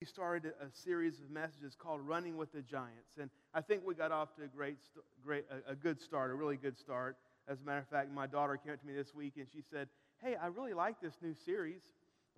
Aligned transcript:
we 0.00 0.06
started 0.06 0.54
a, 0.62 0.66
series 0.72 1.20
of 1.20 1.30
messages 1.30 1.76
called 1.78 2.00
Running 2.00 2.38
with 2.38 2.50
the 2.52 2.62
Giants. 2.62 3.18
And 3.20 3.28
I 3.52 3.60
think 3.60 3.82
we 3.84 3.94
got 3.94 4.10
off 4.10 4.34
to 4.36 4.44
a 4.44 4.46
great, 4.46 4.78
great 5.22 5.44
a, 5.68 5.74
good 5.74 6.00
start, 6.00 6.30
a 6.30 6.34
really 6.34 6.56
good 6.56 6.78
start. 6.78 7.18
As 7.46 7.60
a 7.60 7.66
matter 7.66 7.80
of 7.80 7.88
fact, 7.88 8.10
my 8.10 8.26
daughter 8.26 8.56
came 8.56 8.72
up 8.72 8.80
to 8.80 8.86
me 8.86 8.94
this 8.94 9.14
week 9.14 9.34
and 9.36 9.46
she 9.52 9.62
said, 9.70 9.88
Hey, 10.22 10.36
I 10.42 10.46
really 10.46 10.72
like 10.72 11.02
this 11.02 11.12
new 11.20 11.34
series. 11.44 11.82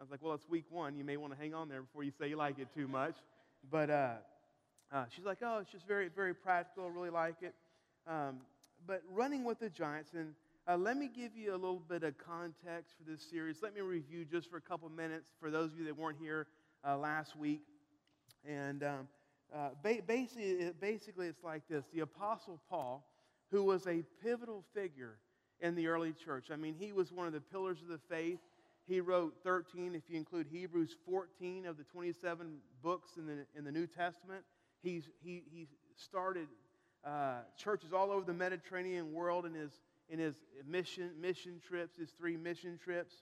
I 0.01 0.03
was 0.03 0.11
like, 0.11 0.21
Well, 0.23 0.35
it's 0.35 0.49
week 0.49 0.65
one. 0.71 0.97
You 0.97 1.05
may 1.05 1.17
want 1.17 1.35
to 1.35 1.39
hang 1.39 1.55
on 1.55 1.69
there 1.69 1.83
before 1.83 2.03
you 2.03 2.11
say 2.19 2.29
you 2.29 2.37
like 2.37 2.59
it 2.59 2.67
too 2.75 2.89
much. 2.89 3.15
But 3.71 3.91
uh, 3.91 4.15
uh, 4.93 5.05
she's 5.15 5.25
like, 5.25 5.39
Oh, 5.41 5.59
it's 5.61 5.71
just 5.71 5.87
very, 5.87 6.09
very 6.09 6.35
practical. 6.35 6.87
I 6.87 6.89
really 6.89 7.11
like 7.11 7.37
it. 7.43 7.55
Um, 8.09 8.39
but 8.89 9.03
Running 9.09 9.45
with 9.45 9.61
the 9.61 9.71
Giants, 9.71 10.11
and 10.15 10.35
uh, 10.67 10.77
let 10.77 10.97
me 10.97 11.09
give 11.15 11.37
you 11.37 11.53
a 11.53 11.55
little 11.55 11.83
bit 11.89 12.03
of 12.03 12.19
context 12.19 12.95
for 12.99 13.09
this 13.09 13.23
series. 13.23 13.59
Let 13.63 13.73
me 13.73 13.83
review 13.83 14.25
just 14.25 14.51
for 14.51 14.57
a 14.57 14.61
couple 14.61 14.89
minutes 14.89 15.31
for 15.39 15.49
those 15.49 15.73
of 15.73 15.79
you 15.79 15.85
that 15.85 15.97
weren't 15.97 16.19
here 16.21 16.49
uh, 16.87 16.97
last 16.97 17.37
week. 17.37 17.63
And 18.49 18.83
um, 18.83 19.09
uh, 19.55 19.71
ba- 19.83 20.03
basically, 20.07 20.71
basically, 20.81 21.27
it's 21.27 21.45
like 21.45 21.63
this 21.69 21.85
the 21.93 22.01
Apostle 22.01 22.61
Paul, 22.69 23.07
who 23.51 23.65
was 23.65 23.87
a 23.87 24.03
pivotal 24.23 24.65
figure 24.75 25.19
in 25.61 25.75
the 25.75 25.87
early 25.87 26.13
church, 26.13 26.47
I 26.51 26.57
mean, 26.57 26.75
he 26.79 26.93
was 26.93 27.13
one 27.13 27.27
of 27.27 27.33
the 27.33 27.41
pillars 27.41 27.79
of 27.83 27.89
the 27.89 28.01
faith. 28.09 28.41
He 28.89 29.01
wrote 29.01 29.35
13, 29.45 29.95
if 29.95 30.03
you 30.09 30.17
include 30.17 30.49
Hebrews, 30.51 30.97
14 31.07 31.67
of 31.67 31.77
the 31.77 31.85
27 31.85 32.57
books 32.83 33.11
in 33.17 33.27
the, 33.27 33.47
in 33.57 33.65
the 33.65 33.71
New 33.71 33.87
Testament. 33.87 34.43
He's, 34.83 35.05
he, 35.23 35.45
he 35.53 35.69
started 35.97 36.49
uh, 37.05 37.43
churches 37.57 37.93
all 37.93 38.11
over 38.11 38.25
the 38.25 38.33
Mediterranean 38.33 39.13
world 39.13 39.47
in 39.47 39.55
his, 39.55 39.71
in 40.09 40.19
his 40.19 40.35
mission, 40.67 41.11
mission 41.21 41.61
trips, 41.65 41.97
his 41.97 42.11
three 42.11 42.37
mission 42.37 42.77
trips. 42.83 43.15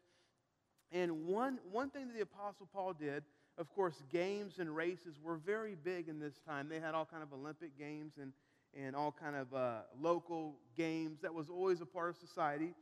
And 0.92 1.26
one, 1.26 1.58
one 1.70 1.90
thing 1.90 2.08
that 2.08 2.14
the 2.14 2.22
Apostle 2.22 2.66
Paul 2.72 2.94
did 2.94 3.22
of 3.60 3.72
course, 3.74 4.02
games 4.10 4.54
and 4.58 4.74
races 4.74 5.20
were 5.22 5.36
very 5.36 5.74
big 5.74 6.08
in 6.08 6.18
this 6.18 6.40
time. 6.46 6.68
They 6.70 6.80
had 6.80 6.94
all 6.94 7.04
kind 7.04 7.22
of 7.22 7.30
Olympic 7.32 7.78
games 7.78 8.14
and, 8.20 8.32
and 8.74 8.96
all 8.96 9.12
kind 9.12 9.36
of 9.36 9.52
uh, 9.52 9.80
local 10.00 10.56
games. 10.76 11.18
That 11.20 11.34
was 11.34 11.50
always 11.50 11.82
a 11.82 11.86
part 11.86 12.08
of 12.08 12.16
society. 12.16 12.72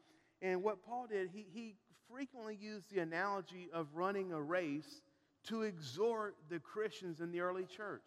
And 0.40 0.62
what 0.62 0.84
Paul 0.86 1.08
did, 1.10 1.30
he, 1.34 1.46
he 1.52 1.74
frequently 2.08 2.56
used 2.60 2.94
the 2.94 3.00
analogy 3.00 3.68
of 3.72 3.88
running 3.92 4.32
a 4.32 4.40
race 4.40 5.02
to 5.48 5.62
exhort 5.62 6.36
the 6.48 6.60
Christians 6.60 7.20
in 7.20 7.32
the 7.32 7.40
early 7.40 7.64
church, 7.64 8.04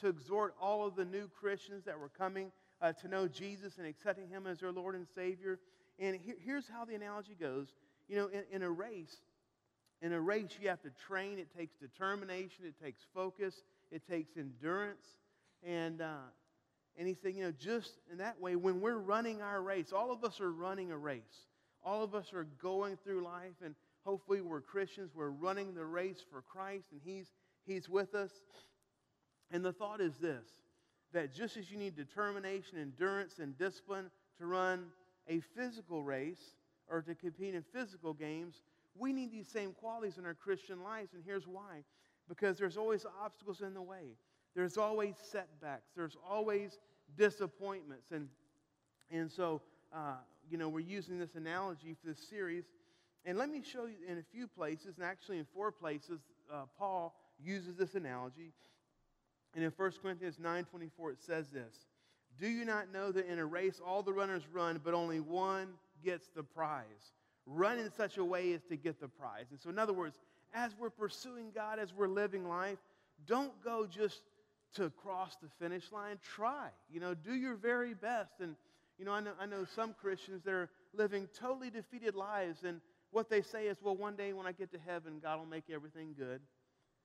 to 0.00 0.06
exhort 0.06 0.54
all 0.60 0.86
of 0.86 0.94
the 0.94 1.04
new 1.04 1.28
Christians 1.28 1.84
that 1.86 1.98
were 1.98 2.08
coming 2.08 2.52
uh, 2.80 2.92
to 2.92 3.08
know 3.08 3.26
Jesus 3.26 3.78
and 3.78 3.86
accepting 3.86 4.28
him 4.28 4.46
as 4.46 4.60
their 4.60 4.72
Lord 4.72 4.94
and 4.94 5.06
Savior. 5.12 5.58
And 5.98 6.18
here's 6.44 6.68
how 6.68 6.84
the 6.84 6.94
analogy 6.94 7.36
goes. 7.38 7.74
You 8.08 8.16
know, 8.16 8.26
in, 8.28 8.42
in 8.52 8.62
a 8.62 8.70
race, 8.70 9.16
in 10.02 10.12
a 10.12 10.20
race, 10.20 10.50
you 10.60 10.68
have 10.68 10.82
to 10.82 10.90
train. 11.06 11.38
It 11.38 11.56
takes 11.56 11.76
determination. 11.76 12.64
It 12.66 12.74
takes 12.82 13.02
focus. 13.14 13.62
It 13.90 14.06
takes 14.08 14.36
endurance. 14.36 15.06
And, 15.64 16.02
uh, 16.02 16.28
and 16.98 17.06
he 17.06 17.14
said, 17.14 17.34
you 17.34 17.44
know, 17.44 17.52
just 17.52 17.92
in 18.10 18.18
that 18.18 18.40
way, 18.40 18.56
when 18.56 18.80
we're 18.80 18.98
running 18.98 19.40
our 19.40 19.62
race, 19.62 19.92
all 19.92 20.10
of 20.10 20.24
us 20.24 20.40
are 20.40 20.52
running 20.52 20.90
a 20.90 20.98
race. 20.98 21.46
All 21.84 22.02
of 22.02 22.14
us 22.14 22.32
are 22.32 22.46
going 22.60 22.98
through 23.04 23.22
life, 23.22 23.54
and 23.64 23.74
hopefully 24.04 24.40
we're 24.40 24.60
Christians. 24.60 25.12
We're 25.14 25.30
running 25.30 25.74
the 25.74 25.84
race 25.84 26.22
for 26.30 26.42
Christ, 26.42 26.86
and 26.90 27.00
he's, 27.04 27.26
he's 27.64 27.88
with 27.88 28.14
us. 28.14 28.30
And 29.50 29.64
the 29.64 29.72
thought 29.72 30.00
is 30.00 30.16
this 30.16 30.46
that 31.12 31.34
just 31.34 31.58
as 31.58 31.70
you 31.70 31.76
need 31.76 31.94
determination, 31.94 32.78
endurance, 32.78 33.38
and 33.38 33.56
discipline 33.58 34.10
to 34.38 34.46
run 34.46 34.86
a 35.28 35.40
physical 35.54 36.02
race 36.02 36.56
or 36.88 37.02
to 37.02 37.14
compete 37.14 37.54
in 37.54 37.62
physical 37.70 38.14
games, 38.14 38.62
we 38.96 39.12
need 39.12 39.32
these 39.32 39.48
same 39.48 39.72
qualities 39.72 40.18
in 40.18 40.26
our 40.26 40.34
Christian 40.34 40.82
lives, 40.82 41.14
and 41.14 41.22
here's 41.24 41.46
why. 41.46 41.84
Because 42.28 42.58
there's 42.58 42.76
always 42.76 43.04
obstacles 43.22 43.60
in 43.60 43.74
the 43.74 43.82
way, 43.82 44.16
there's 44.54 44.76
always 44.76 45.14
setbacks, 45.30 45.90
there's 45.96 46.16
always 46.28 46.78
disappointments. 47.16 48.10
And, 48.10 48.28
and 49.10 49.30
so, 49.30 49.62
uh, 49.92 50.16
you 50.50 50.58
know, 50.58 50.68
we're 50.68 50.80
using 50.80 51.18
this 51.18 51.34
analogy 51.34 51.94
for 52.00 52.08
this 52.08 52.28
series. 52.28 52.64
And 53.24 53.38
let 53.38 53.50
me 53.50 53.62
show 53.62 53.86
you 53.86 53.96
in 54.06 54.18
a 54.18 54.22
few 54.22 54.46
places, 54.46 54.96
and 54.96 55.04
actually 55.04 55.38
in 55.38 55.46
four 55.54 55.70
places, 55.70 56.20
uh, 56.52 56.64
Paul 56.78 57.14
uses 57.42 57.76
this 57.76 57.94
analogy. 57.94 58.52
And 59.54 59.64
in 59.64 59.70
1 59.70 59.92
Corinthians 60.00 60.38
9:24 60.38 61.12
it 61.12 61.20
says 61.20 61.50
this, 61.50 61.86
"Do 62.38 62.48
you 62.48 62.64
not 62.64 62.88
know 62.88 63.12
that 63.12 63.26
in 63.26 63.38
a 63.38 63.46
race 63.46 63.80
all 63.80 64.02
the 64.02 64.12
runners 64.12 64.46
run, 64.48 64.78
but 64.78 64.94
only 64.94 65.20
one 65.20 65.78
gets 66.02 66.28
the 66.28 66.42
prize?" 66.42 67.12
Run 67.46 67.78
in 67.78 67.90
such 67.92 68.18
a 68.18 68.24
way 68.24 68.52
as 68.52 68.62
to 68.64 68.76
get 68.76 69.00
the 69.00 69.08
prize. 69.08 69.46
And 69.50 69.60
so, 69.60 69.70
in 69.70 69.78
other 69.78 69.92
words, 69.92 70.18
as 70.54 70.72
we're 70.78 70.90
pursuing 70.90 71.50
God, 71.54 71.78
as 71.78 71.92
we're 71.94 72.08
living 72.08 72.48
life, 72.48 72.78
don't 73.26 73.52
go 73.64 73.86
just 73.86 74.20
to 74.74 74.90
cross 74.90 75.36
the 75.42 75.48
finish 75.60 75.92
line. 75.92 76.18
Try. 76.22 76.68
You 76.90 77.00
know, 77.00 77.14
do 77.14 77.34
your 77.34 77.54
very 77.54 77.94
best. 77.94 78.40
And, 78.40 78.56
you 78.98 79.04
know, 79.04 79.12
I 79.12 79.20
know, 79.20 79.32
I 79.40 79.46
know 79.46 79.64
some 79.74 79.94
Christians 79.94 80.42
that 80.44 80.52
are 80.52 80.70
living 80.94 81.28
totally 81.38 81.70
defeated 81.70 82.14
lives, 82.14 82.64
and 82.64 82.80
what 83.10 83.28
they 83.28 83.42
say 83.42 83.66
is, 83.66 83.78
well, 83.82 83.96
one 83.96 84.16
day 84.16 84.32
when 84.32 84.46
I 84.46 84.52
get 84.52 84.72
to 84.72 84.78
heaven, 84.86 85.18
God 85.22 85.38
will 85.38 85.46
make 85.46 85.64
everything 85.72 86.14
good. 86.16 86.40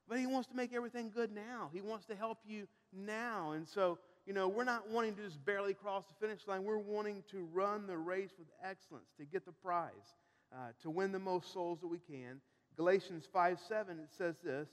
But 0.08 0.20
He 0.20 0.28
wants 0.28 0.47
to 0.50 0.56
make 0.56 0.74
everything 0.74 1.12
good 1.14 1.34
now. 1.34 1.70
He 1.74 1.81
wants 1.81 2.06
to 2.06 2.16
help 2.16 2.40
you 2.47 2.68
now. 2.94 3.52
And 3.52 3.68
so, 3.68 3.97
you 4.26 4.34
know, 4.34 4.47
we're 4.47 4.64
not 4.64 4.90
wanting 4.90 5.16
to 5.16 5.24
just 5.24 5.44
barely 5.46 5.74
cross 5.74 6.03
the 6.06 6.26
finish 6.26 6.47
line. 6.47 6.64
We're 6.64 6.78
wanting 6.78 7.24
to 7.31 7.47
run 7.53 7.88
the 7.88 7.97
race 7.97 8.31
with 8.38 8.47
excellence 8.64 9.09
to 9.18 9.26
get 9.26 9.46
the 9.46 9.52
prize 9.52 10.14
uh, 10.53 10.69
to 10.81 10.90
win 10.90 11.12
the 11.12 11.19
most 11.19 11.53
souls 11.53 11.80
that 11.81 11.88
we 11.88 12.00
can. 12.00 12.41
Galatians 12.75 13.28
5 13.31 13.59
7, 13.68 14.00
it 14.00 14.09
says 14.18 14.35
this 14.44 14.68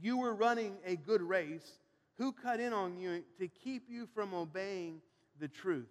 You 0.00 0.18
were 0.18 0.34
running 0.34 0.76
a 0.86 0.96
good 0.96 1.22
race. 1.22 1.78
Who 2.18 2.32
cut 2.32 2.58
in 2.58 2.72
on 2.72 2.98
you 2.98 3.22
to 3.38 3.46
keep 3.46 3.84
you 3.88 4.08
from 4.12 4.34
obeying 4.34 5.00
the 5.38 5.46
truth? 5.46 5.86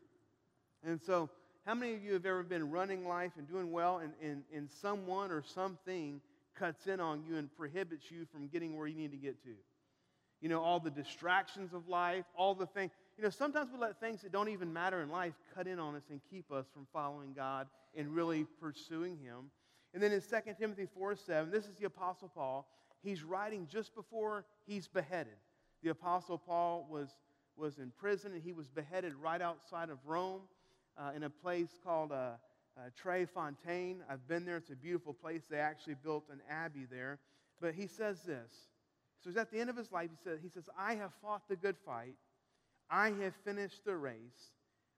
And 0.85 1.01
so, 1.01 1.29
how 1.65 1.73
many 1.73 1.93
of 1.93 2.03
you 2.03 2.13
have 2.13 2.25
ever 2.25 2.43
been 2.43 2.69
running 2.69 3.07
life 3.07 3.31
and 3.37 3.47
doing 3.47 3.71
well, 3.71 3.99
and, 3.99 4.13
and, 4.21 4.43
and 4.53 4.69
someone 4.81 5.31
or 5.31 5.43
something 5.43 6.21
cuts 6.55 6.87
in 6.87 6.99
on 6.99 7.23
you 7.27 7.37
and 7.37 7.53
prohibits 7.55 8.09
you 8.09 8.25
from 8.31 8.47
getting 8.47 8.75
where 8.77 8.87
you 8.87 8.95
need 8.95 9.11
to 9.11 9.17
get 9.17 9.41
to? 9.43 9.51
You 10.41 10.49
know, 10.49 10.61
all 10.61 10.79
the 10.79 10.91
distractions 10.91 11.73
of 11.73 11.87
life, 11.87 12.25
all 12.35 12.55
the 12.55 12.67
things. 12.67 12.91
You 13.17 13.23
know, 13.23 13.31
sometimes 13.31 13.71
we 13.73 13.79
let 13.79 13.99
things 13.99 14.21
that 14.21 14.31
don't 14.31 14.49
even 14.49 14.71
matter 14.71 15.01
in 15.01 15.09
life 15.09 15.33
cut 15.55 15.65
in 15.65 15.79
on 15.79 15.95
us 15.95 16.03
and 16.11 16.21
keep 16.29 16.51
us 16.51 16.67
from 16.71 16.85
following 16.93 17.33
God 17.33 17.67
and 17.95 18.09
really 18.09 18.45
pursuing 18.61 19.17
Him. 19.17 19.49
And 19.93 20.03
then 20.03 20.11
in 20.11 20.21
2 20.21 20.53
Timothy 20.59 20.87
4 20.93 21.15
7, 21.15 21.49
this 21.49 21.65
is 21.65 21.75
the 21.79 21.85
Apostle 21.85 22.29
Paul. 22.33 22.67
He's 23.01 23.23
writing 23.23 23.67
just 23.71 23.95
before 23.95 24.45
he's 24.67 24.87
beheaded. 24.87 25.33
The 25.81 25.89
Apostle 25.89 26.37
Paul 26.37 26.87
was, 26.89 27.09
was 27.55 27.79
in 27.79 27.91
prison 27.97 28.33
and 28.33 28.43
he 28.43 28.53
was 28.53 28.67
beheaded 28.67 29.13
right 29.15 29.41
outside 29.41 29.89
of 29.89 29.97
Rome 30.05 30.41
uh, 30.95 31.11
in 31.15 31.23
a 31.23 31.29
place 31.29 31.79
called 31.83 32.11
uh, 32.11 32.33
uh, 32.77 32.81
Tre 32.95 33.25
Fontane. 33.25 33.97
I've 34.07 34.27
been 34.27 34.45
there, 34.45 34.57
it's 34.57 34.69
a 34.69 34.75
beautiful 34.75 35.13
place. 35.13 35.43
They 35.49 35.57
actually 35.57 35.95
built 36.03 36.25
an 36.31 36.41
abbey 36.49 36.85
there. 36.89 37.17
But 37.59 37.73
he 37.73 37.87
says 37.87 38.21
this. 38.21 38.51
So 39.23 39.31
he's 39.31 39.37
at 39.37 39.51
the 39.51 39.59
end 39.59 39.71
of 39.71 39.77
his 39.77 39.91
life. 39.91 40.09
He 40.11 40.17
says, 40.23 40.39
he 40.43 40.49
says, 40.49 40.69
I 40.77 40.93
have 40.95 41.11
fought 41.21 41.47
the 41.49 41.55
good 41.55 41.77
fight. 41.83 42.13
I 42.89 43.11
have 43.21 43.33
finished 43.43 43.85
the 43.85 43.95
race. 43.95 44.51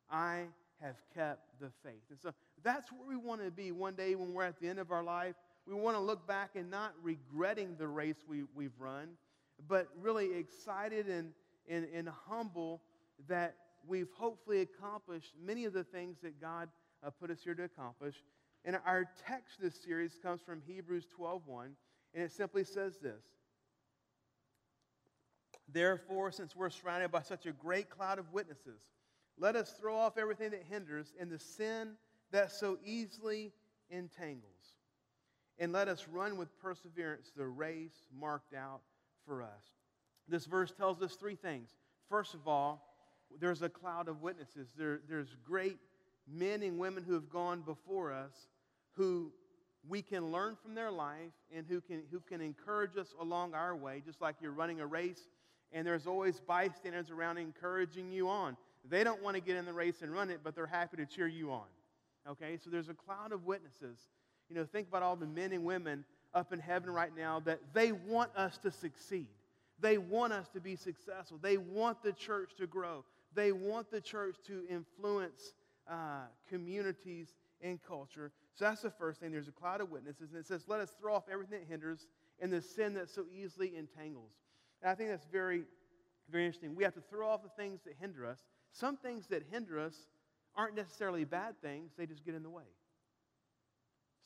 I 0.09 0.45
have 0.81 0.95
kept 1.13 1.59
the 1.59 1.69
faith. 1.83 2.03
And 2.09 2.19
so 2.19 2.33
that's 2.63 2.91
where 2.91 3.07
we 3.07 3.15
want 3.15 3.43
to 3.43 3.51
be 3.51 3.71
one 3.71 3.95
day 3.95 4.15
when 4.15 4.33
we're 4.33 4.45
at 4.45 4.59
the 4.59 4.67
end 4.67 4.79
of 4.79 4.91
our 4.91 5.03
life. 5.03 5.35
We 5.67 5.73
want 5.73 5.97
to 5.97 6.01
look 6.01 6.27
back 6.27 6.51
and 6.55 6.69
not 6.71 6.93
regretting 7.03 7.75
the 7.77 7.87
race 7.87 8.23
we, 8.27 8.43
we've 8.55 8.79
run, 8.79 9.09
but 9.67 9.87
really 9.99 10.35
excited 10.37 11.07
and, 11.07 11.31
and, 11.67 11.87
and 11.93 12.09
humble 12.27 12.81
that 13.27 13.55
we've 13.87 14.09
hopefully 14.15 14.61
accomplished 14.61 15.33
many 15.43 15.65
of 15.65 15.73
the 15.73 15.83
things 15.83 16.17
that 16.23 16.39
God 16.41 16.69
uh, 17.05 17.09
put 17.09 17.29
us 17.29 17.39
here 17.43 17.55
to 17.55 17.63
accomplish. 17.63 18.15
And 18.65 18.77
our 18.85 19.05
text 19.27 19.61
this 19.61 19.75
series 19.75 20.17
comes 20.21 20.41
from 20.41 20.61
Hebrews 20.65 21.05
12:1, 21.17 21.69
and 22.13 22.23
it 22.23 22.31
simply 22.31 22.63
says 22.63 22.97
this. 22.97 23.23
Therefore, 25.71 26.31
since 26.31 26.55
we're 26.55 26.69
surrounded 26.69 27.11
by 27.11 27.21
such 27.21 27.45
a 27.45 27.51
great 27.51 27.89
cloud 27.89 28.19
of 28.19 28.31
witnesses, 28.33 28.81
let 29.37 29.55
us 29.55 29.73
throw 29.79 29.95
off 29.95 30.17
everything 30.17 30.51
that 30.51 30.63
hinders 30.69 31.13
and 31.19 31.31
the 31.31 31.39
sin 31.39 31.91
that 32.31 32.51
so 32.51 32.77
easily 32.83 33.51
entangles. 33.89 34.75
And 35.59 35.71
let 35.71 35.87
us 35.87 36.07
run 36.11 36.37
with 36.37 36.57
perseverance 36.59 37.31
the 37.35 37.45
race 37.45 38.07
marked 38.17 38.53
out 38.53 38.81
for 39.25 39.41
us. 39.41 39.73
This 40.27 40.45
verse 40.45 40.71
tells 40.71 41.01
us 41.01 41.15
three 41.15 41.35
things. 41.35 41.69
First 42.09 42.33
of 42.33 42.47
all, 42.47 42.85
there's 43.39 43.61
a 43.61 43.69
cloud 43.69 44.07
of 44.07 44.21
witnesses. 44.21 44.69
There, 44.77 45.01
there's 45.07 45.35
great 45.45 45.77
men 46.27 46.63
and 46.63 46.79
women 46.79 47.03
who 47.03 47.13
have 47.13 47.29
gone 47.29 47.61
before 47.61 48.11
us 48.11 48.47
who 48.93 49.31
we 49.87 50.01
can 50.01 50.31
learn 50.31 50.57
from 50.61 50.75
their 50.75 50.91
life 50.91 51.31
and 51.55 51.65
who 51.67 51.81
can, 51.81 52.03
who 52.11 52.19
can 52.19 52.41
encourage 52.41 52.97
us 52.97 53.13
along 53.19 53.53
our 53.53 53.75
way, 53.75 54.01
just 54.05 54.21
like 54.21 54.35
you're 54.41 54.51
running 54.51 54.81
a 54.81 54.85
race 54.85 55.27
and 55.71 55.85
there's 55.85 56.07
always 56.07 56.39
bystanders 56.39 57.11
around 57.11 57.37
encouraging 57.37 58.11
you 58.11 58.29
on. 58.29 58.57
They 58.89 59.03
don't 59.03 59.21
want 59.21 59.35
to 59.35 59.41
get 59.41 59.55
in 59.55 59.65
the 59.65 59.73
race 59.73 60.01
and 60.01 60.11
run 60.11 60.29
it, 60.29 60.39
but 60.43 60.55
they're 60.55 60.65
happy 60.65 60.97
to 60.97 61.05
cheer 61.05 61.27
you 61.27 61.51
on. 61.51 61.67
Okay, 62.27 62.57
so 62.63 62.69
there's 62.69 62.89
a 62.89 62.93
cloud 62.93 63.31
of 63.31 63.45
witnesses. 63.45 63.97
You 64.49 64.55
know, 64.55 64.65
think 64.65 64.87
about 64.87 65.03
all 65.03 65.15
the 65.15 65.25
men 65.25 65.51
and 65.51 65.63
women 65.63 66.05
up 66.33 66.53
in 66.53 66.59
heaven 66.59 66.89
right 66.89 67.15
now 67.15 67.39
that 67.41 67.59
they 67.73 67.91
want 67.91 68.35
us 68.35 68.57
to 68.59 68.71
succeed. 68.71 69.27
They 69.79 69.97
want 69.97 70.33
us 70.33 70.49
to 70.49 70.59
be 70.59 70.75
successful. 70.75 71.39
They 71.41 71.57
want 71.57 72.03
the 72.03 72.11
church 72.11 72.51
to 72.57 72.67
grow. 72.67 73.05
They 73.33 73.51
want 73.51 73.91
the 73.91 74.01
church 74.01 74.35
to 74.47 74.63
influence 74.69 75.53
uh, 75.89 76.23
communities 76.49 77.35
and 77.61 77.79
culture. 77.81 78.31
So 78.55 78.65
that's 78.65 78.81
the 78.81 78.91
first 78.91 79.19
thing. 79.19 79.31
There's 79.31 79.47
a 79.47 79.53
cloud 79.53 79.81
of 79.81 79.89
witnesses, 79.89 80.31
and 80.31 80.39
it 80.39 80.45
says, 80.45 80.65
Let 80.67 80.81
us 80.81 80.91
throw 80.99 81.15
off 81.15 81.23
everything 81.31 81.59
that 81.59 81.67
hinders 81.67 82.07
and 82.39 82.51
the 82.51 82.61
sin 82.61 82.93
that 82.95 83.09
so 83.09 83.25
easily 83.33 83.75
entangles. 83.77 84.31
And 84.81 84.91
I 84.91 84.95
think 84.95 85.09
that's 85.09 85.27
very, 85.31 85.63
very 86.29 86.45
interesting. 86.45 86.75
We 86.75 86.83
have 86.83 86.93
to 86.95 87.01
throw 87.09 87.29
off 87.29 87.43
the 87.43 87.61
things 87.61 87.81
that 87.85 87.93
hinder 87.99 88.25
us. 88.25 88.39
Some 88.71 88.97
things 88.97 89.27
that 89.27 89.43
hinder 89.51 89.79
us 89.79 89.95
aren't 90.55 90.75
necessarily 90.75 91.23
bad 91.25 91.61
things, 91.61 91.91
they 91.97 92.05
just 92.05 92.25
get 92.25 92.35
in 92.35 92.43
the 92.43 92.49
way. 92.49 92.63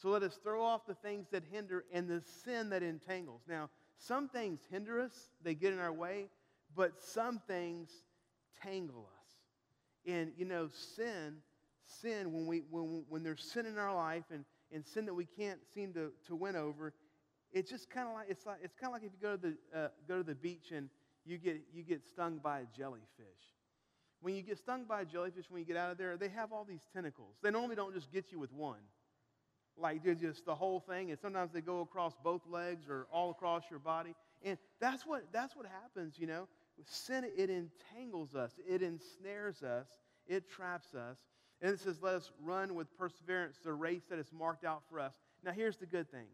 So 0.01 0.09
let 0.09 0.23
us 0.23 0.39
throw 0.43 0.63
off 0.63 0.85
the 0.85 0.95
things 0.95 1.27
that 1.31 1.43
hinder 1.51 1.85
and 1.93 2.09
the 2.09 2.21
sin 2.43 2.69
that 2.69 2.83
entangles. 2.83 3.41
Now, 3.47 3.69
some 3.97 4.27
things 4.27 4.59
hinder 4.69 4.99
us, 4.99 5.29
they 5.43 5.53
get 5.53 5.71
in 5.71 5.79
our 5.79 5.93
way, 5.93 6.27
but 6.75 6.99
some 6.99 7.39
things 7.47 7.89
tangle 8.61 9.07
us. 9.21 10.11
And, 10.11 10.33
you 10.37 10.45
know, 10.45 10.69
sin, 10.95 11.37
sin, 11.85 12.33
when, 12.33 12.45
we, 12.47 12.63
when, 12.69 13.05
when 13.07 13.23
there's 13.23 13.43
sin 13.43 13.65
in 13.65 13.77
our 13.77 13.95
life 13.95 14.25
and, 14.31 14.43
and 14.71 14.85
sin 14.85 15.05
that 15.05 15.13
we 15.13 15.25
can't 15.25 15.59
seem 15.73 15.93
to, 15.93 16.11
to 16.27 16.35
win 16.35 16.55
over, 16.55 16.93
it's 17.53 17.69
just 17.69 17.89
kind 17.89 18.07
of 18.07 18.15
like, 18.15 18.25
it's 18.29 18.45
like, 18.45 18.57
it's 18.63 18.75
kind 18.75 18.93
of 18.93 18.93
like 18.93 19.03
if 19.03 19.11
you 19.13 19.21
go 19.21 19.37
to 19.37 19.41
the, 19.41 19.79
uh, 19.79 19.87
go 20.07 20.17
to 20.17 20.23
the 20.23 20.35
beach 20.35 20.71
and 20.75 20.89
you 21.25 21.37
get, 21.37 21.61
you 21.73 21.83
get 21.83 22.03
stung 22.03 22.39
by 22.43 22.61
a 22.61 22.65
jellyfish. 22.75 23.05
When 24.21 24.35
you 24.35 24.41
get 24.41 24.57
stung 24.57 24.85
by 24.85 25.01
a 25.01 25.05
jellyfish, 25.05 25.45
when 25.49 25.59
you 25.59 25.65
get 25.65 25.77
out 25.77 25.91
of 25.91 25.97
there, 25.97 26.17
they 26.17 26.29
have 26.29 26.51
all 26.51 26.65
these 26.65 26.87
tentacles. 26.93 27.35
They 27.43 27.51
normally 27.51 27.75
don't 27.75 27.93
just 27.93 28.11
get 28.11 28.31
you 28.31 28.39
with 28.39 28.51
one. 28.51 28.79
Like 29.77 30.03
they're 30.03 30.15
just 30.15 30.45
the 30.45 30.55
whole 30.55 30.79
thing 30.79 31.11
and 31.11 31.19
sometimes 31.19 31.51
they 31.51 31.61
go 31.61 31.81
across 31.81 32.13
both 32.23 32.41
legs 32.49 32.87
or 32.89 33.07
all 33.11 33.31
across 33.31 33.63
your 33.69 33.79
body. 33.79 34.15
And 34.43 34.57
that's 34.79 35.05
what 35.05 35.23
that's 35.31 35.55
what 35.55 35.65
happens 35.65 36.15
you 36.17 36.27
know? 36.27 36.47
Sin 36.85 37.25
it 37.35 37.49
entangles 37.49 38.35
us. 38.35 38.51
It 38.67 38.81
ensnares 38.81 39.63
us. 39.63 39.87
It 40.27 40.49
traps 40.49 40.93
us. 40.93 41.17
And 41.61 41.71
it 41.71 41.79
says 41.79 41.97
let 42.01 42.13
us 42.15 42.31
run 42.43 42.75
with 42.75 42.95
perseverance 42.97 43.57
the 43.63 43.73
race 43.73 44.03
that 44.09 44.19
is 44.19 44.31
marked 44.31 44.63
out 44.63 44.83
for 44.89 44.99
us. 44.99 45.13
Now 45.43 45.51
here's 45.51 45.77
the 45.77 45.87
good 45.87 46.09
thing 46.11 46.27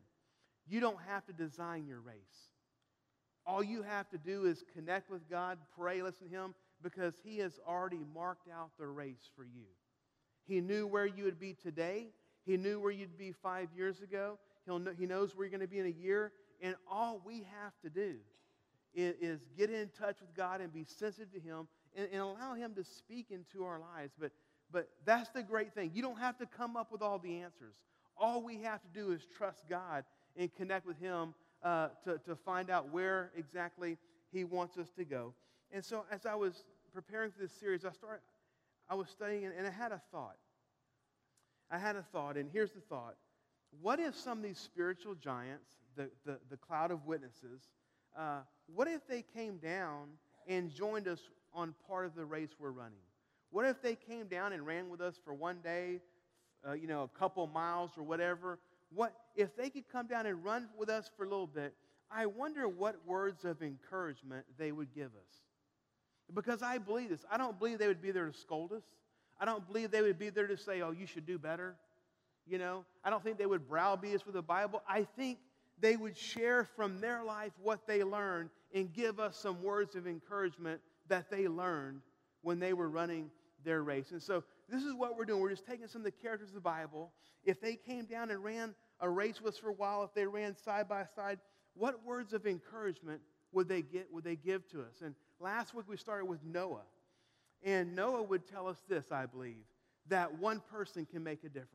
you 0.69 0.80
don't 0.80 1.00
have 1.07 1.25
to 1.25 1.33
design 1.33 1.86
your 1.88 2.00
race 2.00 2.16
all 3.45 3.63
you 3.63 3.81
have 3.81 4.07
to 4.10 4.18
do 4.18 4.45
is 4.45 4.63
connect 4.74 5.10
with 5.10 5.30
god 5.30 5.57
pray 5.77 6.01
listen 6.01 6.27
to 6.27 6.33
him 6.33 6.54
because 6.81 7.16
he 7.24 7.38
has 7.39 7.60
already 7.68 8.00
marked 8.13 8.48
out 8.50 8.69
the 8.80 8.88
race 8.88 9.30
for 9.36 9.44
you 9.44 9.66
he 10.45 10.62
knew 10.62 10.88
where 10.88 11.06
you 11.06 11.24
would 11.24 11.39
be 11.39 11.54
today 11.54 12.07
he 12.50 12.57
knew 12.57 12.80
where 12.80 12.92
you'd 12.92 13.16
be 13.16 13.31
five 13.31 13.69
years 13.75 14.01
ago. 14.01 14.39
He'll 14.66 14.80
know, 14.80 14.92
he 14.98 15.06
knows 15.06 15.36
where 15.36 15.45
you're 15.45 15.56
going 15.56 15.68
to 15.68 15.71
be 15.71 15.80
in 15.80 15.86
a 15.86 15.89
year. 15.89 16.31
And 16.62 16.75
all 16.89 17.22
we 17.24 17.45
have 17.62 17.74
to 17.83 17.89
do 17.92 18.15
is, 18.95 19.15
is 19.22 19.39
get 19.56 19.69
in 19.69 19.89
touch 20.00 20.19
with 20.19 20.36
God 20.36 20.60
and 20.60 20.74
be 20.74 20.83
sensitive 20.83 21.31
to 21.33 21.39
Him 21.39 21.68
and, 21.95 22.07
and 22.12 22.22
allow 22.22 22.56
Him 22.56 22.74
to 22.74 22.83
speak 22.83 23.27
into 23.30 23.63
our 23.63 23.80
lives. 23.80 24.13
But, 24.19 24.31
but 24.72 24.89
that's 25.06 25.30
the 25.30 25.44
great 25.44 25.75
thing. 25.75 25.92
You 25.94 26.01
don't 26.01 26.18
have 26.18 26.38
to 26.39 26.48
come 26.48 26.75
up 26.75 26.92
with 26.92 27.04
all 27.04 27.19
the 27.19 27.39
answers. 27.42 27.75
All 28.18 28.44
we 28.44 28.63
have 28.63 28.81
to 28.81 28.88
do 28.94 29.12
is 29.12 29.22
trust 29.38 29.63
God 29.69 30.04
and 30.39 30.51
connect 30.56 30.88
with 30.88 30.97
Him 31.00 31.36
uh, 31.62 31.89
to, 32.06 32.18
to 32.19 32.36
find 32.36 32.71
out 32.71 32.89
where 32.91 33.31
exactly 33.38 33.97
He 34.31 34.45
wants 34.45 34.77
us 34.77 34.88
to 34.97 35.03
go. 35.03 35.33
And 35.71 35.86
so, 35.86 36.06
as 36.12 36.25
I 36.25 36.33
was 36.33 36.63
preparing 36.94 37.30
for 37.30 37.39
this 37.39 37.51
series, 37.51 37.86
I 37.86 37.91
started, 37.91 38.21
I 38.89 38.95
was 38.95 39.09
studying, 39.09 39.45
and 39.45 39.68
I 39.68 39.69
had 39.69 39.91
a 39.91 40.01
thought. 40.12 40.38
I 41.69 41.77
had 41.77 41.95
a 41.95 42.01
thought, 42.01 42.38
and 42.38 42.50
here's 42.51 42.71
the 42.71 42.80
thought. 42.80 43.15
What 43.81 44.00
if 44.00 44.15
some 44.15 44.39
of 44.39 44.44
these 44.44 44.57
spiritual 44.57 45.13
giants, 45.13 45.69
the, 45.95 46.09
the, 46.25 46.39
the 46.50 46.57
cloud 46.57 46.89
of 46.89 47.06
witnesses, 47.06 47.69
uh, 48.18 48.39
what 48.74 48.88
if 48.88 49.06
they 49.07 49.24
came 49.36 49.57
down 49.57 50.07
and 50.47 50.74
joined 50.74 51.07
us 51.07 51.19
on 51.53 51.75
part 51.88 52.07
of 52.07 52.15
the 52.15 52.25
race 52.25 52.50
we're 52.59 52.71
running? 52.71 52.97
What 53.51 53.65
if 53.65 53.81
they 53.81 53.95
came 53.95 54.27
down 54.27 54.53
and 54.53 54.65
ran 54.65 54.89
with 54.89 55.01
us 55.01 55.19
for 55.24 55.33
one 55.33 55.57
day, 55.63 56.01
uh, 56.68 56.74
you 56.74 56.88
know, 56.88 57.03
a 57.03 57.19
couple 57.19 57.45
miles 57.47 57.91
or 57.97 58.03
whatever? 58.03 58.57
What 58.94 59.13
if 59.36 59.56
they 59.56 59.69
could 59.69 59.88
come 59.91 60.07
down 60.07 60.25
and 60.25 60.44
run 60.44 60.68
with 60.77 60.89
us 60.89 61.09
for 61.15 61.25
a 61.25 61.30
little 61.30 61.47
bit? 61.47 61.74
I 62.12 62.25
wonder 62.25 62.68
what 62.68 62.95
words 63.06 63.45
of 63.45 63.62
encouragement 63.62 64.45
they 64.57 64.71
would 64.71 64.94
give 64.94 65.07
us. 65.07 65.44
Because 66.33 66.62
I 66.62 66.77
believe 66.77 67.09
this. 67.09 67.25
I 67.31 67.38
don't 67.38 67.57
believe 67.57 67.80
they 67.80 67.88
would 67.88 68.01
be 68.01 68.12
there 68.12 68.25
to 68.25 68.33
scold 68.33 68.71
us. 68.71 68.83
I 69.39 69.45
don't 69.45 69.65
believe 69.68 69.91
they 69.91 70.01
would 70.01 70.19
be 70.19 70.30
there 70.30 70.47
to 70.47 70.57
say, 70.57 70.81
oh, 70.81 70.91
you 70.91 71.06
should 71.06 71.25
do 71.25 71.38
better. 71.38 71.75
You 72.47 72.57
know, 72.57 72.83
I 73.03 73.09
don't 73.09 73.24
think 73.24 73.38
they 73.38 73.45
would 73.45 73.68
browbeat 73.68 74.15
us 74.15 74.25
with 74.25 74.36
the 74.36 74.41
Bible. 74.41 74.81
I 74.88 75.03
think 75.15 75.38
they 75.80 75.95
would 75.95 76.18
share 76.18 76.63
from 76.63 77.00
their 77.00 77.24
life 77.24 77.51
what 77.62 77.88
they 77.88 78.03
learned 78.03 78.50
and 78.74 78.91
give 78.91 79.19
us 79.19 79.38
some 79.38 79.62
words 79.63 79.95
of 79.95 80.07
encouragement 80.07 80.81
that 81.07 81.30
they 81.30 81.47
learned 81.47 82.01
when 82.41 82.59
they 82.59 82.74
were 82.74 82.89
running 82.89 83.30
their 83.63 83.83
race. 83.83 84.12
And 84.12 84.21
so 84.21 84.44
this 84.69 84.83
is 84.83 84.94
what 84.94 85.18
we're 85.18 85.25
doing. 85.25 85.42
We're 85.42 85.50
just 85.50 85.66
taking 85.66 85.88
some 85.88 86.01
of 86.01 86.06
the 86.06 86.12
characters 86.12 86.50
of 86.50 86.56
the 86.56 86.62
Bible. 86.62 87.12
If 87.44 87.62
they 87.62 87.75
came 87.75 88.06
down 88.06 88.31
and 88.31 88.44
ran 88.44 88.75
a 89.00 89.10
race 89.10 89.42
with 89.42 89.56
us 89.56 89.60
for 89.60 89.69
a 89.69 89.74
while, 89.74 90.04
if 90.04 90.13
they 90.13 90.25
ran 90.25 90.56
side 90.56 90.88
by 90.88 91.06
side, 91.16 91.39
what 91.74 92.06
words 92.06 92.33
of 92.33 92.45
encouragement 92.45 93.21
would 93.51 93.68
they 93.68 93.81
get 93.81 94.12
would 94.12 94.24
they 94.24 94.36
give 94.36 94.69
to 94.71 94.81
us? 94.81 95.01
And 95.04 95.16
last 95.39 95.74
week 95.74 95.86
we 95.88 95.98
started 95.98 96.25
with 96.25 96.44
Noah. 96.44 96.83
And 97.63 97.95
Noah 97.95 98.24
would 98.24 98.48
tell 98.48 98.68
us 98.68 98.77
this, 98.88 99.06
I 99.12 99.25
believe, 99.25 99.66
that 100.07 100.39
one 100.39 100.62
person 100.72 101.06
can 101.06 101.24
make 101.24 101.44
a 101.44 101.50
difference. 101.50 101.74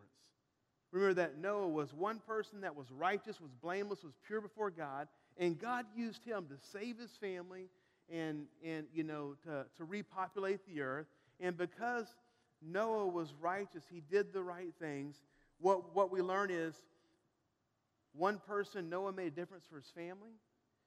Remember 0.93 1.14
that 1.14 1.38
Noah 1.38 1.69
was 1.69 1.93
one 1.93 2.20
person 2.20 2.61
that 2.61 2.76
was 2.76 2.90
righteous, 2.90 3.40
was 3.40 3.50
blameless, 3.61 4.05
was 4.05 4.14
pure 4.26 4.40
before 4.40 4.70
God, 4.70 5.08
and 5.37 5.58
God 5.58 5.87
used 5.97 6.25
him 6.25 6.47
to 6.49 6.55
save 6.73 6.99
his 6.99 7.11
family 7.20 7.69
and, 8.08 8.47
and 8.64 8.87
you 8.94 9.02
know, 9.02 9.35
to, 9.44 9.67
to 9.76 9.85
repopulate 9.85 10.61
the 10.67 10.82
earth. 10.82 11.06
And 11.40 11.56
because 11.56 12.06
Noah 12.66 13.06
was 13.06 13.34
righteous, 13.40 13.84
he 13.90 14.00
did 14.00 14.32
the 14.32 14.43
right 14.43 14.72
things. 14.81 15.16
What, 15.61 15.94
what 15.94 16.11
we 16.11 16.20
learn 16.20 16.50
is 16.50 16.75
one 18.14 18.38
person, 18.46 18.88
Noah 18.88 19.12
made 19.12 19.26
a 19.28 19.31
difference 19.31 19.64
for 19.69 19.76
his 19.76 19.90
family. 19.94 20.31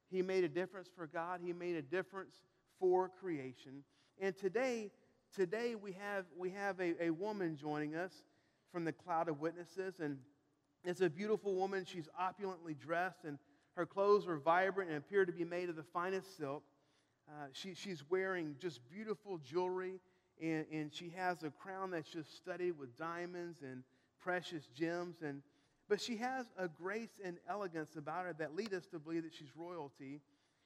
He 0.09 0.21
made 0.21 0.43
a 0.43 0.49
difference 0.49 0.89
for 0.95 1.07
God. 1.07 1.41
He 1.43 1.51
made 1.51 1.75
a 1.75 1.81
difference 1.81 2.35
for 2.79 3.09
creation. 3.09 3.83
And 4.19 4.37
today, 4.37 4.91
today 5.35 5.75
we 5.75 5.91
have, 5.93 6.25
we 6.37 6.51
have 6.51 6.79
a, 6.79 7.03
a 7.03 7.09
woman 7.09 7.57
joining 7.57 7.95
us 7.95 8.23
from 8.71 8.85
the 8.85 8.93
cloud 8.93 9.27
of 9.27 9.41
witnesses. 9.41 9.95
And 9.99 10.17
it's 10.85 11.01
a 11.01 11.09
beautiful 11.09 11.55
woman. 11.55 11.85
She's 11.85 12.07
opulently 12.17 12.73
dressed, 12.73 13.25
and 13.25 13.37
her 13.75 13.85
clothes 13.85 14.25
are 14.27 14.37
vibrant 14.37 14.89
and 14.89 14.97
appear 14.97 15.25
to 15.25 15.31
be 15.31 15.43
made 15.43 15.69
of 15.69 15.75
the 15.75 15.83
finest 15.83 16.37
silk. 16.37 16.63
Uh, 17.27 17.47
she, 17.51 17.73
she's 17.73 18.03
wearing 18.09 18.55
just 18.57 18.79
beautiful 18.89 19.37
jewelry, 19.37 19.99
and, 20.41 20.65
and 20.71 20.93
she 20.93 21.13
has 21.15 21.43
a 21.43 21.49
crown 21.49 21.91
that's 21.91 22.09
just 22.09 22.35
studded 22.35 22.77
with 22.77 22.97
diamonds 22.97 23.61
and 23.61 23.83
precious 24.19 24.67
gems. 24.75 25.17
And, 25.21 25.41
but 25.89 26.01
she 26.01 26.17
has 26.17 26.45
a 26.57 26.67
grace 26.67 27.19
and 27.23 27.37
elegance 27.49 27.95
about 27.95 28.25
her 28.25 28.33
that 28.39 28.55
lead 28.55 28.73
us 28.73 28.85
to 28.87 28.99
believe 28.99 29.23
that 29.23 29.33
she's 29.33 29.55
royalty. 29.55 30.21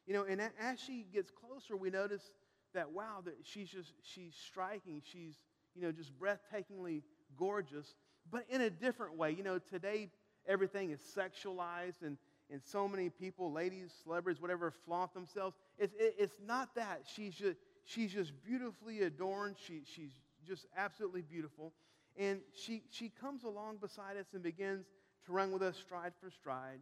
You 0.08 0.14
know, 0.14 0.26
and 0.28 0.42
as 0.42 0.80
she 0.80 1.06
gets 1.14 1.32
closer, 1.32 1.78
we 1.78 1.90
notice 1.90 2.32
that 2.74 2.92
wow, 2.92 3.22
that 3.26 3.36
she's 3.44 3.70
just 3.70 3.94
she's 4.04 4.34
striking, 4.48 5.02
she's 5.04 5.36
you 5.76 5.82
know 5.82 5.92
just 5.92 6.12
breathtakingly 6.18 7.04
gorgeous, 7.38 7.96
but 8.32 8.46
in 8.50 8.62
a 8.62 8.70
different 8.70 9.18
way. 9.18 9.32
You 9.32 9.44
know, 9.44 9.60
today 9.60 10.10
everything 10.48 10.92
is 10.92 11.00
sexualized 11.16 12.02
and 12.02 12.18
and 12.52 12.62
so 12.64 12.88
many 12.88 13.10
people, 13.10 13.52
ladies, 13.52 13.94
celebrities, 14.04 14.42
whatever, 14.42 14.74
flaunt 14.86 15.14
themselves. 15.14 15.56
It's, 15.78 15.94
it, 15.98 16.16
it's 16.20 16.36
not 16.46 16.76
that. 16.76 17.04
She's 17.16 17.34
just, 17.34 17.58
she's 17.86 18.14
just 18.14 18.32
beautifully 18.44 19.02
adorned. 19.02 19.56
She, 19.66 19.82
she's 19.86 20.12
just 20.48 20.66
absolutely 20.78 21.22
beautiful. 21.22 21.74
And 22.18 22.42
she, 22.54 22.84
she 22.90 23.10
comes 23.10 23.44
along 23.44 23.78
beside 23.78 24.18
us 24.18 24.28
and 24.34 24.44
begins 24.44 24.86
to 25.26 25.32
run 25.32 25.52
with 25.52 25.62
us 25.62 25.78
stride 25.78 26.14
for 26.22 26.30
stride. 26.30 26.80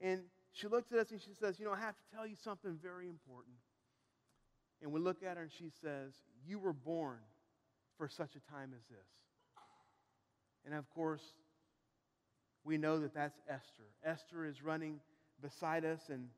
And 0.00 0.22
she 0.52 0.66
looks 0.66 0.92
at 0.92 0.98
us 0.98 1.10
and 1.10 1.20
she 1.20 1.34
says, 1.38 1.58
You 1.58 1.64
know, 1.64 1.72
I 1.72 1.80
have 1.80 1.96
to 1.96 2.16
tell 2.16 2.26
you 2.26 2.36
something 2.42 2.78
very 2.82 3.08
important. 3.08 3.54
And 4.82 4.92
we 4.92 5.00
look 5.00 5.22
at 5.22 5.36
her 5.36 5.44
and 5.44 5.52
she 5.52 5.70
says, 5.82 6.12
You 6.44 6.58
were 6.58 6.72
born 6.72 7.18
for 7.96 8.08
such 8.08 8.34
a 8.34 8.50
time 8.52 8.72
as 8.74 8.84
this. 8.90 9.06
And 10.64 10.74
of 10.74 10.88
course, 10.90 11.22
we 12.64 12.78
know 12.78 12.98
that 13.00 13.14
that's 13.14 13.38
Esther. 13.48 13.84
Esther 14.04 14.44
is 14.44 14.62
running 14.62 15.00
beside 15.40 15.84
us. 15.84 16.08
And 16.08 16.28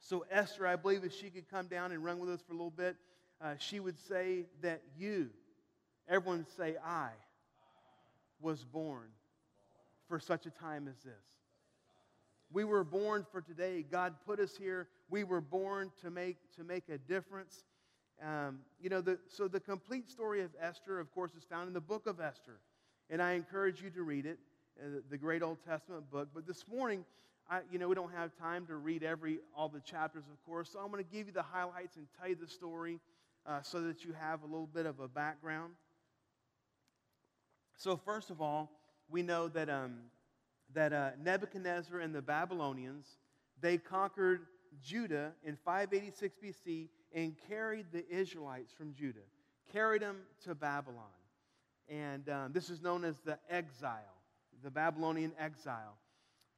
so, 0.00 0.24
Esther, 0.30 0.66
I 0.66 0.76
believe 0.76 1.04
if 1.04 1.12
she 1.12 1.30
could 1.30 1.48
come 1.48 1.66
down 1.66 1.92
and 1.92 2.02
run 2.04 2.18
with 2.18 2.30
us 2.30 2.40
for 2.46 2.52
a 2.52 2.56
little 2.56 2.70
bit, 2.70 2.96
uh, 3.42 3.54
she 3.58 3.80
would 3.80 3.98
say 3.98 4.44
that 4.62 4.82
you, 4.96 5.30
everyone 6.08 6.46
say, 6.56 6.76
I 6.84 7.10
was 8.40 8.64
born 8.64 9.08
for 10.08 10.18
such 10.18 10.46
a 10.46 10.50
time 10.50 10.88
as 10.88 10.96
this. 11.02 11.14
We 12.52 12.64
were 12.64 12.84
born 12.84 13.24
for 13.30 13.40
today. 13.40 13.84
God 13.88 14.14
put 14.26 14.40
us 14.40 14.56
here. 14.56 14.88
We 15.08 15.24
were 15.24 15.40
born 15.40 15.92
to 16.02 16.10
make, 16.10 16.36
to 16.56 16.64
make 16.64 16.88
a 16.88 16.98
difference. 16.98 17.64
Um, 18.22 18.58
you 18.80 18.90
know, 18.90 19.00
the, 19.00 19.18
so 19.28 19.48
the 19.48 19.60
complete 19.60 20.10
story 20.10 20.42
of 20.42 20.50
Esther, 20.60 20.98
of 20.98 21.12
course, 21.14 21.32
is 21.36 21.44
found 21.44 21.68
in 21.68 21.74
the 21.74 21.80
book 21.80 22.06
of 22.06 22.20
Esther. 22.20 22.58
And 23.08 23.22
I 23.22 23.32
encourage 23.32 23.80
you 23.80 23.90
to 23.90 24.02
read 24.02 24.26
it, 24.26 24.38
uh, 24.80 25.00
the 25.08 25.16
great 25.16 25.42
Old 25.42 25.58
Testament 25.66 26.10
book. 26.10 26.28
But 26.34 26.46
this 26.46 26.64
morning, 26.68 27.04
I, 27.48 27.60
you 27.72 27.78
know, 27.78 27.88
we 27.88 27.94
don't 27.94 28.12
have 28.12 28.36
time 28.36 28.66
to 28.66 28.76
read 28.76 29.02
every 29.02 29.38
all 29.56 29.68
the 29.68 29.80
chapters, 29.80 30.24
of 30.30 30.44
course. 30.44 30.70
So 30.72 30.80
I'm 30.80 30.90
going 30.90 31.02
to 31.04 31.10
give 31.10 31.26
you 31.26 31.32
the 31.32 31.42
highlights 31.42 31.96
and 31.96 32.06
tell 32.18 32.28
you 32.28 32.36
the 32.36 32.46
story 32.46 33.00
uh, 33.46 33.62
so 33.62 33.80
that 33.82 34.04
you 34.04 34.12
have 34.12 34.42
a 34.42 34.46
little 34.46 34.66
bit 34.66 34.86
of 34.86 35.00
a 35.00 35.08
background. 35.08 35.72
So 37.76 37.96
first 37.96 38.30
of 38.30 38.40
all, 38.40 38.70
we 39.08 39.22
know 39.22 39.48
that 39.48 39.68
um, 39.68 39.98
that 40.74 40.92
uh, 40.92 41.10
Nebuchadnezzar 41.22 41.98
and 41.98 42.14
the 42.14 42.22
Babylonians 42.22 43.06
they 43.60 43.76
conquered 43.78 44.46
Judah 44.82 45.32
in 45.44 45.56
586 45.56 46.36
BC 46.42 46.88
and 47.12 47.34
carried 47.48 47.86
the 47.92 48.08
Israelites 48.08 48.72
from 48.72 48.94
Judah, 48.94 49.18
carried 49.72 50.02
them 50.02 50.18
to 50.44 50.54
Babylon, 50.54 51.04
and 51.88 52.28
um, 52.28 52.52
this 52.52 52.70
is 52.70 52.80
known 52.80 53.04
as 53.04 53.18
the 53.20 53.38
exile, 53.50 54.16
the 54.62 54.70
Babylonian 54.70 55.32
exile. 55.38 55.96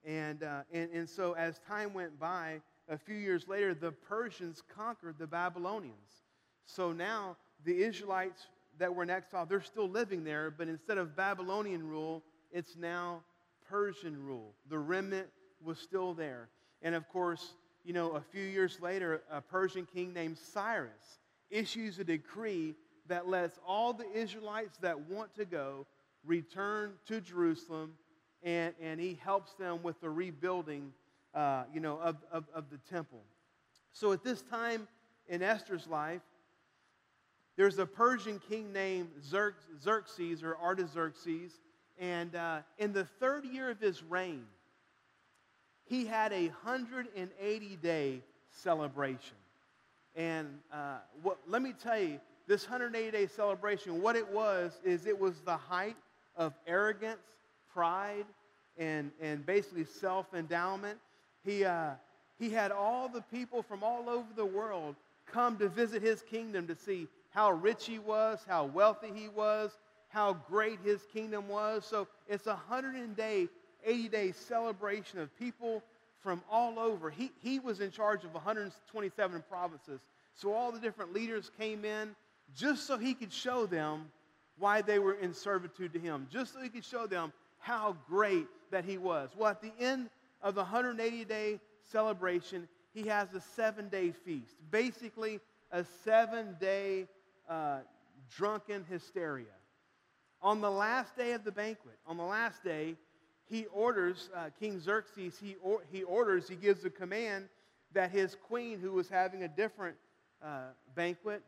And, 0.05 0.43
uh, 0.43 0.63
and, 0.73 0.91
and 0.93 1.09
so, 1.09 1.35
as 1.35 1.61
time 1.67 1.95
went 1.95 2.19
by, 2.19 2.61
a 2.89 2.99
few 2.99 3.15
years 3.15 3.47
later, 3.49 3.73
the 3.73 3.93
Persians 3.93 4.63
conquered 4.75 5.17
the 5.19 5.27
Babylonians. 5.27 6.22
So 6.67 6.93
now 6.93 7.37
the 7.65 7.83
Israelites 7.83 8.47
that 8.79 8.95
were 8.95 9.03
in 9.03 9.11
exile, 9.11 9.47
they're 9.47 9.61
still 9.61 9.89
living 9.89 10.25
there, 10.25 10.51
but 10.51 10.69
instead 10.69 10.99
of 10.99 11.15
Babylonian 11.15 11.87
rule, 11.87 12.23
it's 12.51 12.77
now 12.77 13.23
Persian 13.69 14.25
rule. 14.25 14.53
The 14.69 14.79
remnant 14.79 15.29
was 15.63 15.79
still 15.79 16.15
there. 16.15 16.49
And 16.83 16.95
of 16.95 17.09
course, 17.09 17.55
you 17.85 17.93
know, 17.93 18.13
a 18.13 18.21
few 18.21 18.45
years 18.45 18.81
later, 18.81 19.23
a 19.31 19.41
Persian 19.41 19.87
king 19.87 20.13
named 20.13 20.39
Cyrus 20.39 21.19
issues 21.51 21.99
a 21.99 22.05
decree 22.05 22.75
that 23.09 23.29
lets 23.29 23.59
all 23.67 23.93
the 23.93 24.11
Israelites 24.15 24.79
that 24.79 24.99
want 25.09 25.35
to 25.35 25.45
go 25.45 25.87
return 26.25 26.93
to 27.07 27.21
Jerusalem 27.21 27.93
and, 28.43 28.75
and 28.81 29.01
he 29.01 29.19
helps 29.23 29.55
them 29.55 29.83
with 29.83 30.01
the 30.01 30.11
rebuilding, 30.11 30.93
uh, 31.35 31.65
you 31.73 31.81
know, 31.81 31.99
of, 31.99 32.17
of, 32.33 32.45
of 32.55 32.71
the 32.71 32.79
temple. 32.91 33.23
So 33.93 34.13
at 34.13 34.25
this 34.25 34.43
time 34.43 34.89
in 35.29 35.43
Esther's 35.43 35.87
life, 35.87 36.23
there's 37.57 37.79
a 37.79 37.87
Persian 37.87 38.41
king 38.49 38.73
named 38.73 39.11
Xerxes 39.23 40.43
or 40.43 40.57
Artaxerxes, 40.57 41.53
and 41.99 42.35
uh, 42.35 42.61
in 42.79 42.93
the 42.93 43.05
third 43.05 43.45
year 43.45 43.71
of 43.71 43.79
his 43.79 44.03
reign, 44.03 44.45
he 45.85 46.07
had 46.07 46.33
a 46.33 46.47
180 46.49 47.77
day 47.77 48.23
celebration. 48.51 49.37
And 50.15 50.49
uh, 50.73 50.99
what, 51.23 51.39
let 51.47 51.63
me 51.63 51.73
tell 51.73 52.01
you, 52.01 52.21
this 52.47 52.65
180 52.65 53.11
day 53.11 53.27
celebration, 53.27 54.01
what 54.01 54.17
it 54.17 54.29
was, 54.29 54.81
is 54.85 55.07
it 55.07 55.19
was 55.19 55.41
the 55.41 55.57
height 55.57 55.97
of 56.37 56.55
arrogance 56.67 57.21
pride 57.73 58.27
and, 58.79 59.11
and 59.21 59.45
basically 59.45 59.85
self 59.85 60.33
endowment. 60.35 60.99
He, 61.45 61.65
uh, 61.65 61.91
he 62.39 62.51
had 62.51 62.73
all 62.73 63.09
the 63.09 63.23
people 63.23 63.63
from 63.63 63.83
all 63.83 64.09
over 64.09 64.29
the 64.35 64.47
world 64.47 64.97
come 65.27 65.57
to 65.59 65.69
visit 65.69 66.03
his 66.03 66.23
kingdom 66.23 66.67
to 66.67 66.75
see 66.75 67.09
how 67.33 67.51
rich 67.51 67.87
he 67.87 67.99
was, 67.99 68.45
how 68.47 68.67
wealthy 68.67 69.11
he 69.15 69.29
was, 69.29 69.79
how 70.09 70.35
great 70.49 70.79
his 70.85 71.01
kingdom 71.13 71.49
was. 71.49 71.85
So 71.85 72.07
it's 72.29 72.47
a 72.47 72.55
100 72.69 73.17
day, 73.17 73.49
80 73.85 74.09
day 74.09 74.33
celebration 74.33 75.19
of 75.19 75.37
people 75.39 75.83
from 76.23 76.43
all 76.51 76.79
over. 76.79 77.11
He, 77.11 77.33
he 77.43 77.59
was 77.59 77.81
in 77.81 77.91
charge 77.91 78.25
of 78.25 78.35
127 78.35 79.45
provinces. 79.49 80.01
So 80.35 80.53
all 80.53 80.71
the 80.71 80.79
different 80.79 81.13
leaders 81.13 81.51
came 81.59 81.85
in 81.85 82.15
just 82.55 82.87
so 82.87 82.99
he 82.99 83.15
could 83.15 83.33
show 83.33 83.67
them 83.67 84.11
why 84.59 84.83
they 84.83 84.99
were 84.99 85.15
in 85.15 85.33
servitude 85.33 85.93
to 85.95 85.99
him, 85.99 86.29
just 86.31 86.53
so 86.53 86.61
he 86.61 86.69
could 86.69 86.85
show 86.85 87.07
them 87.07 87.33
how 87.59 87.97
great 88.07 88.47
that 88.71 88.85
he 88.85 88.99
was. 88.99 89.31
Well, 89.37 89.51
at 89.51 89.63
the 89.63 89.73
end 89.81 90.11
of 90.43 90.55
the 90.55 90.61
180 90.61 91.25
day 91.25 91.61
celebration, 91.91 92.69
he 92.93 93.09
has 93.09 93.33
a 93.35 93.41
seven 93.41 93.89
day 93.89 94.13
feast. 94.13 94.55
Basically, 94.71 95.41
a 95.71 95.85
seven 96.05 96.57
day 96.61 97.07
uh, 97.49 97.79
drunken 98.35 98.85
hysteria. 98.89 99.47
On 100.41 100.61
the 100.61 100.71
last 100.71 101.17
day 101.17 101.33
of 101.33 101.45
the 101.45 101.53
banquet, 101.53 101.99
on 102.07 102.17
the 102.17 102.25
last 102.25 102.65
day, 102.65 102.97
he 103.45 103.67
orders, 103.67 104.31
uh, 104.35 104.51
King 104.59 104.81
Xerxes, 104.81 105.39
he, 105.39 105.57
or, 105.63 105.83
he 105.91 106.03
orders, 106.03 106.49
he 106.49 106.57
gives 106.57 106.85
a 106.85 106.91
command 106.91 107.49
that 107.93 108.11
his 108.11 108.37
queen, 108.49 108.81
who 108.81 108.93
was 108.93 109.09
having 109.09 109.43
a 109.43 109.49
different 109.49 109.97
uh, 110.43 110.69
banquet, 110.95 111.43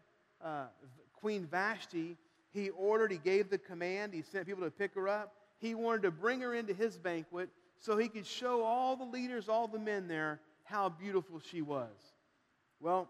uh, 0.44 0.66
Queen 1.12 1.46
Vashti, 1.50 2.16
he 2.52 2.70
ordered, 2.70 3.10
he 3.10 3.18
gave 3.18 3.50
the 3.50 3.58
command, 3.58 4.12
he 4.12 4.22
sent 4.22 4.46
people 4.46 4.62
to 4.62 4.70
pick 4.70 4.94
her 4.94 5.08
up 5.08 5.34
he 5.64 5.74
wanted 5.74 6.02
to 6.02 6.10
bring 6.10 6.40
her 6.40 6.54
into 6.54 6.74
his 6.74 6.98
banquet 6.98 7.48
so 7.78 7.96
he 7.96 8.08
could 8.08 8.26
show 8.26 8.62
all 8.62 8.96
the 8.96 9.04
leaders, 9.04 9.48
all 9.48 9.66
the 9.66 9.78
men 9.78 10.08
there, 10.08 10.40
how 10.64 10.90
beautiful 10.90 11.40
she 11.40 11.62
was. 11.62 11.90
Well, 12.80 13.08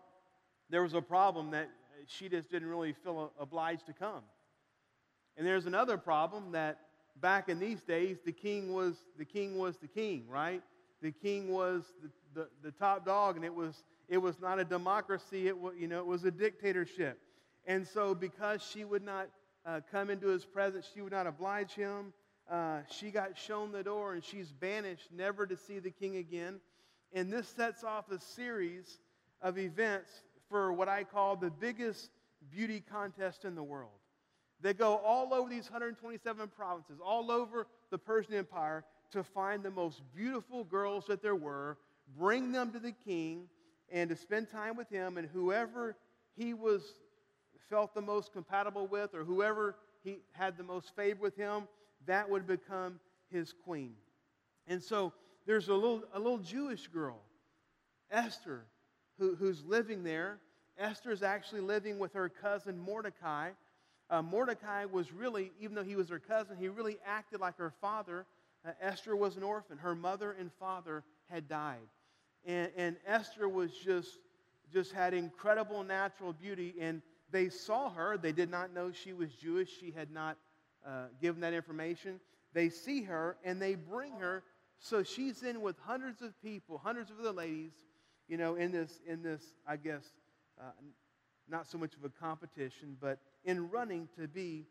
there 0.71 0.83
was 0.83 0.95
a 0.95 1.03
problem 1.03 1.51
that 1.51 1.69
she 2.09 2.29
just 2.29 2.51
didn't 2.51 2.69
really 2.69 2.93
feel 2.93 3.33
obliged 3.39 3.87
to 3.87 3.93
come. 3.93 4.23
And 5.37 5.47
there's 5.47 5.67
another 5.67 5.99
problem 5.99 6.53
that 6.53 6.79
back 7.21 7.49
in 7.49 7.59
these 7.59 7.83
days, 7.83 8.19
the 8.25 8.33
king 8.33 8.73
was 8.73 8.95
the 9.19 9.25
king 9.25 9.59
was 9.59 9.77
the 9.79 9.89
king, 9.89 10.25
right? 10.29 10.63
The 11.03 11.13
king 11.13 11.53
was 11.53 11.85
the, 12.03 12.41
the, 12.41 12.49
the 12.63 12.71
top 12.71 13.05
dog, 13.05 13.37
and 13.37 13.45
it 13.45 13.55
was 13.55 13.83
it 14.09 14.19
was 14.19 14.41
not 14.41 14.59
a 14.59 14.65
democracy. 14.65 15.49
It 15.49 15.59
was 15.59 15.75
you 15.79 15.89
know 15.89 15.99
it 15.99 16.07
was 16.07 16.25
a 16.25 16.31
dictatorship. 16.31 17.19
And 17.67 17.87
so, 17.87 18.15
because 18.15 18.63
she 18.63 18.85
would 18.85 19.03
not 19.03 19.29
uh, 19.65 19.81
come 19.91 20.11
into 20.11 20.29
his 20.29 20.45
presence, 20.45 20.87
she 20.93 21.01
would 21.01 21.13
not 21.13 21.27
oblige 21.27 21.73
him 21.73 22.13
uh, 22.51 22.81
she 22.91 23.11
got 23.11 23.39
shown 23.39 23.73
the 23.73 23.83
door 23.83 24.15
and 24.15 24.23
she's 24.23 24.53
banished, 24.53 25.09
never 25.11 25.47
to 25.47 25.57
see 25.57 25.79
the 25.79 25.91
king 25.91 26.17
again. 26.17 26.61
And 27.13 27.33
this 27.33 27.49
sets 27.49 27.85
off 27.85 28.11
a 28.11 28.21
series 28.21 28.99
of 29.41 29.59
events 29.59 30.11
for 30.49 30.73
what 30.73 30.89
I 30.89 31.05
call 31.05 31.37
the 31.37 31.51
biggest 31.51 32.11
beauty 32.51 32.83
contest 32.91 33.45
in 33.45 33.55
the 33.55 33.63
world. 33.63 33.91
They 34.61 34.73
go 34.73 34.97
all 34.97 35.35
over 35.35 35.51
these 35.51 35.65
127 35.65 36.49
provinces, 36.57 36.99
all 37.05 37.31
over 37.31 37.67
the 37.91 37.99
Persian 37.99 38.35
Empire, 38.35 38.85
to 39.13 39.23
find 39.23 39.63
the 39.63 39.71
most 39.71 40.03
beautiful 40.15 40.65
girls 40.65 41.07
that 41.07 41.23
there 41.23 41.37
were, 41.37 41.77
bring 42.19 42.53
them 42.53 42.73
to 42.73 42.79
the 42.79 42.93
king, 42.93 43.49
and 43.91 44.09
to 44.11 44.17
spend 44.17 44.51
time 44.51 44.77
with 44.77 44.89
him. 44.89 45.19
And 45.19 45.29
whoever 45.29 45.97
he 46.37 46.55
was 46.55 46.83
felt 47.69 47.95
the 47.95 48.03
most 48.03 48.33
compatible 48.33 48.87
with, 48.87 49.15
or 49.15 49.25
whoever 49.25 49.77
he 50.03 50.19
had 50.33 50.57
the 50.57 50.65
most 50.65 50.95
favor 50.97 51.21
with 51.21 51.37
him, 51.37 51.69
that 52.07 52.29
would 52.29 52.47
become 52.47 53.01
his 53.31 53.53
queen. 53.53 53.95
And 54.67 54.83
so 54.83 55.13
there's 55.47 55.69
a 55.69 55.75
little, 55.75 56.05
a 56.13 56.19
little 56.19 56.39
Jewish 56.39 56.89
girl, 56.89 57.21
Esther, 58.11 58.65
who, 59.19 59.35
who's 59.35 59.65
living 59.65 60.05
there. 60.05 60.39
Esther 60.79 61.13
is 61.13 61.23
actually 61.23 61.61
living 61.61 61.99
with 61.99 62.13
her 62.15 62.29
cousin 62.29 62.79
Mordecai. 62.79 63.51
Uh, 64.11 64.23
Mordecai 64.23 64.85
was 64.85 65.13
really, 65.13 65.53
even 65.61 65.75
though 65.75 65.85
he 65.85 65.97
was 65.97 66.09
her 66.09 66.19
cousin, 66.19 66.57
he 66.59 66.69
really 66.69 66.99
acted 67.07 67.41
like 67.41 67.57
her 67.57 67.73
father. 67.81 68.27
Uh, 68.67 68.73
Esther 68.81 69.17
was 69.17 69.37
an 69.37 69.43
orphan. 69.43 69.79
Her 69.79 69.95
mother 69.95 70.33
and 70.33 70.51
father 70.59 71.05
had 71.31 71.49
died. 71.49 71.89
And, 72.45 72.71
and 72.77 72.97
Esther 73.07 73.49
was 73.49 73.73
just, 73.73 74.19
just 74.73 74.93
had 74.93 75.15
incredible 75.15 75.83
natural 75.83 76.33
beauty. 76.33 76.75
And 76.81 77.03
they 77.31 77.49
saw 77.49 77.91
her. 77.91 78.19
They 78.19 78.33
did 78.33 78.51
not 78.51 78.73
know 78.75 78.91
she 78.93 79.13
was 79.13 79.33
Jewish. 79.33 79.71
She 79.79 79.91
had 79.91 80.11
not 80.11 80.37
uh, 80.87 81.07
give 81.21 81.35
them 81.35 81.41
that 81.41 81.55
information. 81.55 82.21
They 82.53 82.69
see 82.69 83.03
her 83.03 83.37
and 83.45 83.61
they 83.61 83.75
bring 83.75 84.13
her. 84.19 84.43
So 84.79 85.03
she's 85.03 85.43
in 85.43 85.63
with 85.63 85.77
hundreds 85.79 86.21
of 86.21 86.41
people, 86.43 86.79
hundreds 86.79 87.11
of 87.11 87.19
other 87.19 87.33
ladies, 87.33 87.73
you 88.29 88.37
know, 88.37 88.55
in 88.55 88.73
this, 88.73 89.01
in 89.07 89.23
this, 89.23 89.43
I 89.67 89.77
guess, 89.77 90.05
uh, 90.61 90.71
not 91.49 91.67
so 91.67 91.79
much 91.79 91.95
of 91.95 92.05
a 92.05 92.09
competition, 92.09 92.97
but 93.01 93.19
in 93.45 93.71
running 93.71 94.09
to 94.19 94.27
be, 94.27 94.65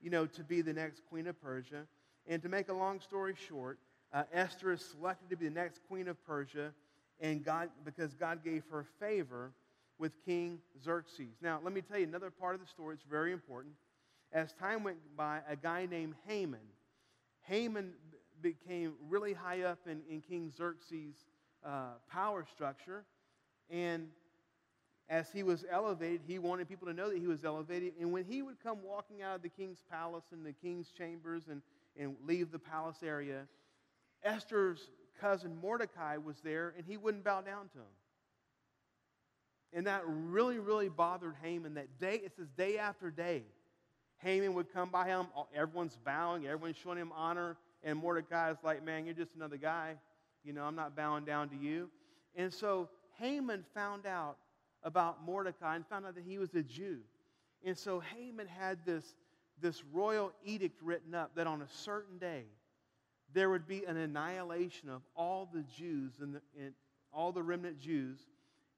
you 0.00 0.10
know, 0.10 0.26
to 0.26 0.42
be 0.42 0.62
the 0.62 0.72
next 0.72 1.02
queen 1.08 1.26
of 1.26 1.40
Persia. 1.40 1.86
And 2.26 2.42
to 2.42 2.48
make 2.48 2.68
a 2.68 2.72
long 2.72 3.00
story 3.00 3.34
short, 3.48 3.78
uh, 4.12 4.24
Esther 4.32 4.72
is 4.72 4.84
selected 4.84 5.30
to 5.30 5.36
be 5.36 5.48
the 5.48 5.54
next 5.54 5.80
queen 5.88 6.08
of 6.08 6.24
Persia, 6.26 6.72
and 7.20 7.44
God, 7.44 7.70
because 7.84 8.14
God 8.14 8.44
gave 8.44 8.62
her 8.70 8.84
favor 8.98 9.52
with 9.98 10.12
King 10.24 10.58
Xerxes. 10.82 11.36
Now, 11.40 11.60
let 11.62 11.72
me 11.72 11.80
tell 11.80 11.98
you 11.98 12.06
another 12.06 12.30
part 12.30 12.54
of 12.54 12.60
the 12.60 12.66
story. 12.66 12.94
It's 12.94 13.04
very 13.04 13.32
important 13.32 13.74
as 14.32 14.52
time 14.52 14.82
went 14.82 14.98
by, 15.16 15.40
a 15.48 15.56
guy 15.56 15.86
named 15.86 16.14
Haman. 16.26 16.60
Haman 17.42 17.92
became 18.42 18.94
really 19.08 19.32
high 19.32 19.62
up 19.62 19.78
in, 19.86 20.00
in 20.10 20.20
King 20.20 20.52
Xerxes' 20.54 21.24
uh, 21.66 21.94
power 22.10 22.46
structure. 22.54 23.04
And 23.68 24.08
as 25.08 25.30
he 25.30 25.42
was 25.42 25.64
elevated, 25.70 26.22
he 26.26 26.38
wanted 26.38 26.68
people 26.68 26.86
to 26.88 26.94
know 26.94 27.10
that 27.10 27.18
he 27.18 27.26
was 27.26 27.44
elevated. 27.44 27.94
And 28.00 28.12
when 28.12 28.24
he 28.24 28.42
would 28.42 28.60
come 28.62 28.78
walking 28.84 29.22
out 29.22 29.36
of 29.36 29.42
the 29.42 29.48
king's 29.48 29.82
palace 29.90 30.24
and 30.32 30.44
the 30.44 30.52
king's 30.52 30.90
chambers 30.96 31.44
and, 31.50 31.62
and 31.98 32.16
leave 32.26 32.50
the 32.50 32.58
palace 32.58 32.98
area, 33.02 33.42
Esther's 34.24 34.80
cousin 35.20 35.56
Mordecai 35.60 36.16
was 36.16 36.36
there 36.42 36.74
and 36.76 36.84
he 36.86 36.96
wouldn't 36.96 37.24
bow 37.24 37.40
down 37.40 37.68
to 37.68 37.78
him. 37.78 37.94
And 39.72 39.86
that 39.86 40.02
really, 40.06 40.58
really 40.58 40.88
bothered 40.88 41.34
Haman 41.42 41.74
that 41.74 41.98
day. 42.00 42.20
It 42.24 42.32
says 42.36 42.46
day 42.56 42.78
after 42.78 43.10
day. 43.10 43.42
Haman 44.18 44.54
would 44.54 44.72
come 44.72 44.88
by 44.90 45.06
him. 45.06 45.26
Everyone's 45.54 45.98
bowing, 46.04 46.46
everyone's 46.46 46.76
showing 46.76 46.98
him 46.98 47.12
honor. 47.14 47.56
And 47.82 47.98
Mordecai 47.98 48.50
is 48.50 48.56
like, 48.64 48.84
man, 48.84 49.04
you're 49.04 49.14
just 49.14 49.34
another 49.36 49.58
guy. 49.58 49.96
You 50.46 50.52
know, 50.52 50.64
I'm 50.64 50.76
not 50.76 50.96
bowing 50.96 51.24
down 51.24 51.48
to 51.48 51.56
you. 51.56 51.90
And 52.36 52.52
so 52.52 52.88
Haman 53.18 53.64
found 53.74 54.06
out 54.06 54.36
about 54.82 55.24
Mordecai 55.24 55.74
and 55.74 55.86
found 55.86 56.06
out 56.06 56.14
that 56.14 56.24
he 56.24 56.38
was 56.38 56.54
a 56.54 56.62
Jew. 56.62 56.98
And 57.64 57.76
so 57.76 58.00
Haman 58.14 58.46
had 58.46 58.78
this, 58.86 59.16
this 59.60 59.82
royal 59.92 60.32
edict 60.44 60.80
written 60.80 61.14
up 61.14 61.34
that 61.34 61.48
on 61.48 61.62
a 61.62 61.68
certain 61.68 62.18
day, 62.18 62.44
there 63.34 63.50
would 63.50 63.66
be 63.66 63.84
an 63.84 63.96
annihilation 63.96 64.88
of 64.88 65.02
all 65.16 65.50
the 65.52 65.64
Jews 65.76 66.12
and 66.20 66.40
all 67.12 67.32
the 67.32 67.42
remnant 67.42 67.80
Jews 67.80 68.20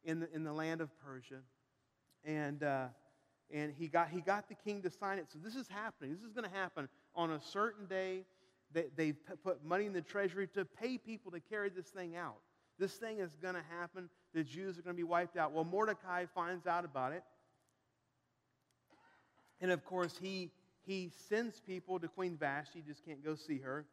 in 0.04 0.20
the, 0.20 0.32
in 0.32 0.44
the 0.44 0.52
land 0.52 0.80
of 0.80 0.88
Persia. 1.04 1.40
And, 2.25 2.62
uh, 2.62 2.87
and 3.52 3.75
he, 3.78 3.88
got, 3.88 4.08
he 4.08 4.20
got 4.20 4.48
the 4.48 4.54
king 4.54 4.80
to 4.82 4.90
sign 4.90 5.18
it. 5.18 5.26
So 5.30 5.38
this 5.42 5.54
is 5.54 5.68
happening. 5.68 6.14
This 6.14 6.22
is 6.22 6.32
going 6.32 6.48
to 6.48 6.56
happen 6.56 6.88
on 7.14 7.32
a 7.32 7.40
certain 7.40 7.87
day. 7.87 8.25
They, 8.72 8.87
they 8.96 9.12
put 9.12 9.64
money 9.64 9.87
in 9.87 9.92
the 9.92 10.02
treasury 10.02 10.46
to 10.54 10.64
pay 10.64 10.98
people 10.98 11.32
to 11.32 11.40
carry 11.40 11.70
this 11.70 11.87
thing 11.87 12.16
out. 12.16 12.37
This 12.78 12.92
thing 12.92 13.18
is 13.18 13.34
going 13.40 13.54
to 13.54 13.64
happen. 13.78 14.08
The 14.34 14.44
Jews 14.44 14.78
are 14.78 14.82
going 14.82 14.94
to 14.94 15.00
be 15.00 15.04
wiped 15.04 15.37
out. 15.37 15.52
Well, 15.52 15.64
Mordecai 15.64 16.26
finds 16.34 16.66
out 16.66 16.84
about 16.84 17.12
it. 17.12 17.22
And 19.60 19.70
of 19.70 19.84
course, 19.84 20.16
he, 20.20 20.50
he 20.87 21.10
sends 21.28 21.60
people 21.60 21.98
to 21.98 22.08
Queen 22.08 22.37
Vashti. 22.37 22.80
He 22.80 22.88
just 22.88 23.04
can't 23.04 23.25
go 23.25 23.34
see 23.34 23.58
her. 23.58 23.84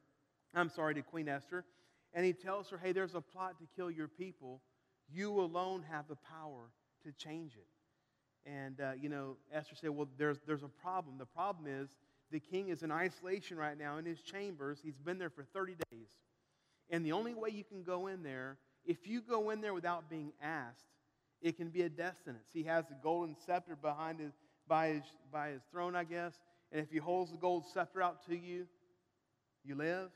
I'm 0.54 0.70
sorry, 0.70 0.94
to 0.96 1.02
Queen 1.02 1.28
Esther. 1.28 1.66
And 2.14 2.26
he 2.26 2.34
tells 2.34 2.70
her, 2.70 2.78
hey, 2.78 2.92
there's 2.92 3.16
a 3.16 3.22
plot 3.22 3.56
to 3.60 3.66
kill 3.76 3.90
your 3.90 4.08
people. 4.08 4.62
You 5.12 5.40
alone 5.40 5.84
have 5.90 6.08
the 6.08 6.16
power 6.16 6.70
to 7.04 7.12
change 7.12 7.54
it. 7.56 7.68
And, 8.50 8.80
uh, 8.80 8.92
you 9.02 9.10
know, 9.10 9.38
Esther 9.52 9.76
said, 9.76 9.90
well, 9.90 10.08
there's, 10.18 10.38
there's 10.46 10.64
a 10.64 10.68
problem. 10.68 11.18
The 11.18 11.26
problem 11.26 11.66
is 11.68 11.90
the 12.32 12.40
king 12.40 12.70
is 12.70 12.84
in 12.84 12.92
isolation 12.92 13.58
right 13.58 13.78
now 13.78 13.98
in 13.98 14.06
his 14.06 14.22
chambers. 14.22 14.80
He's 14.84 14.98
been 14.98 15.20
there 15.20 15.30
for 15.30 15.44
30 15.44 15.76
days. 15.92 16.10
And 16.90 17.06
the 17.06 17.12
only 17.12 17.34
way 17.34 17.50
you 17.50 17.64
can 17.64 17.84
go 17.84 18.08
in 18.08 18.24
there, 18.24 18.58
if 18.86 19.08
you 19.08 19.22
go 19.22 19.50
in 19.50 19.62
there 19.62 19.74
without 19.74 20.10
being 20.10 20.34
asked, 20.42 20.86
it 21.42 21.58
can 21.58 21.70
be 21.70 21.84
a 21.84 21.90
death 21.90 22.18
sentence. 22.24 22.48
He 22.54 22.64
has 22.64 22.86
the 22.88 22.96
golden 23.02 23.36
scepter 23.46 23.76
behind 23.76 24.20
his, 24.20 24.34
by, 24.68 24.88
his, 24.90 25.04
by 25.32 25.50
his 25.50 25.62
throne, 25.72 25.96
I 25.96 26.04
guess. 26.04 26.34
And 26.72 26.82
if 26.82 26.90
he 26.90 26.98
holds 26.98 27.32
the 27.32 27.38
gold 27.38 27.66
scepter 27.74 28.02
out 28.02 28.26
to 28.28 28.36
you, 28.36 28.68
you 29.64 29.76
live. 29.76 30.10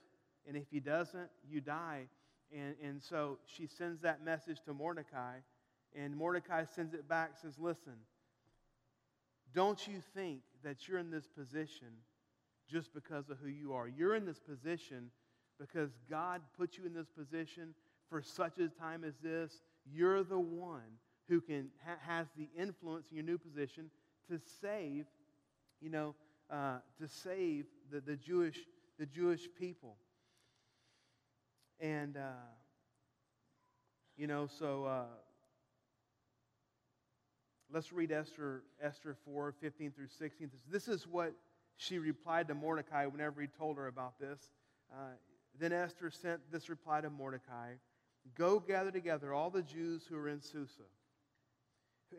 And 0.48 0.58
if 0.58 0.66
he 0.72 0.80
doesn't, 0.80 1.30
you 1.48 1.62
die. 1.62 2.08
And, 2.52 2.76
and 2.84 3.02
so 3.02 3.38
she 3.46 3.68
sends 3.68 4.02
that 4.02 4.24
message 4.24 4.58
to 4.66 4.74
Mordecai. 4.74 5.38
And 5.96 6.16
Mordecai 6.16 6.66
sends 6.76 6.94
it 6.94 7.08
back, 7.08 7.32
says, 7.42 7.54
Listen, 7.60 7.94
don't 9.54 9.88
you 9.88 10.02
think 10.14 10.42
that 10.64 10.88
you're 10.88 11.00
in 11.00 11.12
this 11.12 11.28
position 11.28 11.88
just 12.70 12.94
because 12.94 13.30
of 13.30 13.38
who 13.42 13.50
you 13.50 13.74
are? 13.74 13.88
You're 13.88 14.16
in 14.16 14.26
this 14.26 14.40
position 14.40 15.12
because 15.60 15.90
God 16.10 16.42
put 16.58 16.78
you 16.78 16.86
in 16.86 16.94
this 16.94 17.10
position 17.10 17.74
for 18.10 18.22
such 18.22 18.60
a 18.60 18.68
time 18.68 19.04
as 19.04 19.16
this. 19.24 19.62
You're 19.92 20.24
the 20.24 20.40
one 20.40 20.98
who 21.28 21.42
can 21.42 21.70
ha- 21.86 22.00
has 22.06 22.28
the 22.38 22.50
influence 22.58 23.08
in 23.12 23.18
your 23.18 23.26
new 23.26 23.38
position 23.38 23.90
to 24.30 24.40
save, 24.62 25.06
you 25.82 25.90
know, 25.90 26.16
uh, 26.50 26.78
to 27.00 27.08
save 27.08 27.66
the, 27.92 28.02
the 28.02 28.16
Jewish 28.16 28.58
the 28.98 29.06
Jewish 29.06 29.48
people. 29.58 29.96
And 31.80 32.18
uh, 32.18 32.50
you 34.18 34.28
know, 34.28 34.48
so 34.48 34.86
uh, 34.86 35.04
let's 37.72 37.92
read 37.94 38.12
Esther 38.12 38.64
Esther 38.82 39.16
4, 39.26 39.54
15 39.62 39.92
through 39.92 40.08
16. 40.08 40.50
This 40.72 40.88
is 40.88 41.08
what 41.08 41.34
she 41.78 42.00
replied 42.00 42.48
to 42.48 42.54
Mordecai 42.54 43.06
whenever 43.06 43.42
he 43.42 43.48
told 43.48 43.78
her 43.78 43.88
about 43.88 44.20
this. 44.20 44.40
Uh, 44.92 45.14
then 45.60 45.72
Esther 45.72 46.10
sent 46.10 46.40
this 46.52 46.70
reply 46.70 47.02
to 47.02 47.10
Mordecai 47.10 47.74
Go 48.36 48.60
gather 48.60 48.92
together 48.92 49.34
all 49.34 49.50
the 49.50 49.62
Jews 49.62 50.04
who 50.08 50.18
are 50.18 50.28
in 50.30 50.42
Susa 50.42 50.84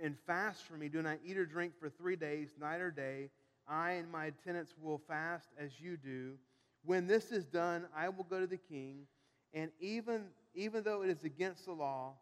and 0.02 0.16
fast 0.26 0.64
for 0.64 0.74
me. 0.74 0.88
Do 0.88 1.02
not 1.02 1.18
eat 1.24 1.36
or 1.36 1.46
drink 1.46 1.72
for 1.78 1.88
three 1.88 2.16
days, 2.16 2.48
night 2.60 2.80
or 2.80 2.90
day. 2.90 3.30
I 3.68 3.92
and 3.92 4.10
my 4.10 4.26
attendants 4.26 4.74
will 4.80 4.98
fast 5.08 5.48
as 5.58 5.80
you 5.80 5.96
do. 5.96 6.34
When 6.84 7.06
this 7.06 7.30
is 7.30 7.44
done, 7.44 7.86
I 7.96 8.08
will 8.08 8.24
go 8.24 8.40
to 8.40 8.46
the 8.46 8.56
king, 8.56 9.06
and 9.52 9.70
even, 9.80 10.24
even 10.54 10.82
though 10.82 11.02
it 11.02 11.10
is 11.10 11.24
against 11.24 11.66
the 11.66 11.72
law, 11.72 12.14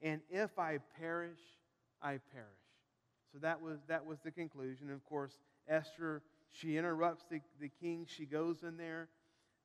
and 0.00 0.20
if 0.28 0.58
I 0.58 0.78
perish, 0.98 1.38
I 2.02 2.18
perish. 2.32 2.61
So 3.32 3.38
that 3.40 3.62
was, 3.62 3.78
that 3.88 4.04
was 4.04 4.18
the 4.20 4.30
conclusion. 4.30 4.88
And 4.88 4.92
of 4.92 5.04
course, 5.06 5.32
Esther, 5.68 6.22
she 6.50 6.76
interrupts 6.76 7.24
the, 7.30 7.40
the 7.60 7.70
king. 7.80 8.06
She 8.08 8.26
goes 8.26 8.62
in 8.62 8.76
there. 8.76 9.08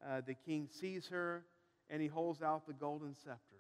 Uh, 0.06 0.22
the 0.26 0.36
king 0.36 0.68
sees 0.72 1.08
her, 1.08 1.44
and 1.90 2.02
he 2.02 2.08
holds 2.08 2.42
out 2.42 2.68
the 2.68 2.74
golden 2.74 3.16
scepter. 3.16 3.58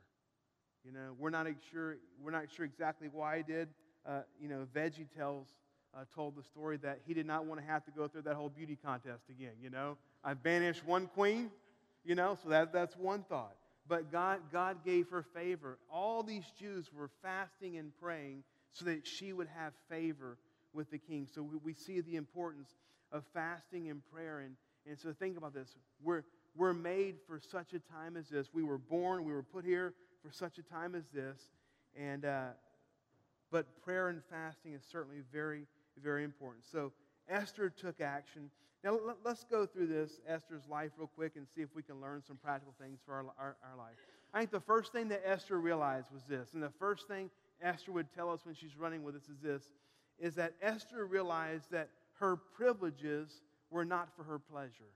You 0.85 0.91
know, 0.93 1.15
we're 1.19 1.31
not 1.31 1.47
sure, 1.71 1.97
we're 2.23 2.31
not 2.31 2.45
sure 2.55 2.63
exactly 2.63 3.09
why 3.11 3.37
he 3.37 3.43
did. 3.43 3.67
Uh, 4.07 4.21
you 4.39 4.47
know, 4.47 4.65
Veggie 4.73 5.07
tells, 5.17 5.47
uh, 5.93 6.05
told 6.15 6.37
the 6.37 6.43
story 6.43 6.77
that 6.77 6.99
he 7.05 7.13
did 7.13 7.25
not 7.25 7.45
want 7.45 7.59
to 7.59 7.67
have 7.67 7.83
to 7.85 7.91
go 7.91 8.07
through 8.07 8.21
that 8.21 8.35
whole 8.35 8.49
beauty 8.49 8.77
contest 8.81 9.23
again. 9.29 9.53
You 9.61 9.69
know, 9.69 9.97
I 10.23 10.33
banished 10.33 10.85
one 10.85 11.07
queen, 11.07 11.49
you 12.05 12.15
know, 12.15 12.37
so 12.41 12.49
that, 12.49 12.71
that's 12.71 12.95
one 12.95 13.23
thought. 13.23 13.55
But 13.89 14.11
God, 14.11 14.39
God 14.51 14.77
gave 14.85 15.09
her 15.09 15.23
favor. 15.33 15.77
All 15.91 16.23
these 16.23 16.45
Jews 16.59 16.89
were 16.93 17.09
fasting 17.21 17.77
and 17.77 17.91
praying 17.99 18.43
so 18.73 18.85
that 18.85 19.05
she 19.07 19.33
would 19.33 19.47
have 19.47 19.73
favor 19.89 20.37
with 20.73 20.91
the 20.91 20.97
king. 20.97 21.27
So 21.33 21.41
we, 21.41 21.57
we 21.63 21.73
see 21.73 22.01
the 22.01 22.15
importance 22.15 22.75
of 23.11 23.23
fasting 23.33 23.89
and 23.89 24.01
prayer. 24.11 24.39
And, 24.39 24.55
and 24.85 24.97
so 24.97 25.13
think 25.13 25.37
about 25.37 25.53
this. 25.53 25.75
We're, 26.03 26.23
we're 26.55 26.73
made 26.73 27.15
for 27.27 27.39
such 27.39 27.73
a 27.73 27.79
time 27.79 28.17
as 28.17 28.29
this. 28.29 28.49
We 28.53 28.63
were 28.63 28.77
born, 28.77 29.23
we 29.23 29.33
were 29.33 29.43
put 29.43 29.65
here 29.65 29.93
for 30.23 30.31
such 30.31 30.57
a 30.57 30.63
time 30.63 30.95
as 30.95 31.05
this. 31.13 31.49
And, 31.95 32.25
uh, 32.25 32.47
but 33.51 33.81
prayer 33.83 34.09
and 34.09 34.21
fasting 34.29 34.73
is 34.73 34.83
certainly 34.89 35.21
very, 35.31 35.63
very 36.03 36.23
important. 36.23 36.65
So 36.71 36.91
Esther 37.29 37.69
took 37.69 38.01
action. 38.01 38.49
Now, 38.83 38.99
let's 39.25 39.43
go 39.43 39.65
through 39.65 39.87
this, 39.87 40.19
Esther's 40.27 40.67
life, 40.69 40.91
real 40.97 41.09
quick 41.15 41.33
and 41.35 41.47
see 41.55 41.61
if 41.61 41.69
we 41.75 41.81
can 41.81 41.99
learn 41.99 42.21
some 42.25 42.37
practical 42.37 42.73
things 42.79 42.99
for 43.05 43.13
our, 43.15 43.25
our, 43.39 43.57
our 43.69 43.77
life. 43.77 43.95
I 44.33 44.39
think 44.39 44.51
the 44.51 44.59
first 44.59 44.91
thing 44.91 45.07
that 45.09 45.23
Esther 45.25 45.59
realized 45.59 46.07
was 46.13 46.23
this, 46.29 46.53
and 46.53 46.61
the 46.61 46.71
first 46.79 47.07
thing 47.07 47.29
Esther 47.61 47.91
would 47.91 48.11
tell 48.13 48.31
us 48.31 48.45
when 48.45 48.55
she's 48.55 48.77
running 48.77 49.03
with 49.03 49.15
us 49.15 49.29
is 49.29 49.39
this, 49.41 49.69
is 50.19 50.35
that 50.35 50.53
Esther 50.61 51.05
realized 51.05 51.71
that 51.71 51.89
her 52.19 52.35
privileges 52.35 53.41
were 53.69 53.85
not 53.85 54.09
for 54.15 54.23
her 54.23 54.39
pleasure. 54.39 54.91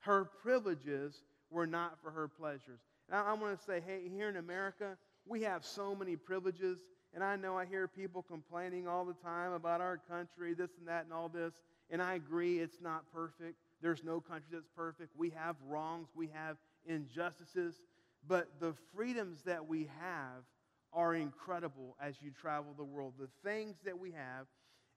Her 0.00 0.24
privileges 0.24 1.22
were 1.50 1.66
not 1.66 2.00
for 2.02 2.10
her 2.10 2.28
pleasures. 2.28 2.80
I 3.10 3.32
want 3.34 3.58
to 3.58 3.64
say, 3.64 3.82
hey, 3.86 4.02
here 4.12 4.28
in 4.28 4.36
America, 4.36 4.96
we 5.26 5.42
have 5.42 5.64
so 5.64 5.94
many 5.94 6.16
privileges. 6.16 6.78
And 7.14 7.24
I 7.24 7.36
know 7.36 7.56
I 7.56 7.64
hear 7.64 7.88
people 7.88 8.22
complaining 8.22 8.86
all 8.86 9.04
the 9.04 9.14
time 9.14 9.52
about 9.52 9.80
our 9.80 9.98
country, 10.08 10.54
this 10.54 10.70
and 10.78 10.86
that, 10.88 11.04
and 11.04 11.12
all 11.12 11.28
this. 11.28 11.54
And 11.90 12.02
I 12.02 12.14
agree, 12.14 12.58
it's 12.58 12.80
not 12.82 13.04
perfect. 13.12 13.56
There's 13.80 14.04
no 14.04 14.20
country 14.20 14.48
that's 14.52 14.68
perfect. 14.76 15.16
We 15.16 15.30
have 15.30 15.56
wrongs, 15.68 16.08
we 16.14 16.28
have 16.34 16.56
injustices. 16.84 17.80
But 18.28 18.48
the 18.60 18.74
freedoms 18.94 19.42
that 19.42 19.66
we 19.66 19.88
have 20.00 20.44
are 20.92 21.14
incredible 21.14 21.96
as 22.00 22.16
you 22.20 22.30
travel 22.30 22.72
the 22.76 22.84
world. 22.84 23.14
The 23.18 23.28
things 23.44 23.76
that 23.84 23.98
we 23.98 24.12
have. 24.12 24.46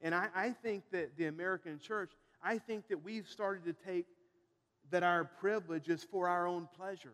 And 0.02 0.16
I, 0.16 0.30
I 0.34 0.50
think 0.52 0.84
that 0.92 1.18
the 1.18 1.26
American 1.26 1.80
church, 1.80 2.12
I 2.42 2.58
think 2.58 2.88
that 2.88 3.04
we've 3.04 3.28
started 3.28 3.66
to 3.66 3.74
take 3.86 4.06
that 4.92 5.04
our 5.04 5.26
privilege 5.26 5.90
is 5.90 6.04
for 6.04 6.28
our 6.28 6.48
own 6.48 6.68
pleasure. 6.76 7.14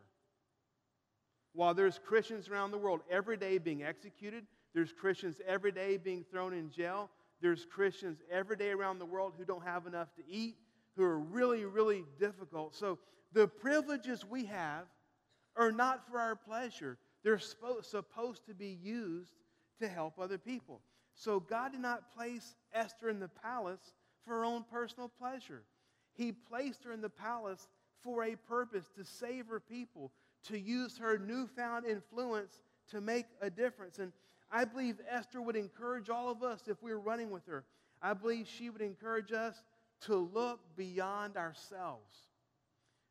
While 1.53 1.73
there's 1.73 1.99
Christians 2.05 2.47
around 2.47 2.71
the 2.71 2.77
world 2.77 3.01
every 3.09 3.37
day 3.37 3.57
being 3.57 3.83
executed, 3.83 4.45
there's 4.73 4.93
Christians 4.93 5.41
every 5.47 5.71
day 5.71 5.97
being 5.97 6.25
thrown 6.29 6.53
in 6.53 6.69
jail, 6.69 7.09
there's 7.41 7.65
Christians 7.65 8.19
every 8.31 8.55
day 8.55 8.71
around 8.71 8.99
the 8.99 9.05
world 9.05 9.33
who 9.37 9.45
don't 9.45 9.63
have 9.63 9.87
enough 9.87 10.13
to 10.15 10.21
eat, 10.29 10.57
who 10.95 11.03
are 11.03 11.19
really, 11.19 11.65
really 11.65 12.03
difficult. 12.19 12.75
So 12.75 12.99
the 13.33 13.47
privileges 13.47 14.25
we 14.25 14.45
have 14.45 14.85
are 15.55 15.71
not 15.71 16.07
for 16.09 16.19
our 16.19 16.35
pleasure, 16.35 16.97
they're 17.23 17.39
supposed 17.39 18.45
to 18.45 18.53
be 18.53 18.77
used 18.81 19.33
to 19.79 19.87
help 19.87 20.19
other 20.19 20.37
people. 20.37 20.81
So 21.13 21.39
God 21.39 21.71
did 21.71 21.81
not 21.81 22.13
place 22.13 22.55
Esther 22.73 23.09
in 23.09 23.19
the 23.19 23.27
palace 23.27 23.93
for 24.25 24.33
her 24.33 24.45
own 24.45 24.65
personal 24.71 25.09
pleasure. 25.09 25.63
He 26.13 26.31
placed 26.31 26.83
her 26.83 26.91
in 26.91 27.01
the 27.01 27.09
palace 27.09 27.67
for 28.01 28.23
a 28.23 28.35
purpose 28.35 28.89
to 28.95 29.03
save 29.03 29.47
her 29.47 29.59
people, 29.59 30.11
to 30.47 30.59
use 30.59 30.97
her 30.97 31.17
newfound 31.17 31.85
influence 31.85 32.59
to 32.91 33.01
make 33.01 33.25
a 33.41 33.49
difference. 33.49 33.99
And 33.99 34.11
I 34.51 34.65
believe 34.65 34.99
Esther 35.09 35.41
would 35.41 35.55
encourage 35.55 36.09
all 36.09 36.29
of 36.29 36.43
us 36.43 36.67
if 36.67 36.81
we 36.83 36.91
were 36.91 36.99
running 36.99 37.31
with 37.31 37.45
her. 37.47 37.63
I 38.01 38.13
believe 38.13 38.47
she 38.47 38.69
would 38.69 38.81
encourage 38.81 39.31
us 39.31 39.63
to 40.01 40.15
look 40.15 40.59
beyond 40.75 41.37
ourselves, 41.37 42.27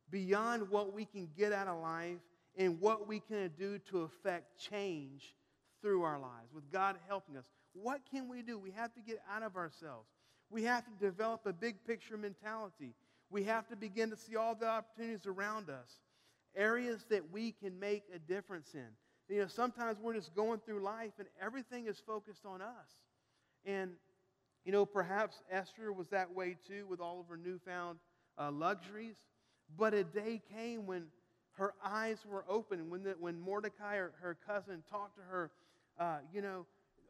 beyond 0.09 0.69
what 0.69 0.93
we 0.93 1.05
can 1.05 1.27
get 1.37 1.51
out 1.51 1.67
of 1.67 1.81
life 1.81 2.21
and 2.57 2.79
what 2.79 3.07
we 3.07 3.19
can 3.19 3.51
do 3.57 3.79
to 3.89 4.01
affect 4.03 4.59
change 4.59 5.35
through 5.81 6.03
our 6.03 6.19
lives, 6.19 6.53
with 6.53 6.71
God 6.71 6.95
helping 7.07 7.37
us. 7.37 7.45
What 7.73 8.01
can 8.09 8.29
we 8.29 8.41
do? 8.41 8.57
We 8.57 8.71
have 8.71 8.93
to 8.93 9.01
get 9.01 9.21
out 9.33 9.43
of 9.43 9.55
ourselves. 9.55 10.07
We 10.49 10.63
have 10.63 10.83
to 10.85 10.91
develop 10.99 11.45
a 11.45 11.53
big 11.53 11.83
picture 11.85 12.17
mentality. 12.17 12.93
We 13.29 13.43
have 13.43 13.67
to 13.67 13.75
begin 13.75 14.09
to 14.11 14.15
see 14.15 14.35
all 14.35 14.55
the 14.55 14.67
opportunities 14.67 15.25
around 15.25 15.69
us. 15.69 15.99
areas 16.55 17.05
that 17.09 17.31
we 17.31 17.51
can 17.51 17.79
make 17.79 18.03
a 18.13 18.19
difference 18.19 18.73
in. 18.73 18.87
You 19.27 19.41
know, 19.41 19.47
sometimes 19.47 19.97
we're 19.99 20.13
just 20.13 20.35
going 20.35 20.59
through 20.65 20.83
life 20.83 21.13
and 21.19 21.27
everything 21.41 21.87
is 21.87 22.01
focused 22.05 22.45
on 22.45 22.61
us. 22.61 22.89
And, 23.65 23.91
you 24.63 24.71
know, 24.71 24.85
perhaps 24.85 25.41
Esther 25.51 25.91
was 25.91 26.07
that 26.09 26.33
way 26.33 26.57
too 26.67 26.85
with 26.87 26.99
all 26.99 27.19
of 27.19 27.27
her 27.27 27.37
newfound 27.37 27.99
uh, 28.37 28.51
luxuries. 28.51 29.17
But 29.77 29.93
a 29.93 30.03
day 30.03 30.41
came 30.53 30.85
when 30.85 31.05
her 31.55 31.73
eyes 31.83 32.19
were 32.29 32.45
open, 32.47 32.89
when, 32.89 33.03
the, 33.03 33.15
when 33.19 33.39
Mordecai, 33.39 33.95
her, 33.95 34.11
her 34.21 34.37
cousin, 34.47 34.83
talked 34.89 35.17
to 35.17 35.23
her, 35.23 35.51
uh, 35.99 36.17
you 36.33 36.41
know, 36.41 36.65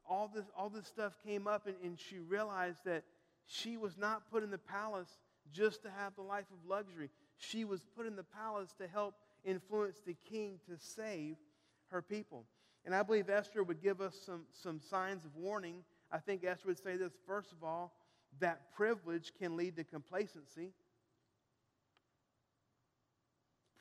all 0.07 0.29
this, 0.33 0.45
all 0.55 0.69
this 0.69 0.85
stuff 0.85 1.17
came 1.25 1.47
up, 1.47 1.67
and, 1.67 1.75
and 1.83 1.99
she 1.99 2.19
realized 2.19 2.79
that 2.85 3.03
she 3.47 3.77
was 3.77 3.97
not 3.97 4.29
put 4.31 4.43
in 4.43 4.51
the 4.51 4.57
palace 4.57 5.17
just 5.51 5.83
to 5.83 5.89
have 5.89 6.15
the 6.15 6.21
life 6.21 6.45
of 6.51 6.69
luxury. 6.69 7.09
She 7.37 7.65
was 7.65 7.81
put 7.95 8.05
in 8.05 8.15
the 8.15 8.23
palace 8.23 8.73
to 8.79 8.87
help 8.87 9.15
influence 9.43 9.99
the 10.05 10.15
king 10.29 10.59
to 10.69 10.77
save 10.77 11.37
her 11.89 12.01
people. 12.01 12.45
And 12.85 12.93
I 12.93 13.03
believe 13.03 13.29
Esther 13.29 13.63
would 13.63 13.81
give 13.81 14.01
us 14.01 14.15
some, 14.25 14.43
some 14.51 14.79
signs 14.79 15.25
of 15.25 15.35
warning. 15.35 15.83
I 16.11 16.19
think 16.19 16.43
Esther 16.43 16.67
would 16.67 16.81
say 16.81 16.97
this 16.97 17.13
first 17.25 17.51
of 17.51 17.63
all, 17.63 17.93
that 18.39 18.73
privilege 18.75 19.31
can 19.39 19.55
lead 19.55 19.75
to 19.77 19.83
complacency. 19.83 20.71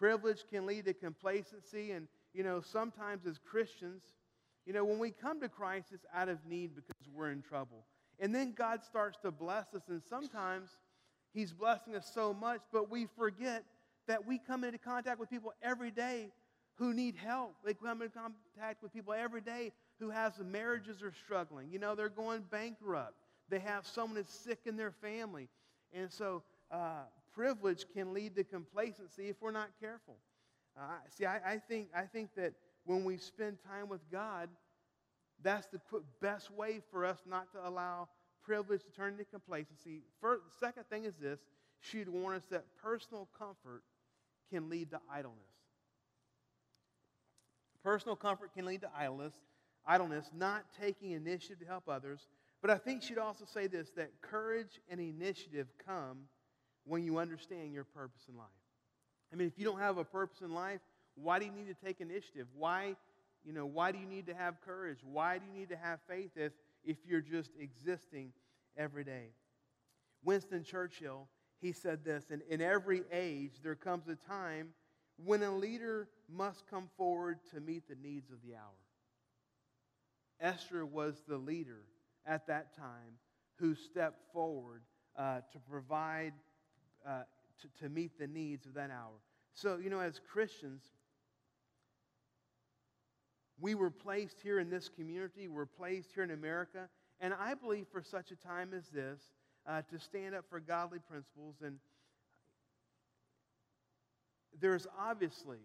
Privilege 0.04 0.44
can 0.50 0.66
lead 0.66 0.84
to 0.84 0.92
complacency. 0.92 1.92
And, 1.92 2.08
you 2.34 2.44
know, 2.44 2.60
sometimes 2.60 3.24
as 3.24 3.38
Christians, 3.38 4.02
you 4.66 4.74
know, 4.74 4.84
when 4.84 4.98
we 4.98 5.10
come 5.10 5.40
to 5.40 5.48
Christ, 5.48 5.86
it's 5.92 6.04
out 6.14 6.28
of 6.28 6.44
need 6.46 6.72
because 6.74 7.08
we're 7.10 7.30
in 7.30 7.40
trouble. 7.40 7.86
And 8.20 8.34
then 8.34 8.52
God 8.52 8.84
starts 8.84 9.16
to 9.22 9.30
bless 9.30 9.72
us, 9.72 9.80
and 9.88 10.02
sometimes 10.06 10.68
He's 11.32 11.54
blessing 11.54 11.96
us 11.96 12.10
so 12.12 12.34
much, 12.34 12.60
but 12.70 12.90
we 12.90 13.06
forget 13.16 13.64
that 14.06 14.26
we 14.26 14.38
come 14.38 14.62
into 14.62 14.76
contact 14.76 15.18
with 15.18 15.30
people 15.30 15.54
every 15.62 15.90
day 15.90 16.28
who 16.74 16.92
need 16.92 17.16
help. 17.16 17.54
They 17.64 17.72
come 17.72 18.02
into 18.02 18.14
contact 18.14 18.82
with 18.82 18.92
people 18.92 19.14
every 19.14 19.40
day 19.40 19.72
who 20.00 20.10
has 20.10 20.34
marriages 20.38 21.02
are 21.02 21.14
struggling. 21.24 21.70
You 21.72 21.78
know, 21.78 21.94
they're 21.94 22.10
going 22.10 22.42
bankrupt. 22.50 23.14
They 23.48 23.60
have 23.60 23.86
someone 23.86 24.16
that's 24.16 24.34
sick 24.34 24.58
in 24.66 24.76
their 24.76 24.92
family. 24.92 25.48
And 25.94 26.12
so 26.12 26.42
uh, 26.70 27.04
privilege 27.32 27.84
can 27.92 28.12
lead 28.12 28.36
to 28.36 28.44
complacency 28.44 29.28
if 29.28 29.36
we're 29.40 29.50
not 29.50 29.70
careful. 29.80 30.16
Uh, 30.78 30.82
see, 31.08 31.24
I, 31.24 31.54
I, 31.54 31.58
think, 31.58 31.88
I 31.94 32.02
think 32.02 32.30
that 32.36 32.54
when 32.84 33.04
we 33.04 33.16
spend 33.16 33.58
time 33.66 33.88
with 33.88 34.00
God, 34.10 34.48
that's 35.42 35.66
the 35.66 35.80
best 36.20 36.50
way 36.50 36.80
for 36.90 37.04
us 37.04 37.18
not 37.28 37.52
to 37.52 37.68
allow 37.68 38.08
privilege 38.42 38.82
to 38.84 38.90
turn 38.90 39.12
into 39.12 39.24
complacency. 39.24 40.02
First, 40.20 40.42
second 40.60 40.84
thing 40.90 41.04
is 41.04 41.14
this 41.16 41.40
she'd 41.80 42.08
warn 42.08 42.36
us 42.36 42.44
that 42.50 42.64
personal 42.82 43.28
comfort 43.36 43.82
can 44.50 44.68
lead 44.68 44.90
to 44.90 45.00
idleness. 45.10 45.38
Personal 47.82 48.16
comfort 48.16 48.54
can 48.54 48.64
lead 48.64 48.80
to 48.80 48.90
idleness, 48.96 49.34
idleness, 49.86 50.30
not 50.34 50.64
taking 50.80 51.12
initiative 51.12 51.60
to 51.60 51.66
help 51.66 51.88
others. 51.88 52.26
But 52.62 52.70
I 52.70 52.78
think 52.78 53.02
she'd 53.02 53.18
also 53.18 53.44
say 53.44 53.66
this 53.66 53.90
that 53.96 54.10
courage 54.22 54.80
and 54.88 54.98
initiative 54.98 55.68
come 55.84 56.20
when 56.84 57.04
you 57.04 57.18
understand 57.18 57.72
your 57.72 57.84
purpose 57.84 58.22
in 58.28 58.36
life. 58.36 58.46
I 59.32 59.36
mean, 59.36 59.48
if 59.48 59.58
you 59.58 59.64
don't 59.64 59.80
have 59.80 59.98
a 59.98 60.04
purpose 60.04 60.40
in 60.42 60.54
life, 60.54 60.80
why 61.16 61.38
do 61.38 61.46
you 61.46 61.52
need 61.52 61.68
to 61.68 61.84
take 61.84 62.00
initiative? 62.00 62.46
Why, 62.56 62.96
you 63.44 63.52
know, 63.52 63.66
why 63.66 63.92
do 63.92 63.98
you 63.98 64.06
need 64.06 64.26
to 64.26 64.34
have 64.34 64.60
courage? 64.60 64.98
Why 65.02 65.38
do 65.38 65.44
you 65.46 65.58
need 65.58 65.68
to 65.70 65.76
have 65.76 66.00
faith 66.08 66.32
if, 66.36 66.52
if 66.84 66.96
you're 67.06 67.20
just 67.20 67.50
existing 67.58 68.32
every 68.76 69.04
day? 69.04 69.30
Winston 70.24 70.64
Churchill, 70.64 71.28
he 71.60 71.72
said 71.72 72.04
this 72.04 72.30
in, 72.30 72.42
in 72.48 72.60
every 72.60 73.02
age, 73.12 73.52
there 73.62 73.74
comes 73.74 74.08
a 74.08 74.16
time 74.28 74.68
when 75.16 75.42
a 75.42 75.54
leader 75.54 76.08
must 76.28 76.66
come 76.68 76.88
forward 76.96 77.38
to 77.52 77.60
meet 77.60 77.88
the 77.88 77.96
needs 77.96 78.30
of 78.30 78.38
the 78.44 78.54
hour. 78.54 78.84
Esther 80.40 80.84
was 80.84 81.22
the 81.28 81.36
leader 81.36 81.82
at 82.26 82.46
that 82.46 82.76
time 82.76 83.18
who 83.56 83.74
stepped 83.74 84.32
forward 84.32 84.82
uh, 85.16 85.40
to 85.52 85.58
provide, 85.70 86.32
uh, 87.06 87.22
to, 87.60 87.84
to 87.84 87.88
meet 87.88 88.18
the 88.18 88.26
needs 88.26 88.66
of 88.66 88.74
that 88.74 88.90
hour. 88.90 89.20
So, 89.54 89.78
you 89.82 89.90
know, 89.90 90.00
as 90.00 90.20
Christians, 90.32 90.82
we 93.60 93.74
were 93.74 93.90
placed 93.90 94.40
here 94.42 94.58
in 94.58 94.68
this 94.68 94.88
community, 94.88 95.48
we're 95.48 95.66
placed 95.66 96.10
here 96.14 96.24
in 96.24 96.32
America, 96.32 96.88
and 97.20 97.32
I 97.32 97.54
believe 97.54 97.86
for 97.92 98.02
such 98.02 98.32
a 98.32 98.36
time 98.36 98.70
as 98.76 98.88
this, 98.88 99.20
uh, 99.66 99.82
to 99.90 99.98
stand 99.98 100.34
up 100.34 100.44
for 100.50 100.60
godly 100.60 100.98
principles. 100.98 101.56
And 101.64 101.78
there's 104.60 104.86
obviously, 104.98 105.60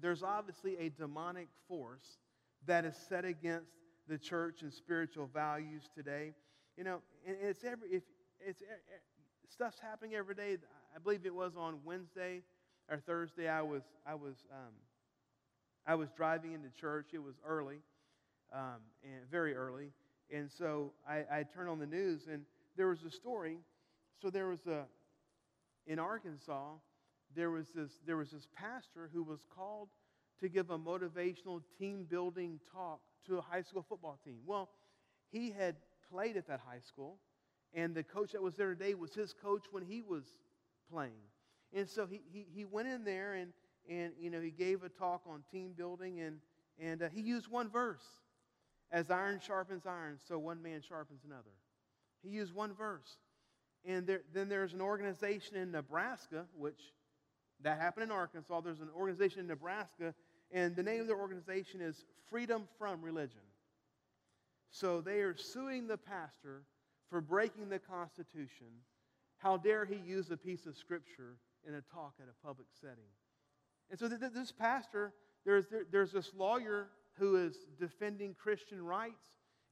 there's 0.00 0.22
obviously 0.22 0.76
a 0.78 0.88
demonic 0.90 1.48
force 1.68 2.18
that 2.66 2.84
is 2.84 2.96
set 3.08 3.24
against 3.24 3.70
the 4.08 4.18
church 4.18 4.62
and 4.62 4.72
spiritual 4.72 5.28
values 5.32 5.84
today. 5.94 6.34
You 6.76 6.84
know, 6.84 7.00
and 7.26 7.36
it's 7.40 7.64
every, 7.64 7.88
if 7.88 8.02
it's, 8.40 8.62
stuff's 9.54 9.78
happening 9.78 10.16
every 10.16 10.34
day. 10.34 10.56
I 10.94 10.98
believe 10.98 11.24
it 11.24 11.34
was 11.34 11.52
on 11.56 11.78
Wednesday 11.84 12.42
or 12.90 12.98
Thursday. 12.98 13.48
I 13.48 13.62
was, 13.62 13.82
I 14.04 14.14
was, 14.14 14.34
um, 14.50 14.72
I 15.86 15.94
was 15.94 16.08
driving 16.16 16.54
into 16.54 16.70
church. 16.70 17.10
It 17.12 17.22
was 17.22 17.36
early, 17.46 17.78
um, 18.52 18.80
and 19.04 19.30
very 19.30 19.54
early. 19.54 19.92
And 20.28 20.50
so 20.50 20.92
I, 21.08 21.18
I 21.30 21.44
turned 21.54 21.68
on 21.68 21.78
the 21.78 21.86
news, 21.86 22.22
and 22.30 22.42
there 22.76 22.88
was 22.88 23.04
a 23.04 23.10
story. 23.12 23.58
So 24.20 24.28
there 24.28 24.48
was 24.48 24.66
a, 24.66 24.86
in 25.86 26.00
Arkansas, 26.00 26.72
there 27.36 27.52
was 27.52 27.66
this, 27.74 27.92
there 28.04 28.16
was 28.16 28.32
this 28.32 28.48
pastor 28.56 29.08
who 29.14 29.22
was 29.22 29.38
called 29.54 29.88
to 30.40 30.48
give 30.48 30.70
a 30.70 30.78
motivational 30.78 31.62
team 31.78 32.06
building 32.10 32.58
talk 32.72 33.00
to 33.28 33.38
a 33.38 33.40
high 33.40 33.62
school 33.62 33.86
football 33.88 34.18
team. 34.24 34.38
Well, 34.44 34.70
he 35.30 35.52
had 35.52 35.76
played 36.10 36.36
at 36.36 36.48
that 36.48 36.60
high 36.66 36.80
school, 36.80 37.18
and 37.74 37.94
the 37.94 38.02
coach 38.02 38.32
that 38.32 38.42
was 38.42 38.54
there 38.54 38.74
today 38.74 38.94
was 38.94 39.14
his 39.14 39.32
coach 39.32 39.64
when 39.70 39.82
he 39.82 40.02
was 40.02 40.24
playing. 40.90 41.12
And 41.72 41.88
so 41.88 42.06
he, 42.06 42.22
he, 42.32 42.46
he 42.54 42.64
went 42.64 42.88
in 42.88 43.04
there 43.04 43.34
and 43.34 43.52
and 43.90 44.12
you 44.18 44.30
know 44.30 44.40
he 44.40 44.50
gave 44.50 44.82
a 44.82 44.88
talk 44.88 45.22
on 45.28 45.42
team 45.52 45.72
building 45.76 46.20
and 46.20 46.38
and 46.80 47.02
uh, 47.02 47.08
he 47.12 47.20
used 47.20 47.48
one 47.48 47.68
verse 47.68 48.04
as 48.90 49.10
iron 49.10 49.40
sharpens 49.44 49.84
iron 49.86 50.18
so 50.26 50.38
one 50.38 50.62
man 50.62 50.80
sharpens 50.86 51.20
another. 51.26 51.50
He 52.22 52.30
used 52.30 52.54
one 52.54 52.72
verse. 52.74 53.18
And 53.86 54.06
there, 54.06 54.22
then 54.32 54.48
there's 54.48 54.72
an 54.72 54.80
organization 54.80 55.56
in 55.56 55.70
nebraska 55.70 56.46
which 56.56 56.80
that 57.60 57.80
happened 57.80 58.04
in 58.04 58.10
arkansas 58.10 58.60
there's 58.60 58.80
an 58.80 58.88
organization 58.96 59.40
in 59.40 59.46
nebraska 59.46 60.14
and 60.50 60.76
the 60.76 60.82
name 60.82 61.00
of 61.00 61.08
the 61.08 61.14
organization 61.14 61.80
is 61.80 62.04
freedom 62.30 62.68
from 62.78 63.02
religion. 63.02 63.42
So 64.70 65.00
they 65.00 65.20
are 65.20 65.36
suing 65.36 65.86
the 65.86 65.98
pastor 65.98 66.62
for 67.14 67.20
breaking 67.20 67.68
the 67.68 67.78
constitution 67.78 68.66
how 69.36 69.56
dare 69.56 69.84
he 69.84 69.94
use 69.94 70.32
a 70.32 70.36
piece 70.36 70.66
of 70.66 70.74
scripture 70.74 71.36
in 71.64 71.74
a 71.74 71.80
talk 71.80 72.14
at 72.20 72.26
a 72.26 72.44
public 72.44 72.66
setting 72.80 73.04
and 73.90 73.98
so 73.98 74.08
th- 74.08 74.32
this 74.32 74.52
pastor, 74.52 75.12
there's, 75.44 75.66
there, 75.68 75.84
there's 75.90 76.12
this 76.12 76.32
lawyer 76.36 76.88
who 77.18 77.36
is 77.36 77.56
defending 77.78 78.34
Christian 78.34 78.84
rights, 78.84 79.24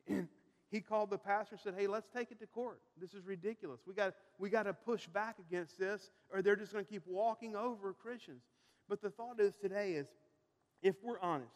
and 0.07 0.29
he 0.71 0.81
called 0.81 1.11
the 1.11 1.19
pastor 1.19 1.55
and 1.55 1.61
said, 1.61 1.75
Hey, 1.77 1.87
let's 1.87 2.09
take 2.09 2.31
it 2.31 2.39
to 2.41 2.47
court. 2.47 2.81
This 3.01 3.15
is 3.15 3.27
ridiculous. 3.27 3.81
We 3.87 3.95
got, 3.95 4.15
we 4.39 4.49
got 4.49 4.65
to 4.65 4.73
push 4.73 5.07
back 5.09 5.37
against 5.39 5.79
this, 5.79 6.11
or 6.33 6.43
they're 6.43 6.57
just 6.57 6.73
going 6.73 6.85
to 6.85 6.91
keep 6.91 7.03
walking 7.07 7.57
over 7.57 7.93
Christians. 7.93 8.43
But 8.89 9.03
the 9.03 9.11
thought 9.11 9.41
is 9.41 9.55
today 9.61 9.93
is 9.93 10.07
if 10.83 10.97
we're 11.03 11.21
honest, 11.21 11.51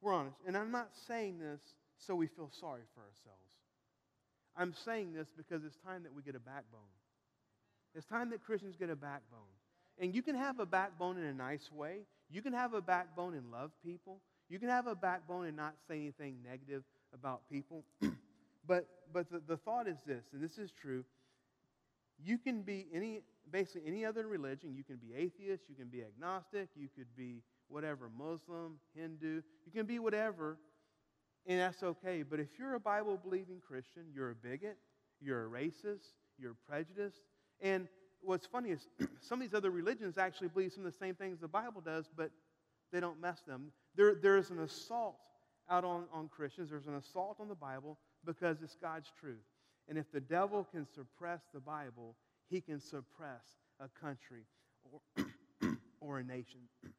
we're 0.00 0.14
honest, 0.14 0.36
and 0.46 0.56
I'm 0.56 0.70
not 0.70 0.90
saying 1.06 1.38
this 1.38 1.60
so 1.96 2.14
we 2.14 2.26
feel 2.26 2.50
sorry 2.50 2.82
for 2.94 3.00
ourselves. 3.00 3.53
I'm 4.56 4.74
saying 4.84 5.12
this 5.12 5.28
because 5.36 5.64
it's 5.64 5.76
time 5.84 6.02
that 6.04 6.14
we 6.14 6.22
get 6.22 6.34
a 6.34 6.40
backbone. 6.40 6.80
It's 7.94 8.06
time 8.06 8.30
that 8.30 8.44
Christians 8.44 8.76
get 8.78 8.90
a 8.90 8.96
backbone. 8.96 9.40
And 9.98 10.14
you 10.14 10.22
can 10.22 10.34
have 10.34 10.58
a 10.58 10.66
backbone 10.66 11.18
in 11.18 11.24
a 11.24 11.34
nice 11.34 11.70
way. 11.72 11.98
You 12.30 12.42
can 12.42 12.52
have 12.52 12.74
a 12.74 12.80
backbone 12.80 13.34
and 13.34 13.50
love 13.50 13.70
people. 13.84 14.20
You 14.48 14.58
can 14.58 14.68
have 14.68 14.86
a 14.86 14.94
backbone 14.94 15.46
and 15.46 15.56
not 15.56 15.74
say 15.88 15.96
anything 15.96 16.38
negative 16.44 16.82
about 17.12 17.42
people. 17.50 17.84
but 18.66 18.86
but 19.12 19.30
the, 19.30 19.40
the 19.46 19.56
thought 19.56 19.86
is 19.86 19.98
this, 20.06 20.24
and 20.32 20.42
this 20.42 20.58
is 20.58 20.72
true. 20.72 21.04
You 22.22 22.38
can 22.38 22.62
be 22.62 22.86
any 22.92 23.20
basically 23.50 23.82
any 23.86 24.04
other 24.04 24.26
religion. 24.26 24.74
You 24.74 24.84
can 24.84 24.96
be 24.96 25.14
atheist, 25.16 25.64
you 25.68 25.76
can 25.76 25.88
be 25.88 26.02
agnostic, 26.02 26.68
you 26.74 26.88
could 26.96 27.06
be 27.16 27.42
whatever, 27.68 28.10
Muslim, 28.16 28.78
Hindu, 28.94 29.42
you 29.66 29.72
can 29.72 29.86
be 29.86 29.98
whatever, 29.98 30.58
and 31.46 31.60
that's 31.60 31.82
okay. 31.82 32.22
But 32.22 32.40
if 32.40 32.48
you're 32.58 32.74
a 32.74 32.80
Bible 32.80 33.18
believing 33.22 33.60
Christian, 33.66 34.04
you're 34.14 34.30
a 34.30 34.34
bigot, 34.34 34.78
you're 35.20 35.46
a 35.46 35.48
racist, 35.48 36.12
you're 36.38 36.56
prejudiced, 36.68 37.22
and 37.60 37.88
what's 38.22 38.46
funny 38.46 38.70
is 38.70 38.88
some 39.20 39.40
of 39.40 39.48
these 39.48 39.54
other 39.54 39.70
religions 39.70 40.18
actually 40.18 40.48
believe 40.48 40.72
some 40.72 40.84
of 40.84 40.92
the 40.92 40.98
same 40.98 41.14
things 41.14 41.40
the 41.40 41.48
Bible 41.48 41.80
does, 41.80 42.08
but 42.16 42.30
they 42.92 43.00
don't 43.00 43.20
mess 43.20 43.40
them. 43.46 43.72
There, 43.94 44.14
there's 44.14 44.50
an 44.50 44.60
assault 44.60 45.18
out 45.70 45.84
on, 45.84 46.04
on 46.12 46.28
Christians, 46.28 46.70
there's 46.70 46.86
an 46.86 46.96
assault 46.96 47.38
on 47.40 47.48
the 47.48 47.54
Bible 47.54 47.98
because 48.24 48.58
it's 48.62 48.76
God's 48.76 49.10
truth. 49.18 49.44
And 49.88 49.98
if 49.98 50.10
the 50.12 50.20
devil 50.20 50.66
can 50.70 50.86
suppress 50.86 51.40
the 51.52 51.60
Bible, 51.60 52.16
he 52.48 52.60
can 52.60 52.80
suppress 52.80 53.44
a 53.80 53.88
country 54.00 54.44
or, 54.84 55.24
or 56.00 56.18
a 56.18 56.24
nation. 56.24 56.60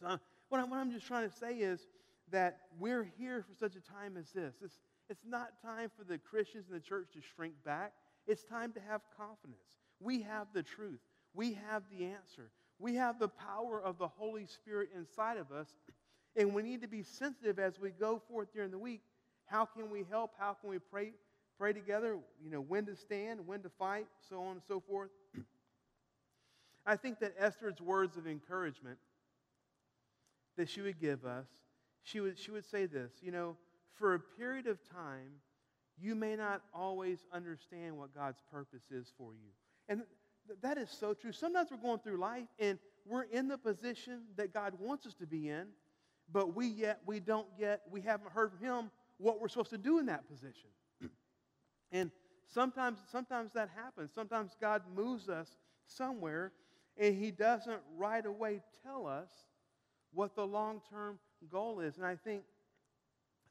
So 0.00 0.18
what, 0.48 0.60
I, 0.60 0.64
what 0.64 0.78
I'm 0.78 0.90
just 0.90 1.06
trying 1.06 1.30
to 1.30 1.34
say 1.34 1.54
is 1.54 1.86
that 2.30 2.58
we're 2.78 3.04
here 3.18 3.42
for 3.42 3.54
such 3.54 3.76
a 3.76 3.80
time 3.80 4.16
as 4.16 4.30
this. 4.30 4.54
It's, 4.62 4.78
it's 5.10 5.24
not 5.26 5.60
time 5.62 5.90
for 5.96 6.04
the 6.04 6.18
Christians 6.18 6.66
in 6.68 6.74
the 6.74 6.80
church 6.80 7.08
to 7.14 7.20
shrink 7.34 7.54
back. 7.64 7.92
It's 8.26 8.42
time 8.42 8.72
to 8.72 8.80
have 8.80 9.02
confidence. 9.16 9.78
We 10.00 10.22
have 10.22 10.48
the 10.54 10.62
truth. 10.62 11.00
We 11.34 11.58
have 11.68 11.82
the 11.90 12.06
answer. 12.06 12.50
We 12.78 12.94
have 12.96 13.18
the 13.18 13.28
power 13.28 13.80
of 13.82 13.98
the 13.98 14.08
Holy 14.08 14.46
Spirit 14.46 14.90
inside 14.96 15.36
of 15.38 15.52
us. 15.52 15.68
And 16.36 16.52
we 16.52 16.62
need 16.62 16.82
to 16.82 16.88
be 16.88 17.04
sensitive 17.04 17.60
as 17.60 17.78
we 17.78 17.90
go 17.90 18.20
forth 18.28 18.52
during 18.52 18.72
the 18.72 18.78
week. 18.78 19.02
How 19.46 19.64
can 19.64 19.88
we 19.88 20.04
help? 20.10 20.32
How 20.36 20.54
can 20.54 20.68
we 20.68 20.80
pray, 20.80 21.12
pray 21.60 21.72
together? 21.72 22.18
You 22.42 22.50
know, 22.50 22.60
when 22.60 22.86
to 22.86 22.96
stand, 22.96 23.46
when 23.46 23.62
to 23.62 23.68
fight, 23.68 24.08
so 24.28 24.42
on 24.42 24.52
and 24.54 24.62
so 24.66 24.80
forth. 24.80 25.10
I 26.86 26.96
think 26.96 27.20
that 27.20 27.34
Esther's 27.38 27.80
words 27.80 28.16
of 28.16 28.26
encouragement 28.26 28.98
that 30.56 30.68
she 30.68 30.80
would 30.80 31.00
give 31.00 31.24
us, 31.24 31.46
she 32.04 32.20
would, 32.20 32.38
she 32.38 32.50
would 32.50 32.64
say 32.64 32.86
this, 32.86 33.12
you 33.20 33.32
know, 33.32 33.56
for 33.94 34.14
a 34.14 34.20
period 34.20 34.66
of 34.66 34.78
time, 34.88 35.40
you 35.98 36.14
may 36.14 36.36
not 36.36 36.62
always 36.72 37.18
understand 37.32 37.96
what 37.96 38.14
God's 38.14 38.42
purpose 38.52 38.84
is 38.90 39.12
for 39.16 39.32
you. 39.32 39.50
And 39.88 40.02
th- 40.46 40.58
that 40.62 40.78
is 40.78 40.90
so 40.90 41.14
true. 41.14 41.32
Sometimes 41.32 41.70
we're 41.70 41.78
going 41.78 42.00
through 42.00 42.18
life 42.18 42.46
and 42.58 42.78
we're 43.06 43.24
in 43.24 43.48
the 43.48 43.58
position 43.58 44.22
that 44.36 44.52
God 44.52 44.74
wants 44.78 45.06
us 45.06 45.14
to 45.14 45.26
be 45.26 45.48
in, 45.48 45.66
but 46.32 46.54
we 46.54 46.66
yet 46.66 47.00
we 47.06 47.20
don't 47.20 47.46
yet 47.58 47.82
we 47.90 48.00
haven't 48.00 48.32
heard 48.32 48.50
from 48.52 48.66
him 48.66 48.90
what 49.18 49.40
we're 49.40 49.48
supposed 49.48 49.70
to 49.70 49.78
do 49.78 49.98
in 49.98 50.06
that 50.06 50.28
position. 50.28 50.70
and 51.92 52.10
sometimes 52.52 52.98
sometimes 53.10 53.52
that 53.52 53.70
happens. 53.74 54.10
Sometimes 54.14 54.56
God 54.60 54.82
moves 54.94 55.28
us 55.28 55.56
somewhere 55.86 56.52
and 56.96 57.14
he 57.14 57.30
doesn't 57.30 57.80
right 57.96 58.24
away 58.24 58.60
tell 58.82 59.06
us 59.06 59.30
what 60.12 60.34
the 60.36 60.46
long-term 60.46 61.18
goal 61.50 61.80
is. 61.80 61.96
And 61.96 62.06
I 62.06 62.16
think 62.16 62.44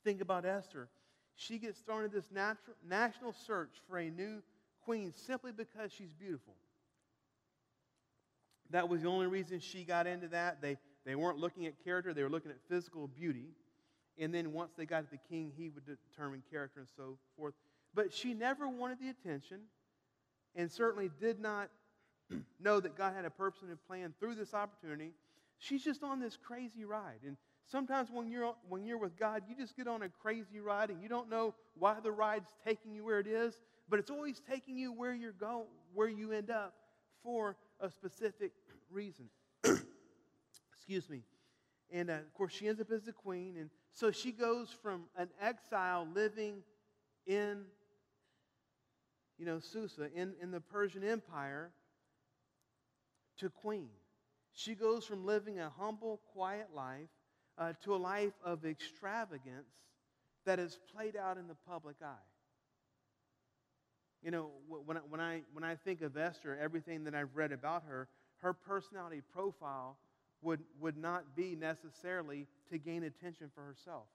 think 0.04 0.22
about 0.22 0.46
Esther. 0.46 0.90
She 1.36 1.58
gets 1.58 1.80
thrown 1.80 2.04
into 2.04 2.16
this 2.16 2.30
natural, 2.32 2.76
national 2.88 3.34
search 3.34 3.72
for 3.90 3.98
a 3.98 4.10
new 4.10 4.42
queen 4.86 5.12
simply 5.12 5.52
because 5.52 5.92
she's 5.92 6.14
beautiful. 6.14 6.54
That 8.70 8.90
was 8.90 9.02
the 9.02 9.08
only 9.08 9.28
reason 9.28 9.60
she 9.60 9.84
got 9.84 10.08
into 10.08 10.28
that. 10.30 10.62
They, 10.62 10.78
they 11.06 11.16
weren't 11.16 11.38
looking 11.38 11.66
at 11.66 11.84
character, 11.84 12.14
they 12.14 12.24
were 12.24 12.30
looking 12.30 12.52
at 12.52 12.58
physical 12.70 13.08
beauty. 13.08 13.48
And 14.18 14.34
then 14.34 14.54
once 14.54 14.74
they 14.78 14.86
got 14.86 15.06
to 15.06 15.10
the 15.10 15.20
king, 15.30 15.52
he 15.56 15.70
would 15.70 15.86
determine 15.86 16.44
character 16.52 16.80
and 16.80 16.90
so 16.96 17.18
forth. 17.36 17.56
But 17.96 18.14
she 18.14 18.34
never 18.34 18.68
wanted 18.68 19.00
the 19.00 19.10
attention 19.10 19.62
and 20.56 20.72
certainly 20.72 21.10
did 21.20 21.40
not 21.40 21.70
know 22.60 22.80
that 22.80 22.96
God 22.96 23.16
had 23.16 23.26
a 23.26 23.32
purpose 23.32 23.62
and 23.64 23.72
a 23.72 23.76
plan 23.76 24.14
through 24.20 24.36
this 24.36 24.54
opportunity. 24.54 25.14
She's 25.58 25.84
just 25.84 26.04
on 26.04 26.20
this 26.20 26.38
crazy 26.38 26.86
ride. 26.86 27.22
And 27.26 27.38
sometimes 27.68 28.10
when 28.12 28.30
you're, 28.30 28.54
when 28.68 28.86
you're 28.86 28.98
with 28.98 29.18
God, 29.18 29.44
you 29.48 29.56
just 29.56 29.76
get 29.76 29.88
on 29.88 30.04
a 30.04 30.10
crazy 30.10 30.60
ride 30.60 30.90
and 30.90 31.02
you 31.02 31.10
don't 31.10 31.30
know 31.30 31.54
why 31.78 31.98
the 32.02 32.12
ride's 32.12 32.50
taking 32.66 32.94
you 32.94 33.04
where 33.04 33.20
it 33.20 33.28
is, 33.28 33.60
but 33.90 34.00
it's 34.00 34.10
always 34.10 34.42
taking 34.50 34.78
you 34.78 34.92
where 34.92 35.14
you're 35.14 35.32
going, 35.32 35.66
where 35.94 36.08
you 36.08 36.32
end 36.32 36.50
up 36.50 36.74
for 37.24 37.56
a 37.80 37.90
specific 37.90 38.52
reason. 38.92 39.26
Excuse 40.74 41.10
me. 41.10 41.24
And 41.92 42.10
uh, 42.10 42.14
of 42.14 42.34
course, 42.34 42.54
she 42.54 42.68
ends 42.68 42.82
up 42.82 42.92
as 42.92 43.04
the 43.04 43.14
queen. 43.14 43.56
And 43.58 43.70
so 43.92 44.12
she 44.12 44.32
goes 44.32 44.70
from 44.82 45.04
an 45.18 45.30
exile 45.40 46.08
living 46.14 46.64
in, 47.28 47.64
you 49.38 49.46
know, 49.46 49.60
Susa, 49.60 50.10
in, 50.16 50.34
in 50.42 50.52
the 50.52 50.60
Persian 50.60 51.04
Empire, 51.04 51.72
to 53.38 53.50
queen. 53.50 53.90
She 54.54 54.76
goes 54.76 55.06
from 55.06 55.26
living 55.26 55.60
a 55.60 55.70
humble, 55.70 56.22
quiet 56.34 56.68
life 56.76 57.10
uh, 57.58 57.74
to 57.84 57.96
a 57.96 57.98
life 57.98 58.34
of 58.44 58.66
extravagance 58.66 59.70
that 60.46 60.60
is 60.60 60.78
played 60.94 61.16
out 61.16 61.38
in 61.38 61.48
the 61.48 61.56
public 61.68 61.96
eye. 62.04 62.28
You 64.24 64.32
know, 64.32 64.52
when 64.68 64.98
I, 64.98 65.02
when, 65.10 65.20
I, 65.20 65.42
when 65.54 65.64
I 65.64 65.76
think 65.76 66.02
of 66.02 66.16
Esther, 66.16 66.58
everything 66.62 67.04
that 67.04 67.14
I've 67.14 67.36
read 67.36 67.52
about 67.52 67.84
her, 67.88 68.08
her 68.38 68.54
personality 68.54 69.22
profile 69.34 69.98
would, 70.42 70.62
would 70.80 70.98
not 70.98 71.36
be 71.36 71.56
necessarily 71.56 72.48
to 72.70 72.78
gain 72.78 73.04
attention 73.04 73.50
for 73.54 73.62
herself. 73.62 74.06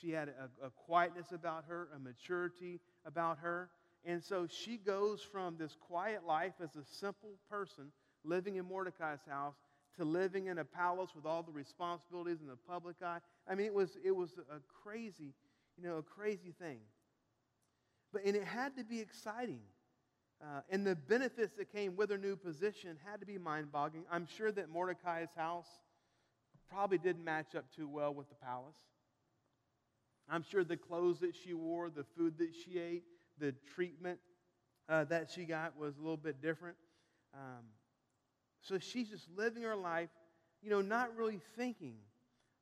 She 0.00 0.10
had 0.10 0.28
a, 0.28 0.66
a 0.66 0.70
quietness 0.70 1.32
about 1.32 1.64
her, 1.68 1.88
a 1.94 1.98
maturity 1.98 2.80
about 3.04 3.38
her. 3.38 3.68
And 4.04 4.22
so 4.22 4.48
she 4.48 4.76
goes 4.76 5.22
from 5.22 5.56
this 5.58 5.76
quiet 5.88 6.26
life 6.26 6.54
as 6.62 6.74
a 6.74 6.84
simple 6.84 7.38
person 7.48 7.92
living 8.24 8.56
in 8.56 8.64
Mordecai's 8.64 9.20
house 9.28 9.54
to 9.96 10.04
living 10.04 10.46
in 10.46 10.58
a 10.58 10.64
palace 10.64 11.10
with 11.14 11.26
all 11.26 11.42
the 11.42 11.52
responsibilities 11.52 12.40
in 12.40 12.46
the 12.46 12.56
public 12.56 12.96
eye. 13.02 13.18
I 13.48 13.54
mean, 13.54 13.66
it 13.66 13.74
was, 13.74 13.96
it 14.04 14.14
was 14.14 14.30
a 14.50 14.60
crazy, 14.82 15.34
you 15.76 15.88
know, 15.88 15.98
a 15.98 16.02
crazy 16.02 16.54
thing. 16.60 16.78
But, 18.12 18.24
and 18.24 18.36
it 18.36 18.44
had 18.44 18.76
to 18.76 18.84
be 18.84 19.00
exciting. 19.00 19.60
Uh, 20.42 20.60
and 20.70 20.86
the 20.86 20.96
benefits 20.96 21.54
that 21.54 21.72
came 21.72 21.94
with 21.96 22.10
her 22.10 22.18
new 22.18 22.36
position 22.36 22.96
had 23.08 23.20
to 23.20 23.26
be 23.26 23.38
mind 23.38 23.70
boggling. 23.70 24.04
I'm 24.10 24.26
sure 24.26 24.50
that 24.52 24.68
Mordecai's 24.68 25.28
house 25.36 25.68
probably 26.68 26.98
didn't 26.98 27.24
match 27.24 27.54
up 27.54 27.64
too 27.74 27.88
well 27.88 28.12
with 28.12 28.28
the 28.28 28.34
palace. 28.34 28.76
I'm 30.28 30.42
sure 30.42 30.64
the 30.64 30.76
clothes 30.76 31.20
that 31.20 31.34
she 31.36 31.52
wore, 31.52 31.90
the 31.90 32.04
food 32.16 32.38
that 32.38 32.54
she 32.54 32.78
ate, 32.78 33.04
the 33.38 33.54
treatment 33.74 34.18
uh, 34.88 35.04
that 35.04 35.30
she 35.30 35.44
got 35.44 35.76
was 35.76 35.96
a 35.96 36.00
little 36.00 36.16
bit 36.16 36.40
different. 36.40 36.76
Um, 37.34 37.64
so 38.62 38.78
she's 38.78 39.08
just 39.08 39.26
living 39.36 39.62
her 39.62 39.76
life, 39.76 40.08
you 40.62 40.70
know, 40.70 40.80
not 40.80 41.16
really 41.16 41.40
thinking 41.56 41.96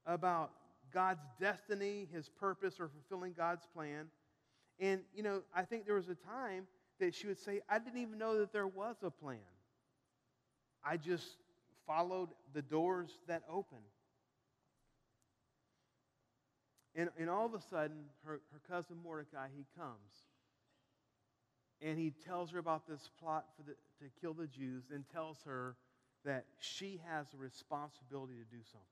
about 0.07 0.51
God's 0.93 1.23
destiny, 1.39 2.09
his 2.13 2.29
purpose, 2.29 2.81
or 2.81 2.89
fulfilling 2.89 3.35
God's 3.35 3.67
plan. 3.75 4.07
And, 4.79 5.03
you 5.15 5.23
know, 5.23 5.43
I 5.55 5.63
think 5.63 5.85
there 5.87 5.95
was 5.95 6.09
a 6.09 6.15
time 6.15 6.67
that 6.99 7.15
she 7.15 7.27
would 7.27 7.39
say, 7.39 7.61
I 7.69 7.79
didn't 7.79 8.01
even 8.01 8.19
know 8.19 8.39
that 8.39 8.53
there 8.53 8.67
was 8.67 8.97
a 9.03 9.11
plan. 9.11 9.39
I 10.83 10.97
just 10.97 11.27
followed 11.87 12.31
the 12.55 12.63
doors 12.63 13.11
that 13.29 13.43
opened. 13.49 13.81
And, 16.97 17.11
and 17.19 17.31
all 17.31 17.47
of 17.47 17.55
a 17.55 17.61
sudden, 17.61 18.05
her, 18.25 18.41
her 18.53 18.61
cousin 18.69 18.97
Mordecai, 19.05 19.49
he 19.55 19.65
comes. 19.79 20.25
And 21.83 21.99
he 21.99 22.13
tells 22.27 22.51
her 22.51 22.59
about 22.59 22.87
this 22.89 23.11
plot 23.21 23.47
for 23.57 23.63
the, 23.63 23.73
to 23.73 24.11
kill 24.21 24.35
the 24.35 24.47
Jews 24.47 24.85
and 24.93 25.05
tells 25.13 25.39
her 25.45 25.77
that 26.25 26.45
she 26.59 27.01
has 27.09 27.27
a 27.35 27.37
responsibility 27.37 28.35
to 28.35 28.45
do 28.45 28.63
something. 28.71 28.87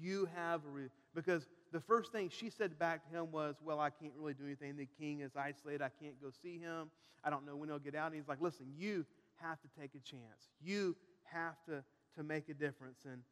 You 0.00 0.28
have 0.34 0.64
a, 0.64 0.68
re- 0.68 0.88
because 1.14 1.46
the 1.72 1.80
first 1.80 2.12
thing 2.12 2.30
she 2.30 2.50
said 2.50 2.78
back 2.78 3.08
to 3.08 3.16
him 3.16 3.30
was, 3.30 3.56
Well, 3.62 3.80
I 3.80 3.90
can't 3.90 4.12
really 4.16 4.34
do 4.34 4.44
anything. 4.44 4.76
The 4.76 4.88
king 4.98 5.20
is 5.20 5.32
isolated. 5.36 5.82
I 5.82 5.90
can't 6.02 6.20
go 6.20 6.28
see 6.42 6.58
him. 6.58 6.90
I 7.24 7.30
don't 7.30 7.46
know 7.46 7.56
when 7.56 7.68
he'll 7.68 7.78
get 7.78 7.94
out. 7.94 8.06
And 8.06 8.16
he's 8.16 8.28
like, 8.28 8.40
Listen, 8.40 8.66
you 8.76 9.04
have 9.40 9.60
to 9.60 9.68
take 9.78 9.90
a 9.94 10.00
chance. 10.00 10.48
You 10.62 10.96
have 11.24 11.56
to, 11.66 11.84
to 12.16 12.22
make 12.22 12.48
a 12.48 12.54
difference. 12.54 13.00
And, 13.04 13.22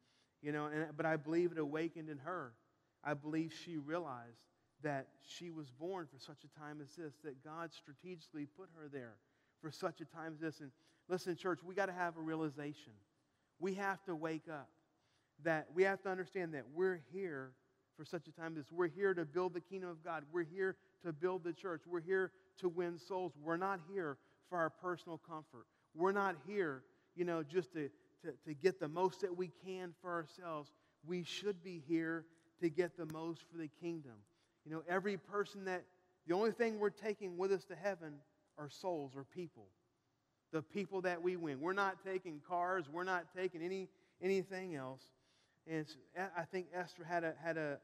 you 0.41 0.51
know, 0.51 0.67
and, 0.67 0.87
but 0.95 1.05
I 1.05 1.15
believe 1.15 1.51
it 1.51 1.57
awakened 1.57 2.09
in 2.09 2.19
her. 2.19 2.53
I 3.03 3.15
believe 3.15 3.51
she 3.65 3.77
realized 3.77 4.37
that 4.83 5.07
she 5.21 5.51
was 5.51 5.69
born 5.71 6.07
for 6.11 6.19
such 6.19 6.43
a 6.43 6.59
time 6.59 6.79
as 6.81 6.95
this, 6.95 7.13
that 7.23 7.43
God 7.43 7.71
strategically 7.73 8.45
put 8.45 8.69
her 8.75 8.87
there 8.91 9.15
for 9.61 9.71
such 9.71 10.01
a 10.01 10.05
time 10.05 10.33
as 10.33 10.39
this. 10.39 10.59
And 10.59 10.71
listen, 11.11 11.35
church, 11.35 11.59
we 11.63 11.75
got 11.75 11.87
to 11.87 11.91
have 11.91 12.17
a 12.17 12.21
realization. 12.21 12.93
We 13.59 13.73
have 13.75 14.01
to 14.05 14.15
wake 14.15 14.47
up. 14.49 14.69
That 15.43 15.67
we 15.75 15.83
have 15.83 16.01
to 16.03 16.09
understand 16.09 16.53
that 16.53 16.63
we're 16.73 17.01
here 17.11 17.51
for 17.97 18.05
such 18.05 18.27
a 18.27 18.31
time 18.31 18.53
as 18.53 18.63
this. 18.63 18.71
We're 18.71 18.87
here 18.87 19.13
to 19.13 19.25
build 19.25 19.53
the 19.53 19.59
kingdom 19.59 19.89
of 19.89 20.03
God. 20.03 20.23
We're 20.31 20.43
here 20.43 20.77
to 21.03 21.11
build 21.11 21.43
the 21.43 21.51
church. 21.51 21.81
We're 21.85 21.99
here 21.99 22.31
to 22.59 22.69
win 22.69 22.97
souls. 22.97 23.33
We're 23.43 23.57
not 23.57 23.79
here 23.91 24.17
for 24.49 24.57
our 24.57 24.69
personal 24.69 25.17
comfort. 25.17 25.65
We're 25.95 26.11
not 26.11 26.35
here, 26.47 26.83
you 27.15 27.25
know, 27.25 27.43
just 27.43 27.73
to, 27.73 27.89
to, 28.23 28.33
to 28.45 28.53
get 28.53 28.79
the 28.79 28.87
most 28.87 29.21
that 29.21 29.35
we 29.35 29.51
can 29.65 29.93
for 30.01 30.11
ourselves. 30.11 30.71
We 31.05 31.23
should 31.23 31.63
be 31.63 31.83
here 31.87 32.25
to 32.61 32.69
get 32.69 32.95
the 32.95 33.11
most 33.11 33.41
for 33.51 33.57
the 33.57 33.69
kingdom. 33.81 34.13
You 34.65 34.71
know, 34.71 34.83
every 34.87 35.17
person 35.17 35.65
that, 35.65 35.83
the 36.27 36.35
only 36.35 36.51
thing 36.51 36.79
we're 36.79 36.91
taking 36.91 37.37
with 37.37 37.51
us 37.51 37.65
to 37.65 37.75
heaven 37.75 38.13
are 38.59 38.69
souls 38.69 39.13
or 39.15 39.23
people. 39.23 39.65
The 40.51 40.61
people 40.61 41.01
that 41.01 41.21
we 41.21 41.35
win. 41.35 41.61
We're 41.61 41.73
not 41.73 41.97
taking 42.05 42.41
cars. 42.47 42.85
We're 42.91 43.03
not 43.03 43.25
taking 43.35 43.61
any, 43.61 43.87
anything 44.21 44.75
else. 44.75 45.01
And 45.67 45.85
I 46.37 46.43
think 46.43 46.67
Esther 46.73 47.03
had 47.03 47.23
a, 47.23 47.33
had 47.41 47.57
a 47.57 47.77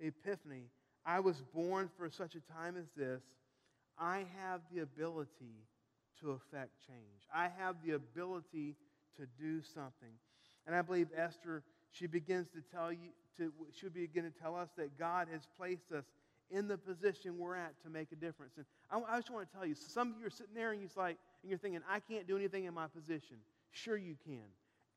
epiphany. 0.00 0.64
I 1.04 1.20
was 1.20 1.42
born 1.54 1.88
for 1.96 2.10
such 2.10 2.34
a 2.34 2.40
time 2.52 2.76
as 2.76 2.86
this. 2.96 3.22
I 3.98 4.26
have 4.40 4.60
the 4.72 4.82
ability 4.82 5.64
to 6.20 6.32
affect 6.32 6.70
change. 6.86 7.26
I 7.34 7.48
have 7.58 7.76
the 7.84 7.92
ability 7.92 8.76
to 9.16 9.26
do 9.38 9.62
something. 9.74 10.12
And 10.66 10.74
I 10.74 10.82
believe 10.82 11.08
Esther, 11.16 11.62
she 11.90 12.06
begins 12.06 12.48
to 12.48 12.62
tell 12.74 12.92
you, 12.92 13.10
to, 13.38 13.52
she 13.72 13.88
begin 13.88 14.24
to 14.24 14.30
tell 14.30 14.56
us 14.56 14.68
that 14.76 14.98
God 14.98 15.28
has 15.32 15.42
placed 15.56 15.92
us 15.92 16.04
in 16.50 16.68
the 16.68 16.76
position 16.76 17.38
we're 17.38 17.56
at 17.56 17.80
to 17.82 17.90
make 17.90 18.12
a 18.12 18.16
difference. 18.16 18.54
And 18.56 18.66
I, 18.90 18.98
I 19.14 19.16
just 19.18 19.30
want 19.30 19.48
to 19.48 19.56
tell 19.56 19.66
you, 19.66 19.74
some 19.74 20.12
of 20.12 20.20
you 20.20 20.26
are 20.26 20.30
sitting 20.30 20.54
there 20.54 20.72
and 20.72 20.80
you're 20.80 20.90
like, 20.96 21.16
and 21.42 21.50
you're 21.50 21.58
thinking, 21.58 21.80
I 21.88 22.00
can't 22.00 22.26
do 22.26 22.36
anything 22.36 22.64
in 22.64 22.74
my 22.74 22.86
position. 22.88 23.36
Sure, 23.70 23.96
you 23.96 24.16
can. 24.24 24.42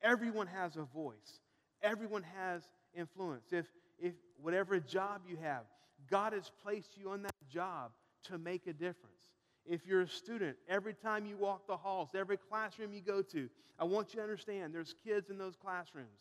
Everyone 0.02 0.46
has 0.48 0.76
a 0.76 0.82
voice. 0.82 1.40
Everyone 1.82 2.24
has 2.36 2.62
influence. 2.94 3.52
If, 3.52 3.66
if 3.98 4.14
whatever 4.40 4.78
job 4.80 5.22
you 5.28 5.36
have, 5.42 5.62
God 6.10 6.32
has 6.32 6.50
placed 6.62 6.98
you 6.98 7.10
on 7.10 7.22
that 7.22 7.34
job 7.50 7.92
to 8.24 8.38
make 8.38 8.66
a 8.66 8.72
difference. 8.72 9.30
If 9.66 9.86
you're 9.86 10.02
a 10.02 10.08
student, 10.08 10.56
every 10.68 10.92
time 10.92 11.24
you 11.24 11.36
walk 11.36 11.66
the 11.66 11.76
halls, 11.76 12.10
every 12.14 12.36
classroom 12.36 12.92
you 12.92 13.00
go 13.00 13.22
to, 13.22 13.48
I 13.78 13.84
want 13.84 14.12
you 14.12 14.18
to 14.18 14.22
understand 14.22 14.74
there's 14.74 14.94
kids 15.04 15.30
in 15.30 15.38
those 15.38 15.56
classrooms 15.56 16.18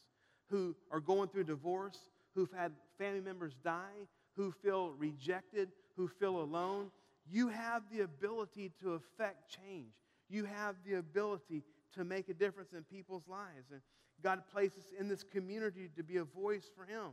who 0.49 0.75
are 0.91 1.01
going 1.01 1.29
through 1.29 1.45
divorce, 1.45 1.97
who've 2.35 2.51
had 2.51 2.71
family 2.97 3.21
members 3.21 3.53
die, 3.63 4.07
who 4.35 4.51
feel 4.51 4.91
rejected, 4.97 5.69
who 5.95 6.07
feel 6.07 6.41
alone. 6.41 6.91
You 7.29 7.49
have 7.49 7.83
the 7.91 8.01
ability 8.01 8.71
to 8.81 8.93
affect 8.93 9.55
change. 9.55 9.93
You 10.29 10.45
have 10.45 10.75
the 10.85 10.95
ability 10.95 11.63
to 11.95 12.03
make 12.03 12.29
a 12.29 12.33
difference 12.33 12.73
in 12.73 12.83
people's 12.83 13.27
lives. 13.27 13.71
And 13.71 13.81
God 14.21 14.43
places 14.51 14.87
in 14.99 15.07
this 15.07 15.23
community 15.23 15.89
to 15.95 16.03
be 16.03 16.17
a 16.17 16.23
voice 16.23 16.69
for 16.75 16.85
Him. 16.85 17.11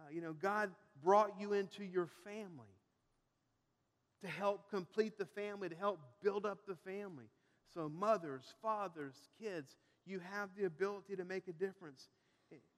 Uh, 0.00 0.04
you 0.10 0.20
know, 0.20 0.32
God 0.32 0.70
brought 1.02 1.40
you 1.40 1.52
into 1.52 1.84
your 1.84 2.08
family 2.24 2.66
to 4.20 4.28
help 4.28 4.70
complete 4.70 5.18
the 5.18 5.26
family, 5.26 5.68
to 5.68 5.74
help 5.74 6.00
build 6.22 6.46
up 6.46 6.58
the 6.66 6.76
family. 6.76 7.24
So, 7.74 7.88
mothers, 7.88 8.44
fathers, 8.60 9.14
kids, 9.40 9.76
you 10.04 10.20
have 10.20 10.50
the 10.56 10.66
ability 10.66 11.16
to 11.16 11.24
make 11.24 11.48
a 11.48 11.52
difference 11.52 12.08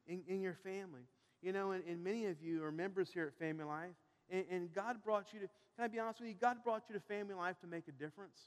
in, 0.06 0.22
in 0.28 0.40
your 0.40 0.56
family. 0.64 1.02
You 1.44 1.52
know, 1.52 1.72
and, 1.72 1.84
and, 1.86 2.02
many 2.02 2.24
of 2.24 2.40
you 2.40 2.64
are 2.64 2.72
members 2.72 3.10
here 3.12 3.26
at 3.26 3.38
Family 3.38 3.64
Life, 3.64 3.92
and, 4.30 4.46
and 4.50 4.72
God 4.72 5.04
brought 5.04 5.34
you 5.34 5.40
to, 5.40 5.46
can 5.76 5.84
I 5.84 5.88
be 5.88 5.98
honest 5.98 6.20
with 6.20 6.30
you? 6.30 6.34
God 6.40 6.64
brought 6.64 6.84
you 6.88 6.94
to 6.94 7.00
Family 7.02 7.34
Life 7.34 7.60
to 7.60 7.66
make 7.66 7.86
a 7.86 7.92
difference. 7.92 8.38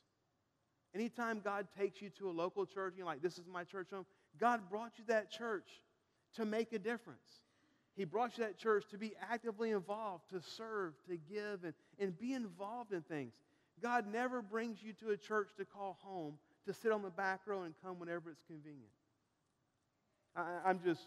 Anytime 0.95 1.39
God 1.43 1.67
takes 1.77 2.01
you 2.01 2.10
to 2.17 2.27
a 2.27 2.31
local 2.31 2.65
church, 2.65 2.95
you're 2.97 3.05
like, 3.05 3.21
this 3.21 3.38
is 3.38 3.45
my 3.47 3.63
church 3.63 3.89
home, 3.91 4.07
God 4.39 4.62
brought 4.67 4.93
you 4.97 5.03
that 5.10 5.29
church 5.29 5.67
to 6.38 6.45
make 6.45 6.73
a 6.73 6.79
difference. 6.79 7.43
He 7.95 8.03
brought 8.03 8.36
you 8.36 8.45
that 8.45 8.57
church 8.57 8.86
to 8.89 8.97
be 8.97 9.13
actively 9.31 9.69
involved, 9.69 10.31
to 10.31 10.41
serve, 10.41 10.93
to 11.07 11.17
give, 11.17 11.65
and, 11.65 11.75
and 11.99 12.17
be 12.17 12.33
involved 12.33 12.93
in 12.93 13.03
things. 13.03 13.33
God 13.79 14.12
never 14.12 14.41
brings 14.41 14.81
you 14.81 14.93
to 14.93 15.12
a 15.12 15.17
church 15.17 15.49
to 15.57 15.65
call 15.65 15.99
home, 16.01 16.39
to 16.65 16.73
sit 16.73 16.91
on 16.91 17.03
the 17.03 17.12
back 17.12 17.41
row 17.45 17.62
and 17.62 17.75
come 17.83 17.99
whenever 17.99 18.31
it's 18.31 18.43
convenient. 18.47 18.89
I, 20.36 20.62
I'm 20.65 20.79
just, 20.83 21.01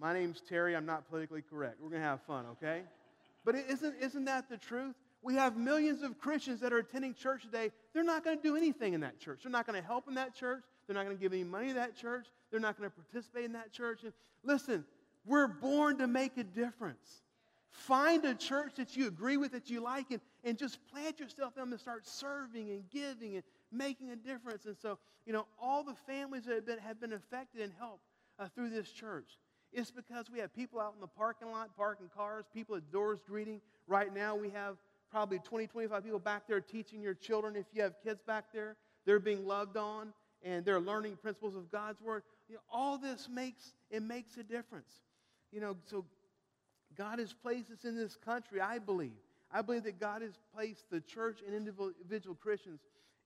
my 0.00 0.12
name's 0.12 0.40
Terry. 0.40 0.76
I'm 0.76 0.86
not 0.86 1.08
politically 1.08 1.42
correct. 1.42 1.80
We're 1.80 1.90
going 1.90 2.02
to 2.02 2.08
have 2.08 2.22
fun, 2.22 2.44
okay? 2.52 2.82
But 3.44 3.54
isn't, 3.54 3.94
isn't 4.00 4.24
that 4.26 4.48
the 4.48 4.56
truth? 4.56 4.94
We 5.22 5.34
have 5.34 5.56
millions 5.56 6.02
of 6.02 6.18
Christians 6.18 6.60
that 6.60 6.72
are 6.72 6.78
attending 6.78 7.14
church 7.14 7.42
today. 7.42 7.70
They're 7.92 8.04
not 8.04 8.24
going 8.24 8.36
to 8.36 8.42
do 8.42 8.56
anything 8.56 8.94
in 8.94 9.00
that 9.00 9.18
church. 9.18 9.40
They're 9.42 9.52
not 9.52 9.66
going 9.66 9.80
to 9.80 9.86
help 9.86 10.08
in 10.08 10.14
that 10.14 10.34
church. 10.34 10.62
They're 10.86 10.94
not 10.94 11.04
going 11.04 11.16
to 11.16 11.20
give 11.20 11.32
any 11.32 11.44
money 11.44 11.68
to 11.68 11.74
that 11.74 11.96
church. 11.96 12.26
They're 12.50 12.60
not 12.60 12.78
going 12.78 12.90
to 12.90 12.94
participate 12.94 13.44
in 13.44 13.52
that 13.52 13.72
church. 13.72 14.02
And 14.04 14.12
listen, 14.44 14.84
we're 15.24 15.48
born 15.48 15.98
to 15.98 16.06
make 16.06 16.36
a 16.36 16.44
difference. 16.44 17.22
Find 17.70 18.24
a 18.24 18.34
church 18.34 18.74
that 18.76 18.96
you 18.96 19.08
agree 19.08 19.36
with, 19.36 19.52
that 19.52 19.68
you 19.68 19.80
like, 19.80 20.10
and, 20.10 20.20
and 20.44 20.56
just 20.56 20.78
plant 20.92 21.18
yourself 21.18 21.54
in 21.56 21.62
them 21.62 21.72
and 21.72 21.80
start 21.80 22.06
serving 22.06 22.70
and 22.70 22.88
giving 22.90 23.34
and 23.34 23.42
making 23.72 24.10
a 24.10 24.16
difference. 24.16 24.66
And 24.66 24.76
so, 24.80 24.98
you 25.26 25.32
know, 25.32 25.46
all 25.60 25.82
the 25.82 25.94
families 26.06 26.44
that 26.44 26.54
have 26.54 26.66
been, 26.66 26.78
have 26.78 27.00
been 27.00 27.12
affected 27.12 27.60
and 27.62 27.72
helped 27.78 28.04
uh, 28.38 28.46
through 28.54 28.70
this 28.70 28.90
church. 28.90 29.38
It's 29.76 29.90
because 29.90 30.30
we 30.30 30.38
have 30.38 30.54
people 30.54 30.80
out 30.80 30.94
in 30.94 31.02
the 31.02 31.06
parking 31.06 31.50
lot 31.52 31.76
parking 31.76 32.08
cars, 32.16 32.46
people 32.54 32.76
at 32.76 32.90
doors 32.90 33.20
greeting. 33.28 33.60
Right 33.86 34.12
now, 34.12 34.34
we 34.34 34.48
have 34.48 34.76
probably 35.10 35.38
20, 35.38 35.66
25 35.66 36.02
people 36.02 36.18
back 36.18 36.48
there 36.48 36.62
teaching 36.62 37.02
your 37.02 37.12
children. 37.12 37.54
If 37.56 37.66
you 37.74 37.82
have 37.82 37.92
kids 38.02 38.22
back 38.26 38.46
there, 38.54 38.76
they're 39.04 39.20
being 39.20 39.46
loved 39.46 39.76
on 39.76 40.14
and 40.42 40.64
they're 40.64 40.80
learning 40.80 41.18
principles 41.20 41.54
of 41.54 41.70
God's 41.70 42.00
word. 42.00 42.22
You 42.48 42.54
know, 42.54 42.62
all 42.72 42.96
this 42.96 43.28
makes 43.30 43.74
it 43.90 44.02
makes 44.02 44.38
a 44.38 44.42
difference. 44.42 44.90
You 45.52 45.60
know, 45.60 45.76
so 45.84 46.06
God 46.96 47.18
has 47.18 47.34
placed 47.34 47.70
us 47.70 47.84
in 47.84 47.96
this 47.96 48.16
country, 48.16 48.62
I 48.62 48.78
believe. 48.78 49.12
I 49.52 49.60
believe 49.60 49.84
that 49.84 50.00
God 50.00 50.22
has 50.22 50.38
placed 50.54 50.88
the 50.90 51.02
church 51.02 51.40
and 51.46 51.54
individual 51.54 52.34
Christians 52.34 52.80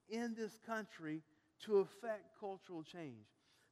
in 0.09 0.35
this 0.37 0.59
country 0.67 1.23
to 1.65 1.79
affect 1.79 2.41
cultural 2.41 2.83
change. 2.83 3.27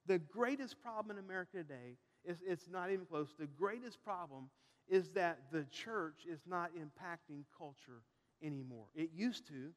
The 0.06 0.20
greatest 0.20 0.80
problem 0.80 1.18
in 1.18 1.24
America 1.24 1.56
today 1.56 1.96
is 2.28 2.38
it's 2.46 2.68
not 2.70 2.90
even 2.92 3.06
close. 3.06 3.28
The 3.38 3.46
greatest 3.46 4.02
problem 4.04 4.50
is 4.88 5.10
that 5.10 5.38
the 5.50 5.64
church 5.64 6.26
is 6.30 6.40
not 6.46 6.70
impacting 6.74 7.42
culture 7.56 8.02
anymore. 8.42 8.86
It 8.94 9.10
used 9.14 9.46
to, 9.48 9.70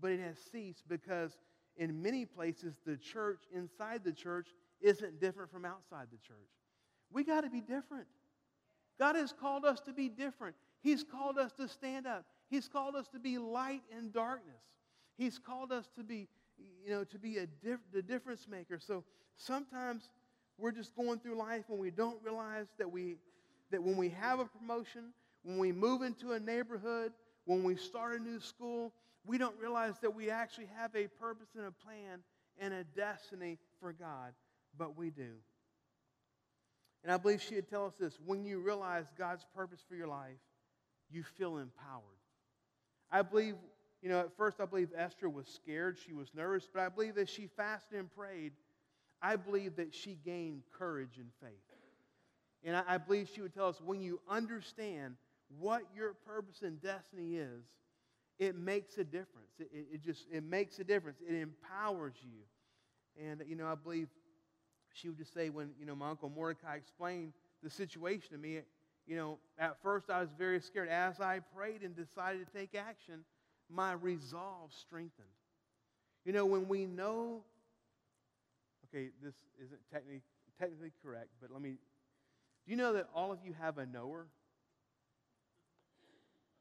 but 0.00 0.12
it 0.12 0.20
has 0.20 0.36
ceased 0.52 0.84
because 0.88 1.38
in 1.76 2.02
many 2.02 2.24
places 2.24 2.78
the 2.86 2.96
church 2.96 3.42
inside 3.54 4.02
the 4.04 4.12
church 4.12 4.48
isn't 4.80 5.20
different 5.20 5.50
from 5.50 5.64
outside 5.64 6.06
the 6.10 6.18
church. 6.18 6.36
We 7.10 7.24
got 7.24 7.42
to 7.42 7.50
be 7.50 7.60
different. 7.60 8.06
God 8.98 9.16
has 9.16 9.32
called 9.32 9.64
us 9.64 9.80
to 9.80 9.92
be 9.92 10.08
different. 10.08 10.56
He's 10.82 11.04
called 11.04 11.38
us 11.38 11.52
to 11.52 11.68
stand 11.68 12.06
up. 12.06 12.24
He's 12.48 12.68
called 12.68 12.94
us 12.96 13.08
to 13.08 13.18
be 13.18 13.38
light 13.38 13.82
in 13.96 14.10
darkness. 14.10 14.62
He's 15.16 15.38
called 15.38 15.72
us 15.72 15.88
to 15.96 16.04
be, 16.04 16.28
you 16.84 16.90
know, 16.90 17.04
to 17.04 17.18
be 17.18 17.38
a 17.38 17.46
diff- 17.46 17.80
the 17.92 18.02
difference 18.02 18.46
maker. 18.48 18.78
So 18.78 19.04
sometimes 19.36 20.10
we're 20.58 20.72
just 20.72 20.94
going 20.96 21.20
through 21.20 21.36
life 21.36 21.64
and 21.70 21.78
we 21.78 21.90
don't 21.90 22.18
realize 22.22 22.66
that 22.78 22.90
we 22.90 23.16
that 23.70 23.82
when 23.82 23.96
we 23.96 24.08
have 24.08 24.40
a 24.40 24.46
promotion, 24.46 25.12
when 25.42 25.58
we 25.58 25.72
move 25.72 26.02
into 26.02 26.32
a 26.32 26.40
neighborhood, 26.40 27.12
when 27.44 27.62
we 27.62 27.76
start 27.76 28.18
a 28.18 28.22
new 28.22 28.40
school, 28.40 28.92
we 29.26 29.36
don't 29.36 29.58
realize 29.60 29.94
that 30.00 30.14
we 30.14 30.30
actually 30.30 30.68
have 30.76 30.94
a 30.96 31.06
purpose 31.06 31.48
and 31.54 31.66
a 31.66 31.70
plan 31.70 32.20
and 32.58 32.72
a 32.72 32.84
destiny 32.84 33.58
for 33.78 33.92
God, 33.92 34.32
but 34.76 34.96
we 34.96 35.10
do. 35.10 35.32
And 37.04 37.12
I 37.12 37.16
believe 37.16 37.42
she 37.42 37.54
would 37.56 37.68
tell 37.68 37.86
us 37.86 37.94
this 38.00 38.18
when 38.24 38.44
you 38.44 38.58
realize 38.58 39.06
God's 39.16 39.46
purpose 39.54 39.80
for 39.88 39.94
your 39.94 40.08
life, 40.08 40.38
you 41.10 41.22
feel 41.22 41.58
empowered. 41.58 42.02
I 43.10 43.22
believe, 43.22 43.54
you 44.02 44.08
know, 44.08 44.20
at 44.20 44.36
first 44.36 44.60
I 44.60 44.66
believe 44.66 44.90
Esther 44.96 45.28
was 45.28 45.46
scared, 45.46 45.98
she 46.04 46.12
was 46.12 46.28
nervous, 46.34 46.68
but 46.72 46.82
I 46.82 46.88
believe 46.88 47.14
that 47.14 47.28
she 47.28 47.48
fasted 47.56 47.98
and 47.98 48.14
prayed, 48.14 48.52
I 49.22 49.36
believe 49.36 49.76
that 49.76 49.94
she 49.94 50.18
gained 50.24 50.62
courage 50.76 51.16
and 51.18 51.28
faith. 51.40 51.52
And 52.64 52.76
I, 52.76 52.82
I 52.88 52.98
believe 52.98 53.28
she 53.32 53.40
would 53.40 53.54
tell 53.54 53.68
us 53.68 53.80
when 53.84 54.00
you 54.00 54.20
understand 54.28 55.16
what 55.58 55.82
your 55.94 56.14
purpose 56.14 56.62
and 56.62 56.80
destiny 56.80 57.36
is, 57.36 57.64
it 58.38 58.56
makes 58.56 58.98
a 58.98 59.04
difference. 59.04 59.50
It, 59.58 59.68
it, 59.72 59.86
it 59.94 60.04
just 60.04 60.26
it 60.30 60.44
makes 60.44 60.78
a 60.78 60.84
difference. 60.84 61.18
It 61.26 61.34
empowers 61.34 62.14
you. 62.22 63.24
And 63.24 63.42
you 63.48 63.56
know, 63.56 63.66
I 63.66 63.74
believe 63.74 64.08
she 64.92 65.08
would 65.08 65.18
just 65.18 65.34
say 65.34 65.50
when, 65.50 65.70
you 65.78 65.86
know, 65.86 65.94
my 65.94 66.10
uncle 66.10 66.28
Mordecai 66.28 66.76
explained 66.76 67.32
the 67.62 67.70
situation 67.70 68.30
to 68.32 68.38
me, 68.38 68.60
you 69.06 69.16
know, 69.16 69.38
at 69.58 69.80
first 69.82 70.10
I 70.10 70.20
was 70.20 70.30
very 70.36 70.60
scared. 70.60 70.88
As 70.88 71.20
I 71.20 71.40
prayed 71.56 71.82
and 71.82 71.96
decided 71.96 72.46
to 72.46 72.52
take 72.58 72.74
action, 72.74 73.24
my 73.70 73.92
resolve 73.92 74.72
strengthened. 74.72 75.26
You 76.24 76.32
know, 76.32 76.46
when 76.46 76.68
we 76.68 76.86
know, 76.86 77.42
okay, 78.92 79.08
this 79.22 79.34
isn't 79.64 79.80
technically, 79.92 80.22
technically 80.58 80.92
correct, 81.02 81.28
but 81.40 81.50
let 81.52 81.60
me, 81.60 81.70
do 81.70 82.70
you 82.70 82.76
know 82.76 82.92
that 82.94 83.08
all 83.14 83.32
of 83.32 83.38
you 83.44 83.54
have 83.60 83.78
a 83.78 83.86
knower? 83.86 84.26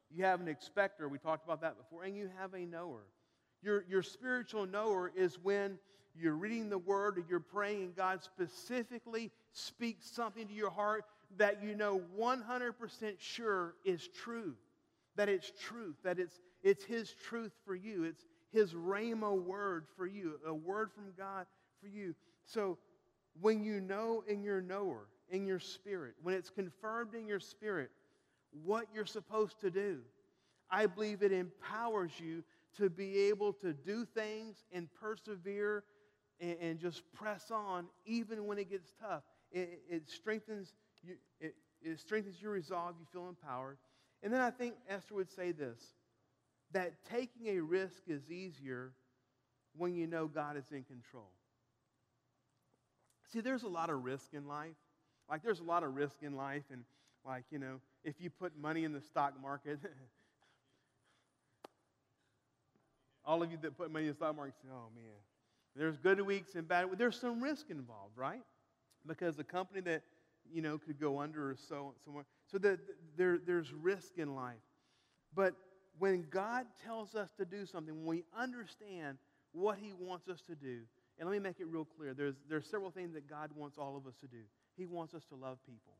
You 0.09 0.23
have 0.23 0.39
an 0.39 0.47
expector. 0.47 1.07
We 1.09 1.17
talked 1.17 1.45
about 1.45 1.61
that 1.61 1.77
before. 1.77 2.03
And 2.03 2.15
you 2.15 2.29
have 2.39 2.53
a 2.53 2.65
knower. 2.65 3.03
Your, 3.61 3.83
your 3.89 4.03
spiritual 4.03 4.65
knower 4.65 5.11
is 5.15 5.37
when 5.41 5.79
you're 6.15 6.35
reading 6.35 6.69
the 6.69 6.77
word 6.77 7.17
or 7.17 7.23
you're 7.29 7.39
praying 7.39 7.83
and 7.83 7.95
God 7.95 8.23
specifically 8.23 9.31
speaks 9.51 10.09
something 10.09 10.47
to 10.47 10.53
your 10.53 10.69
heart 10.69 11.03
that 11.37 11.61
you 11.61 11.75
know 11.75 12.01
100% 12.17 12.73
sure 13.19 13.75
is 13.83 14.07
true. 14.23 14.53
That 15.15 15.29
it's 15.29 15.51
truth, 15.59 15.95
that 16.03 16.19
it's, 16.19 16.39
it's 16.63 16.83
His 16.83 17.13
truth 17.27 17.51
for 17.65 17.75
you. 17.75 18.03
It's 18.03 18.23
His 18.51 18.73
Rhema 18.73 19.35
word 19.35 19.85
for 19.97 20.05
you, 20.05 20.39
a 20.45 20.53
word 20.53 20.91
from 20.93 21.05
God 21.17 21.47
for 21.81 21.87
you. 21.87 22.15
So 22.45 22.77
when 23.39 23.63
you 23.63 23.81
know 23.81 24.23
in 24.27 24.43
your 24.43 24.61
knower, 24.61 25.07
in 25.29 25.45
your 25.45 25.59
spirit, 25.59 26.15
when 26.21 26.35
it's 26.35 26.49
confirmed 26.49 27.13
in 27.13 27.27
your 27.27 27.39
spirit 27.39 27.91
what 28.63 28.85
you're 28.93 29.05
supposed 29.05 29.59
to 29.61 29.69
do, 29.69 29.99
I 30.69 30.85
believe 30.85 31.21
it 31.21 31.31
empowers 31.31 32.11
you 32.19 32.43
to 32.77 32.89
be 32.89 33.29
able 33.29 33.53
to 33.53 33.73
do 33.73 34.05
things 34.05 34.65
and 34.71 34.87
persevere 34.99 35.83
and, 36.39 36.57
and 36.61 36.79
just 36.79 37.01
press 37.13 37.51
on 37.51 37.87
even 38.05 38.45
when 38.45 38.57
it 38.57 38.69
gets 38.69 38.93
tough. 39.01 39.23
It, 39.51 39.81
it 39.89 40.09
strengthens 40.09 40.73
you, 41.03 41.15
it, 41.39 41.55
it 41.81 41.99
strengthens 41.99 42.41
your 42.41 42.51
resolve. 42.51 42.95
You 42.99 43.05
feel 43.11 43.29
empowered. 43.29 43.77
And 44.23 44.33
then 44.33 44.41
I 44.41 44.49
think 44.49 44.75
Esther 44.89 45.15
would 45.15 45.31
say 45.31 45.51
this 45.51 45.79
that 46.71 46.93
taking 47.09 47.57
a 47.57 47.61
risk 47.61 48.03
is 48.07 48.29
easier 48.29 48.91
when 49.77 49.95
you 49.95 50.05
know 50.05 50.27
God 50.27 50.57
is 50.57 50.65
in 50.71 50.83
control. 50.83 51.31
See, 53.37 53.41
there's 53.41 53.61
a 53.61 53.67
lot 53.67 53.91
of 53.91 54.03
risk 54.03 54.33
in 54.33 54.47
life. 54.47 54.73
Like, 55.29 55.43
there's 55.43 55.59
a 55.59 55.63
lot 55.63 55.83
of 55.83 55.93
risk 55.93 56.23
in 56.23 56.35
life, 56.35 56.63
and 56.71 56.83
like, 57.23 57.43
you 57.51 57.59
know, 57.59 57.79
if 58.03 58.15
you 58.19 58.31
put 58.31 58.57
money 58.59 58.83
in 58.83 58.93
the 58.93 59.01
stock 59.01 59.39
market, 59.39 59.77
all 63.25 63.43
of 63.43 63.51
you 63.51 63.59
that 63.61 63.77
put 63.77 63.91
money 63.91 64.05
in 64.05 64.09
the 64.09 64.15
stock 64.15 64.35
market 64.35 64.55
say, 64.63 64.69
oh 64.73 64.89
man, 64.95 65.03
there's 65.75 65.97
good 65.97 66.19
weeks 66.19 66.55
and 66.55 66.67
bad 66.67 66.85
weeks. 66.85 66.97
There's 66.97 67.19
some 67.19 67.39
risk 67.39 67.69
involved, 67.69 68.17
right? 68.17 68.41
Because 69.05 69.35
the 69.35 69.43
company 69.43 69.81
that 69.81 70.01
you 70.51 70.63
know, 70.63 70.79
could 70.79 70.99
go 70.99 71.19
under 71.19 71.51
or 71.51 71.57
so 71.69 71.93
somewhere. 72.03 72.25
So 72.51 72.57
that 72.57 72.79
there, 73.17 73.37
there's 73.37 73.71
risk 73.71 74.17
in 74.17 74.33
life. 74.33 74.55
But 75.35 75.53
when 75.99 76.25
God 76.31 76.65
tells 76.83 77.13
us 77.13 77.29
to 77.37 77.45
do 77.45 77.67
something, 77.67 78.03
when 78.03 78.07
we 78.07 78.23
understand 78.35 79.19
what 79.51 79.77
He 79.77 79.93
wants 79.93 80.27
us 80.27 80.41
to 80.47 80.55
do, 80.55 80.79
and 81.19 81.27
let 81.27 81.33
me 81.33 81.39
make 81.39 81.59
it 81.59 81.67
real 81.67 81.85
clear 81.85 82.13
there's, 82.13 82.35
there's 82.49 82.65
several 82.67 82.91
things 82.91 83.13
that 83.13 83.29
God 83.29 83.49
wants 83.55 83.77
all 83.77 83.97
of 83.97 84.05
us 84.05 84.15
to 84.21 84.27
do. 84.27 84.43
He 84.75 84.85
wants 84.85 85.13
us 85.13 85.23
to 85.29 85.35
love 85.35 85.57
people, 85.65 85.93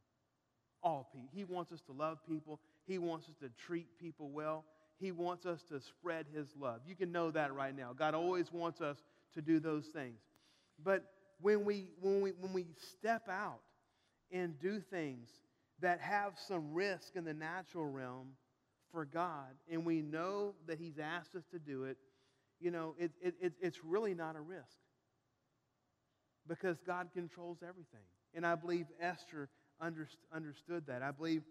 all 0.84 1.10
people. 1.12 1.30
He 1.34 1.44
wants 1.44 1.72
us 1.72 1.82
to 1.88 1.92
love 1.92 2.20
people, 2.28 2.60
He 2.86 2.98
wants 2.98 3.28
us 3.28 3.36
to 3.42 3.50
treat 3.66 3.88
people 4.00 4.30
well. 4.30 4.66
He 5.00 5.12
wants 5.12 5.46
us 5.46 5.62
to 5.70 5.80
spread 5.80 6.26
His 6.34 6.48
love. 6.60 6.80
You 6.88 6.96
can 6.96 7.12
know 7.12 7.30
that 7.30 7.54
right 7.54 7.76
now. 7.76 7.94
God 7.94 8.16
always 8.16 8.52
wants 8.52 8.82
us 8.82 8.98
to 9.36 9.44
do 9.44 9.60
those 9.60 9.86
things. 9.86 10.18
But 10.84 11.04
when 11.40 11.66
we, 11.66 11.90
when 12.02 12.22
we, 12.22 12.32
when 12.32 12.52
we 12.52 12.66
step 12.98 13.30
out 13.30 13.60
and 14.32 14.60
do 14.60 14.80
things 14.80 15.30
that 15.82 16.00
have 16.00 16.34
some 16.48 16.74
risk 16.74 17.16
in 17.16 17.26
the 17.26 17.34
natural 17.34 17.86
realm 17.86 18.30
for 18.92 19.06
God, 19.06 19.54
and 19.72 19.86
we 19.86 20.02
know 20.02 20.56
that 20.68 20.80
He's 20.80 20.98
asked 20.98 21.36
us 21.36 21.44
to 21.52 21.60
do 21.60 21.84
it, 21.84 21.98
you 22.60 22.72
know, 22.72 22.96
it, 22.98 23.12
it, 23.22 23.36
it, 23.40 23.54
it's 23.62 23.84
really 23.84 24.16
not 24.16 24.36
a 24.36 24.42
risk 24.42 24.78
because 26.48 26.78
God 26.86 27.10
controls 27.14 27.60
everything. 27.62 28.06
And 28.34 28.46
I 28.46 28.56
believe 28.56 28.86
Esther 29.00 29.50
understood 29.82 30.88
that. 30.88 31.02
I 31.02 31.12
believe 31.12 31.44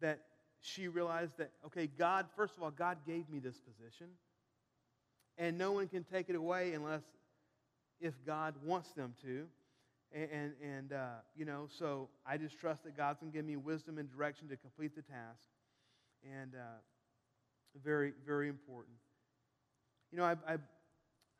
that 0.00 0.20
she 0.60 0.88
realized 0.88 1.32
that, 1.38 1.50
okay, 1.66 1.86
God, 1.86 2.26
first 2.36 2.56
of 2.56 2.62
all, 2.62 2.70
God 2.70 2.98
gave 3.06 3.28
me 3.28 3.38
this 3.38 3.58
position, 3.60 4.08
and 5.38 5.58
no 5.58 5.72
one 5.72 5.88
can 5.88 6.04
take 6.04 6.28
it 6.28 6.36
away 6.36 6.72
unless 6.72 7.02
if 8.00 8.14
God 8.26 8.54
wants 8.64 8.90
them 8.92 9.14
to. 9.22 9.46
And, 10.12 10.52
and, 10.62 10.92
uh, 10.92 11.06
you 11.34 11.44
know, 11.44 11.66
so 11.78 12.08
I 12.26 12.36
just 12.36 12.58
trust 12.58 12.84
that 12.84 12.96
God's 12.96 13.20
going 13.20 13.32
to 13.32 13.36
give 13.36 13.44
me 13.44 13.56
wisdom 13.56 13.98
and 13.98 14.10
direction 14.10 14.48
to 14.48 14.56
complete 14.56 14.94
the 14.94 15.02
task. 15.02 15.40
And 16.24 16.54
uh, 16.54 16.78
very, 17.84 18.12
very 18.24 18.48
important. 18.48 18.96
You 20.12 20.18
know, 20.18 20.24
I, 20.24 20.36
I, 20.48 20.56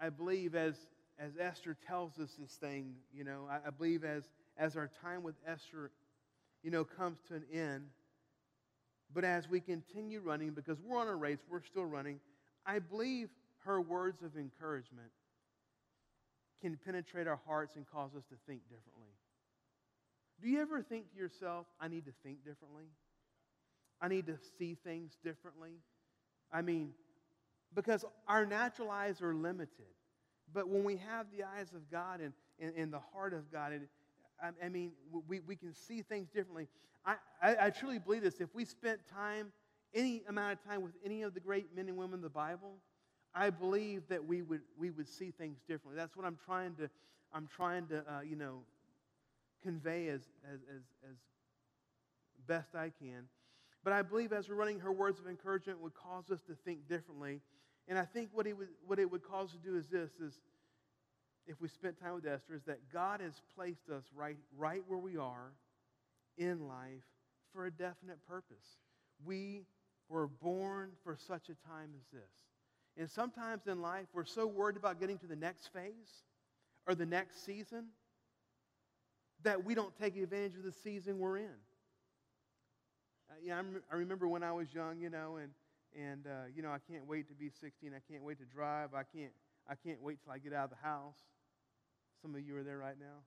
I 0.00 0.10
believe 0.10 0.54
as, 0.54 0.74
as 1.18 1.32
Esther 1.40 1.76
tells 1.86 2.18
us 2.18 2.30
this 2.38 2.52
thing, 2.52 2.94
you 3.12 3.24
know, 3.24 3.48
I, 3.50 3.68
I 3.68 3.70
believe 3.70 4.04
as, 4.04 4.24
as 4.58 4.76
our 4.76 4.90
time 5.02 5.22
with 5.22 5.36
Esther, 5.46 5.90
you 6.62 6.70
know, 6.70 6.84
comes 6.84 7.18
to 7.28 7.34
an 7.34 7.44
end, 7.52 7.86
but 9.14 9.24
as 9.24 9.48
we 9.48 9.60
continue 9.60 10.20
running, 10.20 10.50
because 10.50 10.78
we're 10.80 10.98
on 10.98 11.08
a 11.08 11.14
race, 11.14 11.38
we're 11.50 11.62
still 11.62 11.84
running, 11.84 12.20
I 12.66 12.80
believe 12.80 13.30
her 13.64 13.80
words 13.80 14.22
of 14.22 14.36
encouragement 14.36 15.10
can 16.60 16.78
penetrate 16.84 17.26
our 17.26 17.40
hearts 17.46 17.76
and 17.76 17.86
cause 17.86 18.10
us 18.16 18.24
to 18.30 18.34
think 18.46 18.62
differently. 18.64 19.12
Do 20.42 20.48
you 20.48 20.60
ever 20.60 20.82
think 20.82 21.10
to 21.12 21.18
yourself, 21.18 21.66
I 21.80 21.88
need 21.88 22.04
to 22.06 22.12
think 22.22 22.44
differently? 22.44 22.84
I 24.00 24.08
need 24.08 24.26
to 24.26 24.36
see 24.58 24.76
things 24.84 25.16
differently? 25.24 25.72
I 26.52 26.62
mean, 26.62 26.90
because 27.74 28.04
our 28.28 28.44
natural 28.44 28.90
eyes 28.90 29.22
are 29.22 29.34
limited. 29.34 29.86
But 30.52 30.68
when 30.68 30.84
we 30.84 30.96
have 30.96 31.26
the 31.36 31.44
eyes 31.44 31.72
of 31.74 31.90
God 31.90 32.20
and, 32.20 32.32
and, 32.58 32.74
and 32.76 32.92
the 32.92 33.00
heart 33.12 33.34
of 33.34 33.50
God, 33.52 33.72
and, 33.72 33.88
I, 34.42 34.66
I 34.66 34.68
mean, 34.68 34.92
we, 35.26 35.40
we 35.40 35.56
can 35.56 35.74
see 35.74 36.02
things 36.02 36.28
differently. 36.28 36.68
I, 37.04 37.16
I, 37.42 37.56
I 37.66 37.70
truly 37.70 37.98
believe 37.98 38.22
this. 38.22 38.40
If 38.40 38.54
we 38.54 38.64
spent 38.64 39.00
time, 39.12 39.52
any 39.94 40.22
amount 40.28 40.58
of 40.58 40.64
time 40.64 40.82
with 40.82 40.92
any 41.04 41.22
of 41.22 41.34
the 41.34 41.40
great 41.40 41.74
men 41.74 41.88
and 41.88 41.96
women 41.96 42.14
of 42.14 42.22
the 42.22 42.28
Bible, 42.28 42.74
I 43.34 43.50
believe 43.50 44.02
that 44.08 44.24
we 44.24 44.42
would, 44.42 44.62
we 44.78 44.90
would 44.90 45.08
see 45.08 45.30
things 45.30 45.58
differently. 45.68 45.96
That's 45.96 46.16
what 46.16 46.26
I'm 46.26 46.38
trying 46.44 46.74
to, 46.76 46.88
I'm 47.32 47.48
trying 47.54 47.86
to 47.88 47.98
uh, 47.98 48.20
you 48.20 48.36
know, 48.36 48.60
convey 49.62 50.08
as, 50.08 50.22
as, 50.52 50.60
as, 50.74 50.82
as 51.10 51.16
best 52.46 52.74
I 52.74 52.90
can. 52.98 53.24
But 53.84 53.92
I 53.92 54.02
believe 54.02 54.32
as 54.32 54.48
we're 54.48 54.54
running 54.56 54.80
her 54.80 54.92
words 54.92 55.20
of 55.20 55.26
encouragement 55.28 55.80
would 55.80 55.94
cause 55.94 56.30
us 56.30 56.40
to 56.42 56.54
think 56.64 56.88
differently. 56.88 57.40
And 57.88 57.98
I 57.98 58.04
think 58.04 58.30
what 58.32 58.46
it 58.46 58.56
would, 58.56 58.68
what 58.86 58.98
it 58.98 59.10
would 59.10 59.22
cause 59.22 59.48
us 59.48 59.52
to 59.52 59.58
do 59.58 59.76
is 59.76 59.86
this, 59.86 60.10
is 60.20 60.34
if 61.46 61.60
we 61.60 61.68
spent 61.68 62.00
time 62.00 62.14
with 62.14 62.26
Esther, 62.26 62.54
is 62.54 62.64
that 62.64 62.80
God 62.92 63.20
has 63.20 63.34
placed 63.54 63.88
us 63.90 64.04
right, 64.14 64.36
right 64.56 64.82
where 64.88 64.98
we 64.98 65.16
are 65.16 65.52
in 66.36 66.66
life 66.66 67.04
for 67.52 67.66
a 67.66 67.70
definite 67.70 68.18
purpose. 68.28 68.78
We 69.24 69.62
were 70.08 70.26
born 70.26 70.90
for 71.04 71.16
such 71.16 71.48
a 71.48 71.68
time 71.68 71.90
as 71.96 72.04
this. 72.12 72.30
And 72.98 73.10
sometimes 73.10 73.66
in 73.66 73.82
life, 73.82 74.06
we're 74.12 74.24
so 74.24 74.46
worried 74.46 74.76
about 74.76 74.98
getting 74.98 75.18
to 75.18 75.26
the 75.26 75.36
next 75.36 75.68
phase 75.72 76.24
or 76.86 76.94
the 76.94 77.06
next 77.06 77.44
season 77.44 77.86
that 79.42 79.64
we 79.64 79.74
don't 79.74 79.96
take 80.00 80.16
advantage 80.16 80.56
of 80.56 80.64
the 80.64 80.72
season 80.72 81.18
we're 81.18 81.38
in. 81.38 81.54
Uh, 83.30 83.34
yeah, 83.44 83.58
I'm, 83.58 83.82
i 83.92 83.96
remember 83.96 84.26
when 84.26 84.42
I 84.42 84.52
was 84.52 84.72
young, 84.72 84.98
you 85.00 85.10
know, 85.10 85.36
and, 85.36 85.50
and 85.96 86.26
uh, 86.26 86.46
you 86.54 86.62
know, 86.62 86.70
I 86.70 86.78
can't 86.90 87.06
wait 87.06 87.28
to 87.28 87.34
be 87.34 87.50
16. 87.60 87.92
I 87.94 88.12
can't 88.12 88.22
wait 88.22 88.38
to 88.38 88.44
drive. 88.44 88.94
I 88.94 89.02
can't, 89.02 89.32
I 89.68 89.74
can't 89.74 90.02
wait 90.02 90.18
till 90.22 90.32
I 90.32 90.38
get 90.38 90.52
out 90.52 90.64
of 90.64 90.70
the 90.70 90.86
house. 90.86 91.16
Some 92.22 92.34
of 92.34 92.40
you 92.40 92.56
are 92.56 92.62
there 92.62 92.78
right 92.78 92.98
now. 92.98 93.22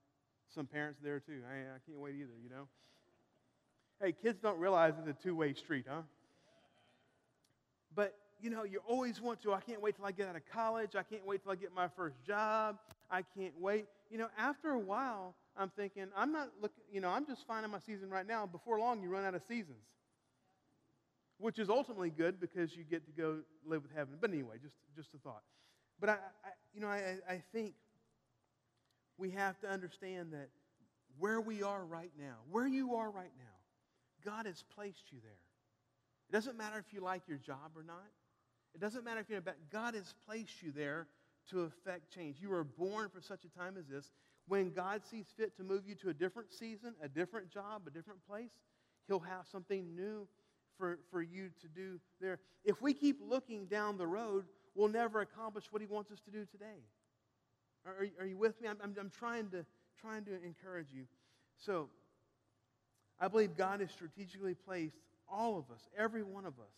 Some 0.54 0.66
parents 0.66 1.00
there 1.04 1.20
too. 1.20 1.42
I, 1.50 1.76
I 1.76 1.80
can't 1.88 2.00
wait 2.00 2.16
either, 2.16 2.38
you 2.42 2.50
know. 2.50 2.68
Hey, 4.02 4.14
kids 4.14 4.40
don't 4.42 4.60
realize 4.60 4.94
it's 4.98 5.08
a 5.08 5.24
two 5.24 5.36
way 5.36 5.54
street, 5.54 5.86
huh? 5.90 6.02
But, 7.96 8.16
you 8.42 8.50
know, 8.50 8.64
you 8.64 8.82
always 8.88 9.20
want 9.20 9.42
to. 9.44 9.54
I 9.54 9.62
can't 9.62 9.82
wait 9.82 9.96
till 9.96 10.06
I 10.06 10.12
get 10.12 10.30
out 10.30 10.36
of 10.36 10.44
college. 10.54 10.96
I 10.96 11.04
can't 11.04 11.26
wait 11.26 11.44
till 11.44 11.52
I 11.52 11.56
get 11.56 11.74
my 11.74 11.88
first 11.88 12.24
job. 12.26 12.78
I 13.12 13.24
can't 13.38 13.54
wait. 13.60 13.88
You 14.10 14.18
know, 14.18 14.28
after 14.38 14.70
a 14.70 14.80
while, 14.80 15.36
I'm 15.58 15.70
thinking, 15.76 16.06
I'm 16.16 16.32
not 16.32 16.50
looking, 16.62 16.84
you 16.92 17.02
know, 17.02 17.10
I'm 17.10 17.26
just 17.26 17.46
finding 17.46 17.72
my 17.72 17.80
season 17.80 18.10
right 18.10 18.26
now. 18.26 18.46
Before 18.46 18.80
long, 18.80 19.02
you 19.02 19.10
run 19.10 19.26
out 19.26 19.36
of 19.36 19.42
seasons, 19.48 19.84
which 21.40 21.58
is 21.58 21.70
ultimately 21.70 22.10
good 22.10 22.40
because 22.40 22.76
you 22.76 22.84
get 22.84 23.06
to 23.06 23.12
go 23.12 23.40
live 23.66 23.82
with 23.82 23.94
heaven. 23.96 24.16
But 24.20 24.32
anyway, 24.32 24.58
just, 24.62 24.76
just 24.96 25.14
a 25.14 25.18
thought. 25.18 25.44
But 26.00 26.10
I, 26.10 26.14
I 26.14 26.50
you 26.74 26.82
know, 26.82 26.88
I, 26.88 27.18
I 27.28 27.42
think 27.52 27.74
we 29.18 29.32
have 29.32 29.60
to 29.62 29.70
understand 29.70 30.34
that 30.34 30.50
where 31.18 31.42
we 31.42 31.64
are 31.64 31.84
right 31.84 32.12
now, 32.18 32.36
where 32.52 32.68
you 32.68 32.96
are 32.96 33.10
right 33.10 33.32
now, 33.38 34.24
God 34.24 34.46
has 34.46 34.64
placed 34.76 35.12
you 35.12 35.20
there. 35.24 35.40
It 36.30 36.34
doesn't 36.34 36.58
matter 36.58 36.78
if 36.78 36.94
you 36.94 37.02
like 37.02 37.24
your 37.28 37.38
job 37.38 37.72
or 37.76 37.84
not. 37.84 38.06
It 38.76 38.82
doesn't 38.82 39.04
matter 39.04 39.20
if 39.20 39.30
you're 39.30 39.40
about, 39.40 39.56
God 39.72 39.96
has 39.96 40.14
placed 40.26 40.62
you 40.62 40.72
there 40.72 41.08
to 41.50 41.62
affect 41.62 42.14
change. 42.14 42.38
You 42.40 42.50
were 42.50 42.64
born 42.64 43.10
for 43.10 43.20
such 43.20 43.44
a 43.46 43.60
time 43.60 43.76
as 43.78 43.88
this. 43.88 44.12
When 44.48 44.72
God 44.72 45.02
sees 45.10 45.26
fit 45.36 45.56
to 45.58 45.64
move 45.64 45.84
you 45.88 45.96
to 45.96 46.10
a 46.10 46.14
different 46.14 46.52
season, 46.52 46.94
a 47.02 47.08
different 47.08 47.50
job, 47.50 47.84
a 47.88 47.92
different 47.92 48.26
place, 48.28 48.52
He'll 49.08 49.20
have 49.20 49.48
something 49.52 49.96
new 49.96 50.28
for, 50.80 50.98
for 51.12 51.22
you 51.22 51.50
to 51.62 51.68
do 51.68 52.00
there. 52.20 52.40
If 52.64 52.82
we 52.82 52.94
keep 52.94 53.20
looking 53.22 53.66
down 53.66 53.98
the 53.98 54.08
road, 54.08 54.46
we'll 54.74 54.88
never 54.88 55.22
accomplish 55.22 55.66
what 55.70 55.82
He 55.82 55.88
wants 55.88 56.10
us 56.10 56.22
to 56.22 56.32
do 56.32 56.46
today. 56.46 56.82
Are, 57.86 58.08
are 58.20 58.26
you 58.26 58.38
with 58.38 58.60
me? 58.62 58.70
I'm, 58.70 58.78
I'm, 58.82 58.96
I'm 59.00 59.12
trying, 59.12 59.50
to, 59.50 59.66
trying 60.00 60.26
to 60.26 60.32
encourage 60.44 60.88
you. 60.92 61.04
So, 61.58 61.90
I 63.20 63.28
believe 63.28 63.58
God 63.58 63.82
has 63.82 63.92
strategically 63.92 64.56
placed 64.56 64.96
all 65.28 65.58
of 65.58 65.70
us, 65.70 65.88
every 65.98 66.24
one 66.24 66.46
of 66.46 66.54
us, 66.54 66.74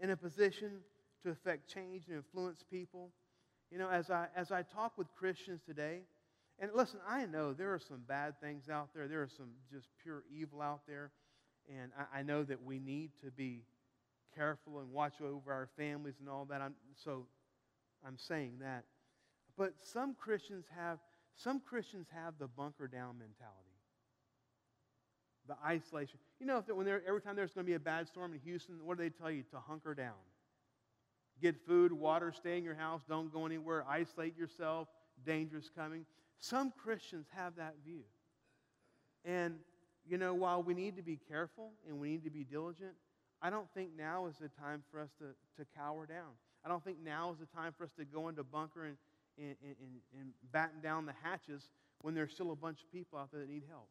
in 0.00 0.10
a 0.10 0.16
position 0.16 0.80
to 1.22 1.30
affect 1.30 1.72
change 1.72 2.08
and 2.08 2.16
influence 2.16 2.64
people. 2.68 3.12
You 3.70 3.78
know, 3.78 3.88
as 3.88 4.10
I, 4.10 4.26
as 4.34 4.50
I 4.50 4.62
talk 4.62 4.98
with 4.98 5.06
Christians 5.14 5.60
today, 5.64 6.00
and 6.58 6.72
listen, 6.74 6.98
I 7.08 7.24
know 7.26 7.52
there 7.52 7.72
are 7.72 7.78
some 7.78 8.02
bad 8.06 8.40
things 8.40 8.68
out 8.68 8.88
there, 8.94 9.06
there 9.06 9.22
are 9.22 9.30
some 9.34 9.50
just 9.72 9.86
pure 10.02 10.24
evil 10.30 10.60
out 10.60 10.80
there, 10.88 11.12
and 11.78 11.92
I, 11.98 12.20
I 12.20 12.22
know 12.22 12.42
that 12.44 12.62
we 12.62 12.78
need 12.78 13.10
to 13.24 13.30
be 13.30 13.62
careful 14.34 14.80
and 14.80 14.92
watch 14.92 15.20
over 15.20 15.52
our 15.52 15.68
families 15.76 16.14
and 16.20 16.28
all 16.28 16.44
that. 16.46 16.60
I'm, 16.60 16.74
so 16.94 17.26
I'm 18.06 18.18
saying 18.18 18.54
that. 18.60 18.84
But 19.56 19.74
some 19.82 20.14
Christians 20.14 20.64
have 20.76 20.98
some 21.36 21.60
Christians 21.60 22.06
have 22.14 22.34
the 22.38 22.46
bunker 22.48 22.86
down 22.86 23.18
mentality. 23.18 23.56
The 25.48 25.56
isolation. 25.64 26.18
You 26.38 26.46
know, 26.46 26.58
if 26.58 26.68
when 26.68 26.86
every 26.86 27.22
time 27.22 27.34
there's 27.34 27.52
going 27.52 27.64
to 27.64 27.70
be 27.70 27.74
a 27.74 27.80
bad 27.80 28.08
storm 28.08 28.34
in 28.34 28.40
Houston, 28.40 28.84
what 28.84 28.98
do 28.98 29.04
they 29.04 29.10
tell 29.10 29.30
you? 29.30 29.42
To 29.52 29.58
hunker 29.58 29.94
down. 29.94 30.12
Get 31.40 31.56
food, 31.66 31.92
water, 31.92 32.32
stay 32.36 32.58
in 32.58 32.64
your 32.64 32.74
house, 32.74 33.00
don't 33.08 33.32
go 33.32 33.46
anywhere, 33.46 33.84
isolate 33.88 34.36
yourself, 34.36 34.88
dangerous 35.24 35.70
coming. 35.74 36.04
Some 36.40 36.72
Christians 36.76 37.26
have 37.34 37.56
that 37.56 37.76
view. 37.84 38.02
And, 39.24 39.56
you 40.08 40.18
know, 40.18 40.34
while 40.34 40.62
we 40.62 40.74
need 40.74 40.96
to 40.96 41.02
be 41.02 41.18
careful 41.28 41.72
and 41.88 42.00
we 42.00 42.10
need 42.10 42.24
to 42.24 42.30
be 42.30 42.44
diligent, 42.44 42.92
I 43.42 43.50
don't 43.50 43.68
think 43.74 43.90
now 43.96 44.26
is 44.26 44.36
the 44.36 44.48
time 44.48 44.82
for 44.90 45.00
us 45.00 45.10
to, 45.18 45.26
to 45.62 45.68
cower 45.76 46.06
down. 46.06 46.32
I 46.64 46.68
don't 46.68 46.84
think 46.84 46.98
now 47.02 47.30
is 47.32 47.38
the 47.38 47.46
time 47.46 47.72
for 47.76 47.84
us 47.84 47.90
to 47.98 48.04
go 48.04 48.28
into 48.28 48.42
bunker 48.44 48.84
and, 48.84 48.96
and, 49.38 49.56
and, 49.62 49.76
and 50.18 50.30
batten 50.52 50.80
down 50.80 51.06
the 51.06 51.14
hatches 51.22 51.68
when 52.02 52.14
there's 52.14 52.32
still 52.32 52.50
a 52.50 52.56
bunch 52.56 52.82
of 52.82 52.92
people 52.92 53.18
out 53.18 53.30
there 53.32 53.40
that 53.40 53.48
need 53.48 53.64
help. 53.68 53.88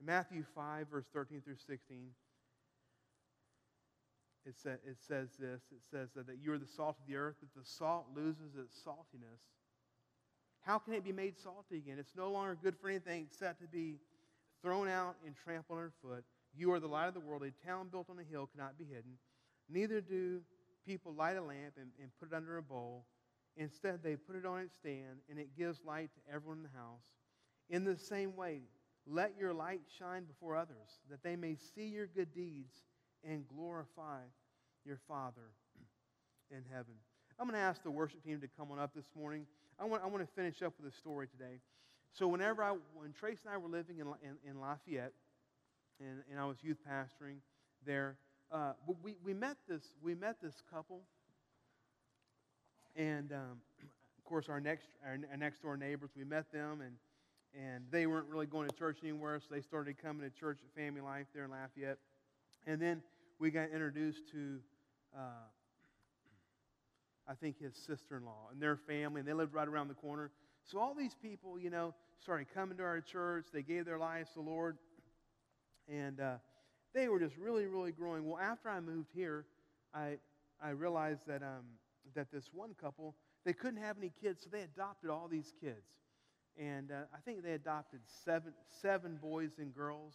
In 0.00 0.06
Matthew 0.06 0.44
5, 0.54 0.88
verse 0.88 1.06
13 1.12 1.40
through 1.40 1.56
16, 1.66 2.10
it, 4.46 4.54
it 4.64 4.96
says 5.06 5.28
this 5.38 5.60
it 5.72 5.82
says 5.90 6.08
that, 6.14 6.26
that 6.26 6.38
you 6.42 6.52
are 6.52 6.58
the 6.58 6.66
salt 6.66 6.96
of 7.00 7.06
the 7.06 7.16
earth, 7.16 7.36
that 7.40 7.52
the 7.60 7.66
salt 7.66 8.06
loses 8.14 8.54
its 8.56 8.80
saltiness 8.86 9.42
How 10.68 10.78
can 10.78 10.92
it 10.92 11.02
be 11.02 11.12
made 11.12 11.38
salty 11.38 11.78
again? 11.78 11.96
It's 11.98 12.14
no 12.14 12.30
longer 12.30 12.54
good 12.62 12.76
for 12.76 12.90
anything 12.90 13.26
except 13.32 13.62
to 13.62 13.66
be 13.66 13.96
thrown 14.60 14.86
out 14.86 15.16
and 15.24 15.34
trampled 15.34 15.78
underfoot. 15.78 16.24
You 16.54 16.72
are 16.72 16.78
the 16.78 16.86
light 16.86 17.08
of 17.08 17.14
the 17.14 17.20
world. 17.20 17.42
A 17.42 17.66
town 17.66 17.88
built 17.90 18.10
on 18.10 18.18
a 18.18 18.22
hill 18.22 18.50
cannot 18.54 18.76
be 18.76 18.84
hidden. 18.84 19.12
Neither 19.70 20.02
do 20.02 20.42
people 20.86 21.14
light 21.14 21.38
a 21.38 21.40
lamp 21.40 21.72
and, 21.78 21.88
and 21.98 22.10
put 22.20 22.32
it 22.32 22.36
under 22.36 22.58
a 22.58 22.62
bowl. 22.62 23.06
Instead, 23.56 24.02
they 24.02 24.14
put 24.14 24.36
it 24.36 24.44
on 24.44 24.60
its 24.60 24.74
stand, 24.74 25.20
and 25.30 25.38
it 25.38 25.56
gives 25.56 25.80
light 25.86 26.10
to 26.12 26.34
everyone 26.34 26.58
in 26.58 26.64
the 26.64 26.78
house. 26.78 27.14
In 27.70 27.84
the 27.84 27.96
same 27.96 28.36
way, 28.36 28.60
let 29.06 29.32
your 29.40 29.54
light 29.54 29.80
shine 29.98 30.24
before 30.24 30.54
others, 30.54 31.00
that 31.10 31.22
they 31.22 31.34
may 31.34 31.56
see 31.74 31.86
your 31.86 32.06
good 32.06 32.34
deeds 32.34 32.82
and 33.26 33.48
glorify 33.48 34.20
your 34.84 34.98
Father 35.08 35.48
in 36.50 36.62
heaven. 36.70 36.92
I'm 37.40 37.46
going 37.46 37.58
to 37.58 37.64
ask 37.64 37.82
the 37.82 37.90
worship 37.90 38.22
team 38.22 38.42
to 38.42 38.48
come 38.48 38.70
on 38.70 38.78
up 38.78 38.94
this 38.94 39.08
morning. 39.16 39.46
I 39.80 39.84
want, 39.84 40.02
I 40.02 40.06
want 40.06 40.26
to 40.26 40.34
finish 40.34 40.62
up 40.62 40.74
with 40.80 40.92
a 40.92 40.96
story 40.96 41.28
today. 41.28 41.60
So, 42.12 42.26
whenever 42.26 42.62
I, 42.62 42.74
when 42.94 43.12
Trace 43.12 43.38
and 43.44 43.54
I 43.54 43.58
were 43.58 43.68
living 43.68 43.98
in, 43.98 44.06
in, 44.22 44.50
in 44.50 44.60
Lafayette, 44.60 45.12
and, 46.00 46.22
and 46.30 46.40
I 46.40 46.46
was 46.46 46.56
youth 46.62 46.78
pastoring 46.88 47.36
there, 47.86 48.16
uh, 48.50 48.72
we, 49.02 49.14
we, 49.24 49.34
met 49.34 49.56
this, 49.68 49.82
we 50.02 50.14
met 50.14 50.36
this 50.42 50.54
couple. 50.72 51.02
And 52.96 53.32
um, 53.32 53.60
of 54.18 54.24
course, 54.24 54.48
our 54.48 54.60
next, 54.60 54.86
our, 55.06 55.18
our 55.30 55.36
next 55.36 55.62
door 55.62 55.76
neighbors, 55.76 56.10
we 56.16 56.24
met 56.24 56.50
them, 56.52 56.80
and, 56.80 56.96
and 57.54 57.84
they 57.90 58.06
weren't 58.06 58.26
really 58.28 58.46
going 58.46 58.68
to 58.68 58.74
church 58.76 58.98
anywhere, 59.02 59.38
so 59.38 59.46
they 59.54 59.60
started 59.60 59.96
coming 60.02 60.28
to 60.28 60.40
church 60.40 60.58
at 60.64 60.80
Family 60.80 61.00
Life 61.00 61.26
there 61.34 61.44
in 61.44 61.50
Lafayette. 61.50 61.98
And 62.66 62.80
then 62.80 63.02
we 63.38 63.50
got 63.50 63.70
introduced 63.70 64.22
to, 64.32 64.58
uh, 65.16 65.46
I 67.28 67.34
think, 67.34 67.60
his 67.60 67.74
sister 67.76 68.16
in 68.16 68.24
law 68.24 68.48
and 68.50 68.60
their 68.60 68.76
family, 68.76 69.20
and 69.20 69.28
they 69.28 69.34
lived 69.34 69.52
right 69.52 69.68
around 69.68 69.88
the 69.88 69.94
corner. 69.94 70.30
So 70.64 70.78
all 70.78 70.94
these 70.94 71.14
people, 71.14 71.58
you 71.58 71.70
know, 71.70 71.94
started 72.22 72.46
coming 72.54 72.76
to 72.78 72.82
our 72.84 73.00
church. 73.00 73.46
They 73.52 73.62
gave 73.62 73.84
their 73.84 73.98
lives 73.98 74.30
to 74.30 74.36
the 74.36 74.48
Lord. 74.48 74.78
And 75.88 76.20
uh, 76.20 76.36
they 76.94 77.08
were 77.08 77.20
just 77.20 77.36
really, 77.36 77.66
really 77.66 77.92
growing. 77.92 78.26
Well, 78.26 78.38
after 78.38 78.68
I 78.68 78.80
moved 78.80 79.10
here, 79.14 79.44
I, 79.94 80.18
I 80.62 80.70
realized 80.70 81.22
that, 81.26 81.42
um, 81.42 81.64
that 82.14 82.30
this 82.32 82.50
one 82.52 82.74
couple, 82.80 83.14
they 83.44 83.52
couldn't 83.52 83.80
have 83.82 83.96
any 83.98 84.12
kids, 84.22 84.42
so 84.42 84.50
they 84.50 84.62
adopted 84.62 85.10
all 85.10 85.28
these 85.28 85.52
kids. 85.60 85.86
And 86.58 86.90
uh, 86.90 87.02
I 87.14 87.18
think 87.24 87.42
they 87.42 87.52
adopted 87.52 88.00
seven, 88.24 88.52
seven 88.82 89.18
boys 89.22 89.52
and 89.58 89.74
girls, 89.74 90.14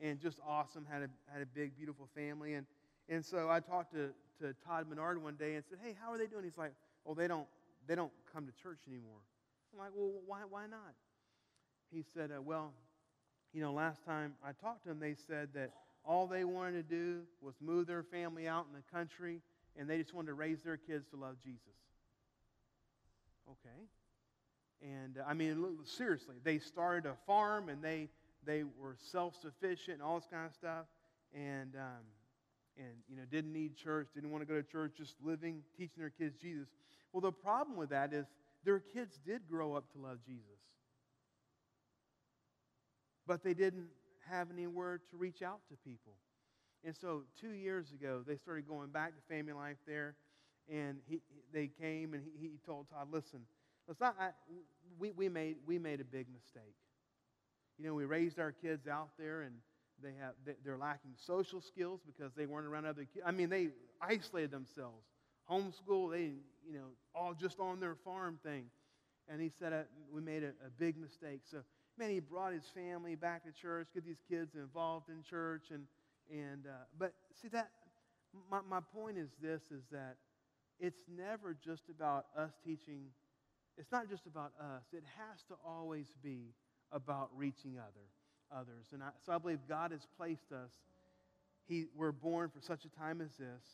and 0.00 0.20
just 0.20 0.38
awesome, 0.46 0.86
had 0.90 1.02
a, 1.02 1.08
had 1.32 1.42
a 1.42 1.46
big, 1.46 1.76
beautiful 1.76 2.08
family. 2.14 2.54
And, 2.54 2.66
and 3.12 3.22
so 3.22 3.50
I 3.50 3.60
talked 3.60 3.92
to, 3.92 4.08
to 4.40 4.54
Todd 4.66 4.88
Menard 4.88 5.22
one 5.22 5.34
day 5.34 5.54
and 5.56 5.64
said, 5.68 5.78
hey, 5.84 5.94
how 6.02 6.10
are 6.10 6.16
they 6.16 6.26
doing? 6.26 6.44
He's 6.44 6.56
like, 6.56 6.72
oh, 7.06 7.12
they 7.12 7.28
don't, 7.28 7.46
they 7.86 7.94
don't 7.94 8.10
come 8.32 8.46
to 8.46 8.52
church 8.62 8.78
anymore. 8.88 9.20
I'm 9.70 9.78
like, 9.78 9.90
well, 9.94 10.12
why, 10.26 10.38
why 10.48 10.66
not? 10.66 10.94
He 11.92 12.02
said, 12.14 12.30
uh, 12.34 12.40
well, 12.40 12.72
you 13.52 13.60
know, 13.60 13.74
last 13.74 14.02
time 14.06 14.32
I 14.42 14.52
talked 14.52 14.84
to 14.84 14.88
them, 14.88 14.98
they 14.98 15.14
said 15.26 15.50
that 15.54 15.72
all 16.06 16.26
they 16.26 16.44
wanted 16.44 16.88
to 16.88 16.94
do 16.94 17.20
was 17.42 17.54
move 17.60 17.86
their 17.86 18.02
family 18.02 18.48
out 18.48 18.64
in 18.66 18.74
the 18.74 18.96
country 18.96 19.42
and 19.78 19.88
they 19.88 19.98
just 19.98 20.14
wanted 20.14 20.28
to 20.28 20.34
raise 20.34 20.62
their 20.62 20.78
kids 20.78 21.06
to 21.10 21.16
love 21.16 21.36
Jesus. 21.44 21.60
Okay. 23.46 24.90
And 24.94 25.18
uh, 25.18 25.24
I 25.28 25.34
mean, 25.34 25.76
seriously, 25.84 26.36
they 26.42 26.58
started 26.58 27.04
a 27.04 27.14
farm 27.26 27.68
and 27.68 27.84
they, 27.84 28.08
they 28.46 28.64
were 28.64 28.96
self 28.96 29.38
sufficient 29.38 29.98
and 29.98 30.02
all 30.02 30.18
this 30.18 30.28
kind 30.30 30.46
of 30.46 30.54
stuff. 30.54 30.86
And, 31.34 31.76
um, 31.76 32.04
and, 32.76 32.94
you 33.08 33.16
know, 33.16 33.22
didn't 33.30 33.52
need 33.52 33.76
church, 33.76 34.08
didn't 34.14 34.30
want 34.30 34.42
to 34.42 34.46
go 34.46 34.60
to 34.60 34.66
church, 34.66 34.92
just 34.96 35.14
living, 35.22 35.62
teaching 35.76 35.98
their 35.98 36.10
kids 36.10 36.36
Jesus. 36.40 36.68
Well, 37.12 37.20
the 37.20 37.32
problem 37.32 37.76
with 37.76 37.90
that 37.90 38.12
is 38.12 38.26
their 38.64 38.80
kids 38.80 39.18
did 39.24 39.48
grow 39.48 39.74
up 39.74 39.92
to 39.92 39.98
love 39.98 40.18
Jesus. 40.24 40.44
But 43.26 43.42
they 43.44 43.54
didn't 43.54 43.88
have 44.30 44.50
anywhere 44.50 45.00
to 45.10 45.16
reach 45.16 45.42
out 45.42 45.60
to 45.68 45.76
people. 45.76 46.12
And 46.84 46.96
so 46.96 47.22
two 47.40 47.50
years 47.50 47.92
ago, 47.92 48.22
they 48.26 48.36
started 48.36 48.66
going 48.66 48.90
back 48.90 49.14
to 49.14 49.34
family 49.34 49.52
life 49.52 49.76
there. 49.86 50.16
And 50.72 50.98
he, 51.06 51.20
they 51.52 51.66
came 51.68 52.14
and 52.14 52.22
he, 52.24 52.48
he 52.48 52.58
told 52.64 52.88
Todd, 52.88 53.08
listen, 53.10 53.40
let's 53.86 54.00
not, 54.00 54.16
I, 54.18 54.30
we, 54.98 55.10
we, 55.10 55.28
made, 55.28 55.56
we 55.66 55.78
made 55.78 56.00
a 56.00 56.04
big 56.04 56.26
mistake. 56.32 56.74
You 57.78 57.86
know, 57.86 57.94
we 57.94 58.04
raised 58.04 58.38
our 58.38 58.52
kids 58.52 58.86
out 58.86 59.10
there 59.18 59.42
and 59.42 59.54
they 60.02 60.14
have, 60.20 60.34
they're 60.64 60.78
lacking 60.78 61.12
social 61.16 61.60
skills 61.60 62.00
because 62.04 62.32
they 62.36 62.46
weren't 62.46 62.66
around 62.66 62.86
other 62.86 63.06
kids. 63.12 63.24
I 63.26 63.30
mean, 63.30 63.48
they 63.48 63.68
isolated 64.00 64.50
themselves. 64.50 65.04
Homeschool, 65.50 66.10
they, 66.10 66.32
you 66.66 66.74
know, 66.74 66.88
all 67.14 67.34
just 67.34 67.60
on 67.60 67.80
their 67.80 67.96
farm 68.04 68.38
thing. 68.42 68.66
And 69.28 69.40
he 69.40 69.50
said, 69.58 69.72
uh, 69.72 69.82
we 70.12 70.20
made 70.20 70.42
a, 70.42 70.48
a 70.66 70.70
big 70.78 70.96
mistake. 70.96 71.40
So 71.50 71.58
man, 71.98 72.10
he 72.10 72.20
brought 72.20 72.52
his 72.52 72.64
family 72.74 73.14
back 73.14 73.44
to 73.44 73.52
church, 73.52 73.88
get 73.94 74.04
these 74.04 74.22
kids 74.28 74.54
involved 74.54 75.08
in 75.08 75.22
church. 75.22 75.66
And, 75.70 75.84
and 76.30 76.66
uh, 76.66 76.84
but 76.98 77.12
see 77.40 77.48
that, 77.48 77.70
my, 78.50 78.60
my 78.68 78.80
point 78.94 79.18
is 79.18 79.30
this, 79.40 79.62
is 79.70 79.82
that 79.90 80.16
it's 80.80 81.02
never 81.08 81.56
just 81.64 81.82
about 81.88 82.26
us 82.36 82.52
teaching. 82.64 83.04
It's 83.78 83.92
not 83.92 84.08
just 84.08 84.26
about 84.26 84.52
us. 84.60 84.82
It 84.92 85.04
has 85.18 85.42
to 85.48 85.54
always 85.66 86.06
be 86.22 86.54
about 86.90 87.30
reaching 87.36 87.78
other, 87.78 88.06
others. 88.54 88.86
And 88.92 89.02
I, 89.02 89.08
so 89.24 89.32
I 89.32 89.38
believe 89.38 89.58
God 89.68 89.92
has 89.92 90.06
placed 90.16 90.52
us. 90.52 90.70
He, 91.68 91.86
we're 91.96 92.12
born 92.12 92.50
for 92.50 92.60
such 92.60 92.84
a 92.84 92.88
time 92.88 93.20
as 93.20 93.30
this. 93.36 93.64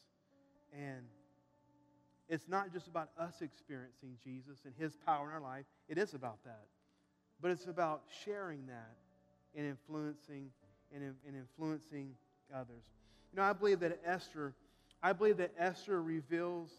And 0.72 1.06
it's 2.28 2.48
not 2.48 2.72
just 2.72 2.86
about 2.86 3.10
us 3.18 3.40
experiencing 3.40 4.16
Jesus 4.22 4.58
and 4.64 4.74
his 4.78 4.96
power 4.96 5.28
in 5.28 5.34
our 5.34 5.40
life. 5.40 5.64
It 5.88 5.98
is 5.98 6.14
about 6.14 6.44
that 6.44 6.66
but 7.40 7.50
it's 7.50 7.66
about 7.66 8.02
sharing 8.24 8.66
that 8.66 8.96
and 9.56 9.66
influencing 9.66 10.50
and, 10.94 11.02
and 11.26 11.36
influencing 11.36 12.10
others. 12.54 12.82
You 13.32 13.36
know, 13.36 13.42
I 13.42 13.52
believe 13.52 13.80
that 13.80 14.00
Esther, 14.04 14.54
I 15.02 15.12
believe 15.12 15.36
that 15.38 15.52
Esther 15.58 16.02
reveals 16.02 16.70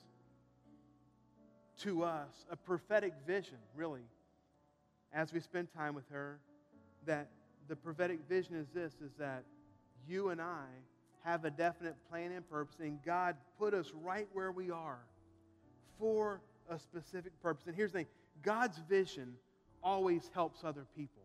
to 1.82 2.04
us 2.04 2.46
a 2.52 2.56
prophetic 2.56 3.14
vision, 3.26 3.58
really, 3.76 4.04
as 5.14 5.32
we 5.32 5.40
spend 5.40 5.70
time 5.74 5.96
with 5.96 6.08
her, 6.10 6.40
that 7.06 7.30
the 7.70 7.76
prophetic 7.76 8.20
vision 8.28 8.56
is 8.56 8.68
this, 8.74 8.94
is 8.94 9.14
that 9.20 9.44
you 10.08 10.30
and 10.30 10.42
I 10.42 10.66
have 11.24 11.46
a 11.46 11.52
definite 11.52 11.96
plan 12.10 12.32
and 12.32 12.50
purpose, 12.50 12.78
and 12.80 12.98
God 13.06 13.36
put 13.58 13.74
us 13.74 13.92
right 14.04 14.28
where 14.34 14.52
we 14.52 14.72
are 14.72 15.00
for 16.00 16.42
a 16.70 16.80
specific 16.80 17.32
purpose. 17.42 17.68
And 17.68 17.76
here's 17.76 17.92
the 17.92 18.00
thing 18.00 18.08
God's 18.42 18.80
vision 18.90 19.36
always 19.84 20.30
helps 20.34 20.64
other 20.64 20.86
people. 20.96 21.22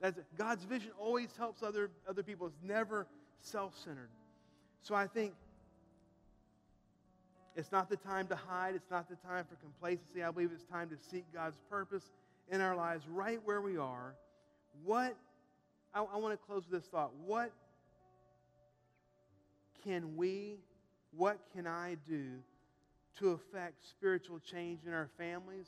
That's, 0.00 0.18
God's 0.38 0.64
vision 0.64 0.90
always 0.98 1.28
helps 1.36 1.62
other, 1.62 1.90
other 2.08 2.22
people. 2.22 2.46
It's 2.46 2.62
never 2.64 3.06
self 3.40 3.76
centered. 3.84 4.08
So 4.80 4.94
I 4.94 5.06
think 5.06 5.34
it's 7.54 7.70
not 7.70 7.90
the 7.90 7.96
time 7.96 8.26
to 8.28 8.36
hide, 8.36 8.74
it's 8.74 8.90
not 8.90 9.10
the 9.10 9.16
time 9.16 9.44
for 9.44 9.56
complacency. 9.56 10.22
I 10.22 10.30
believe 10.30 10.50
it's 10.54 10.64
time 10.64 10.88
to 10.88 10.96
seek 11.10 11.24
God's 11.34 11.58
purpose 11.68 12.10
in 12.50 12.62
our 12.62 12.74
lives 12.74 13.04
right 13.06 13.40
where 13.44 13.60
we 13.60 13.76
are. 13.76 14.14
What, 14.84 15.16
I, 15.94 16.02
I 16.02 16.16
want 16.16 16.32
to 16.32 16.46
close 16.46 16.64
with 16.70 16.82
this 16.82 16.88
thought. 16.90 17.12
What 17.24 17.52
can 19.84 20.16
we, 20.16 20.58
what 21.16 21.38
can 21.54 21.66
I 21.66 21.96
do 22.08 22.28
to 23.18 23.30
affect 23.30 23.86
spiritual 23.88 24.38
change 24.38 24.80
in 24.86 24.92
our 24.92 25.08
families? 25.18 25.66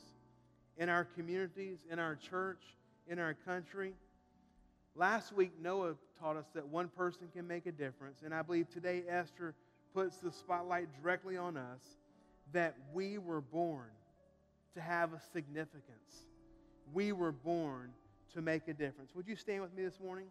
in 0.77 0.89
our 0.89 1.03
communities, 1.03 1.79
in 1.91 1.99
our 1.99 2.15
church, 2.15 2.61
in 3.07 3.19
our 3.19 3.33
country. 3.45 3.93
Last 4.95 5.33
week, 5.33 5.51
Noah 5.61 5.95
taught 6.19 6.37
us 6.37 6.45
that 6.53 6.67
one 6.67 6.87
person 6.89 7.27
can 7.33 7.47
make 7.47 7.65
a 7.65 7.71
difference. 7.71 8.21
And 8.23 8.33
I 8.33 8.41
believe 8.41 8.69
today, 8.69 9.03
Esther 9.07 9.55
puts 9.93 10.17
the 10.17 10.31
spotlight 10.31 10.87
directly 11.01 11.37
on 11.37 11.57
us 11.57 11.81
that 12.51 12.75
we 12.93 13.17
were 13.17 13.41
born 13.41 13.89
to 14.75 14.81
have 14.81 15.13
a 15.13 15.21
significance. 15.31 16.25
We 16.93 17.11
were 17.11 17.31
born 17.31 17.91
to 18.33 18.41
make 18.41 18.67
a 18.67 18.73
difference. 18.73 19.11
Would 19.15 19.27
you 19.27 19.35
stand 19.35 19.61
with 19.61 19.75
me 19.75 19.83
this 19.83 19.99
morning? 19.99 20.25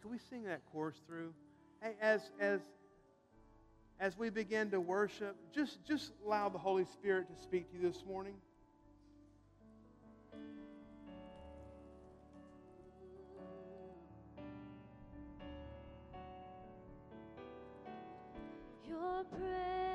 Can 0.00 0.10
we 0.10 0.18
sing 0.30 0.44
that 0.44 0.60
chorus 0.72 0.96
through? 1.06 1.32
Hey, 1.82 1.94
as, 2.00 2.30
as, 2.40 2.60
as 3.98 4.16
we 4.16 4.30
begin 4.30 4.70
to 4.70 4.80
worship, 4.80 5.36
just, 5.52 5.84
just 5.84 6.12
allow 6.24 6.48
the 6.48 6.58
Holy 6.58 6.84
Spirit 6.84 7.26
to 7.28 7.42
speak 7.42 7.70
to 7.70 7.76
you 7.76 7.90
this 7.90 8.04
morning. 8.06 8.34
Your 18.96 19.24
presence 19.24 19.85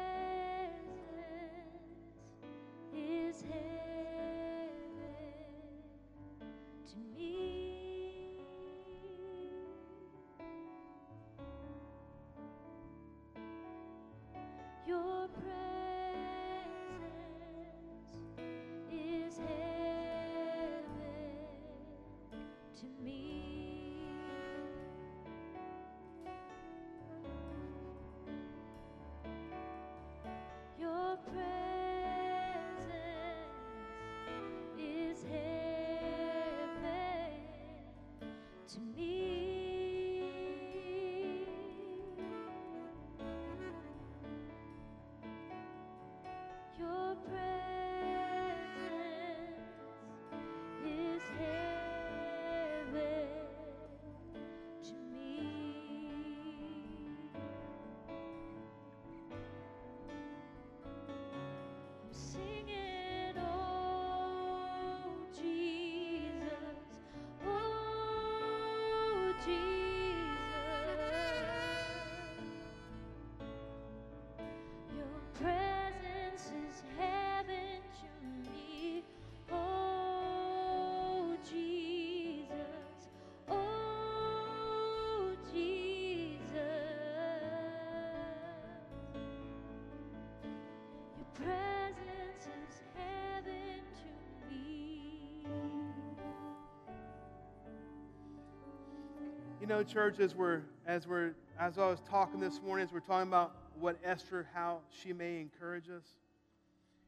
know, 99.72 99.84
church, 99.84 100.20
as 100.20 100.36
we're 100.36 100.60
as 100.86 101.08
we're 101.08 101.32
as 101.58 101.78
I 101.78 101.88
was 101.88 102.02
talking 102.10 102.42
this 102.42 102.60
morning, 102.62 102.86
as 102.86 102.92
we're 102.92 103.00
talking 103.00 103.30
about 103.30 103.56
what 103.80 103.96
Esther, 104.04 104.46
how 104.54 104.80
she 105.02 105.14
may 105.14 105.40
encourage 105.40 105.86
us. 105.86 106.04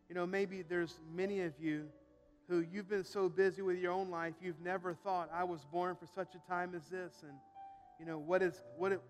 You 0.08 0.16
know, 0.16 0.26
maybe 0.26 0.62
there's 0.62 0.98
many 1.14 1.42
of 1.42 1.52
you 1.60 1.90
who 2.48 2.64
you've 2.72 2.88
been 2.88 3.04
so 3.04 3.28
busy 3.28 3.62
with 3.62 3.80
your 3.80 3.92
own 3.92 4.10
life, 4.10 4.36
you've 4.42 4.62
never 4.62 4.94
thought 4.94 5.30
I 5.34 5.44
was 5.44 5.66
born 5.74 5.98
for 5.98 6.08
such 6.16 6.36
a 6.36 6.50
time 6.50 6.74
as 6.74 6.84
this, 6.88 7.12
and 7.24 7.34
you 8.00 8.06
know 8.06 8.18
what 8.18 8.42
is 8.42 8.62
what 8.78 8.94
it, 8.94 9.02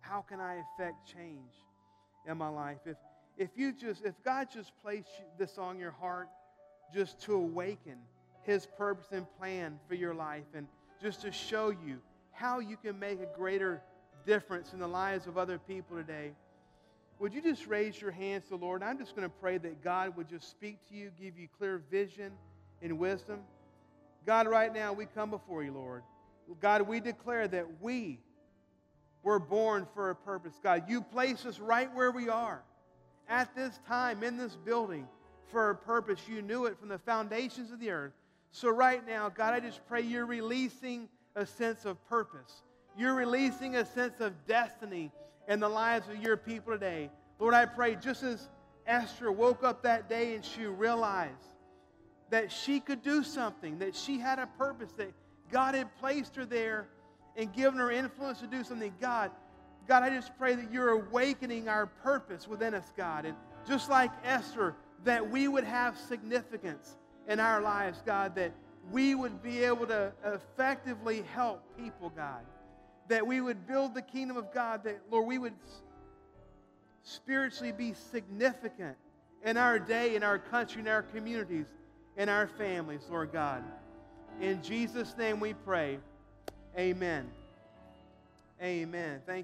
how 0.00 0.22
can 0.22 0.40
I 0.40 0.56
affect 0.74 1.06
change 1.06 1.52
in 2.26 2.36
my 2.36 2.48
life? 2.48 2.78
If 2.84 2.96
if 3.38 3.50
you 3.54 3.72
just 3.72 4.04
if 4.04 4.14
God 4.24 4.48
just 4.52 4.72
placed 4.82 5.08
this 5.38 5.56
on 5.56 5.78
your 5.78 5.92
heart, 5.92 6.26
just 6.92 7.22
to 7.22 7.34
awaken 7.34 7.98
His 8.42 8.66
purpose 8.66 9.06
and 9.12 9.24
plan 9.38 9.78
for 9.86 9.94
your 9.94 10.14
life, 10.14 10.46
and 10.52 10.66
just 11.00 11.22
to 11.22 11.30
show 11.30 11.70
you 11.70 12.00
how 12.32 12.58
you 12.58 12.76
can 12.76 12.98
make 12.98 13.20
a 13.20 13.36
greater 13.36 13.82
difference 14.26 14.72
in 14.72 14.78
the 14.78 14.88
lives 14.88 15.26
of 15.26 15.38
other 15.38 15.58
people 15.58 15.96
today. 15.96 16.32
Would 17.18 17.34
you 17.34 17.42
just 17.42 17.66
raise 17.66 18.00
your 18.00 18.10
hands 18.10 18.44
to 18.44 18.50
the 18.50 18.56
Lord? 18.56 18.82
I'm 18.82 18.98
just 18.98 19.14
going 19.14 19.28
to 19.28 19.34
pray 19.40 19.58
that 19.58 19.82
God 19.82 20.16
would 20.16 20.28
just 20.28 20.50
speak 20.50 20.78
to 20.88 20.94
you, 20.94 21.10
give 21.20 21.38
you 21.38 21.46
clear 21.58 21.82
vision 21.90 22.32
and 22.80 22.98
wisdom. 22.98 23.40
God, 24.26 24.48
right 24.48 24.72
now 24.72 24.92
we 24.92 25.06
come 25.06 25.30
before 25.30 25.62
you, 25.62 25.72
Lord. 25.72 26.02
God, 26.60 26.82
we 26.82 27.00
declare 27.00 27.46
that 27.48 27.66
we 27.80 28.18
were 29.22 29.38
born 29.38 29.86
for 29.94 30.10
a 30.10 30.16
purpose. 30.16 30.54
God, 30.62 30.84
you 30.88 31.00
place 31.00 31.46
us 31.46 31.60
right 31.60 31.92
where 31.94 32.10
we 32.10 32.28
are 32.28 32.62
at 33.28 33.54
this 33.54 33.78
time 33.86 34.22
in 34.22 34.36
this 34.36 34.56
building 34.56 35.06
for 35.48 35.70
a 35.70 35.74
purpose. 35.74 36.20
You 36.28 36.42
knew 36.42 36.66
it 36.66 36.78
from 36.78 36.88
the 36.88 36.98
foundations 36.98 37.70
of 37.70 37.78
the 37.78 37.90
earth. 37.90 38.12
So, 38.50 38.68
right 38.68 39.06
now, 39.06 39.28
God, 39.28 39.54
I 39.54 39.60
just 39.60 39.80
pray 39.86 40.02
you're 40.02 40.26
releasing 40.26 41.08
a 41.34 41.46
sense 41.46 41.84
of 41.84 42.02
purpose. 42.08 42.62
You're 42.96 43.14
releasing 43.14 43.76
a 43.76 43.84
sense 43.84 44.20
of 44.20 44.32
destiny 44.46 45.10
in 45.48 45.60
the 45.60 45.68
lives 45.68 46.08
of 46.08 46.22
your 46.22 46.36
people 46.36 46.72
today. 46.72 47.10
Lord, 47.38 47.54
I 47.54 47.64
pray 47.64 47.96
just 47.96 48.22
as 48.22 48.48
Esther 48.86 49.32
woke 49.32 49.64
up 49.64 49.82
that 49.82 50.08
day 50.08 50.34
and 50.34 50.44
she 50.44 50.64
realized 50.64 51.32
that 52.30 52.50
she 52.50 52.80
could 52.80 53.02
do 53.02 53.22
something, 53.22 53.78
that 53.78 53.94
she 53.94 54.18
had 54.18 54.38
a 54.38 54.46
purpose, 54.58 54.92
that 54.92 55.12
God 55.50 55.74
had 55.74 55.94
placed 55.98 56.36
her 56.36 56.44
there 56.44 56.88
and 57.36 57.52
given 57.52 57.78
her 57.78 57.90
influence 57.90 58.40
to 58.40 58.46
do 58.46 58.64
something. 58.64 58.92
God, 59.00 59.30
God, 59.88 60.02
I 60.02 60.10
just 60.10 60.36
pray 60.38 60.54
that 60.54 60.72
you're 60.72 60.90
awakening 60.90 61.68
our 61.68 61.86
purpose 61.86 62.46
within 62.46 62.74
us, 62.74 62.92
God. 62.96 63.26
And 63.26 63.36
just 63.66 63.90
like 63.90 64.10
Esther, 64.24 64.74
that 65.04 65.28
we 65.28 65.48
would 65.48 65.64
have 65.64 65.98
significance 65.98 66.96
in 67.28 67.40
our 67.40 67.60
lives, 67.60 68.02
God, 68.04 68.34
that 68.36 68.52
we 68.90 69.14
would 69.14 69.42
be 69.42 69.64
able 69.64 69.86
to 69.86 70.12
effectively 70.24 71.22
help 71.34 71.62
people, 71.76 72.10
God. 72.10 72.40
That 73.08 73.26
we 73.26 73.40
would 73.40 73.66
build 73.66 73.94
the 73.94 74.02
kingdom 74.02 74.36
of 74.36 74.52
God, 74.52 74.84
that, 74.84 75.00
Lord, 75.10 75.26
we 75.26 75.38
would 75.38 75.54
spiritually 77.02 77.72
be 77.72 77.94
significant 78.10 78.96
in 79.44 79.56
our 79.56 79.78
day, 79.78 80.14
in 80.14 80.22
our 80.22 80.38
country, 80.38 80.80
in 80.80 80.88
our 80.88 81.02
communities, 81.02 81.66
in 82.16 82.28
our 82.28 82.46
families, 82.46 83.02
Lord 83.10 83.32
God. 83.32 83.62
In 84.40 84.62
Jesus' 84.62 85.16
name 85.18 85.40
we 85.40 85.54
pray. 85.54 85.98
Amen. 86.78 87.28
Amen. 88.62 89.20
Thank 89.26 89.40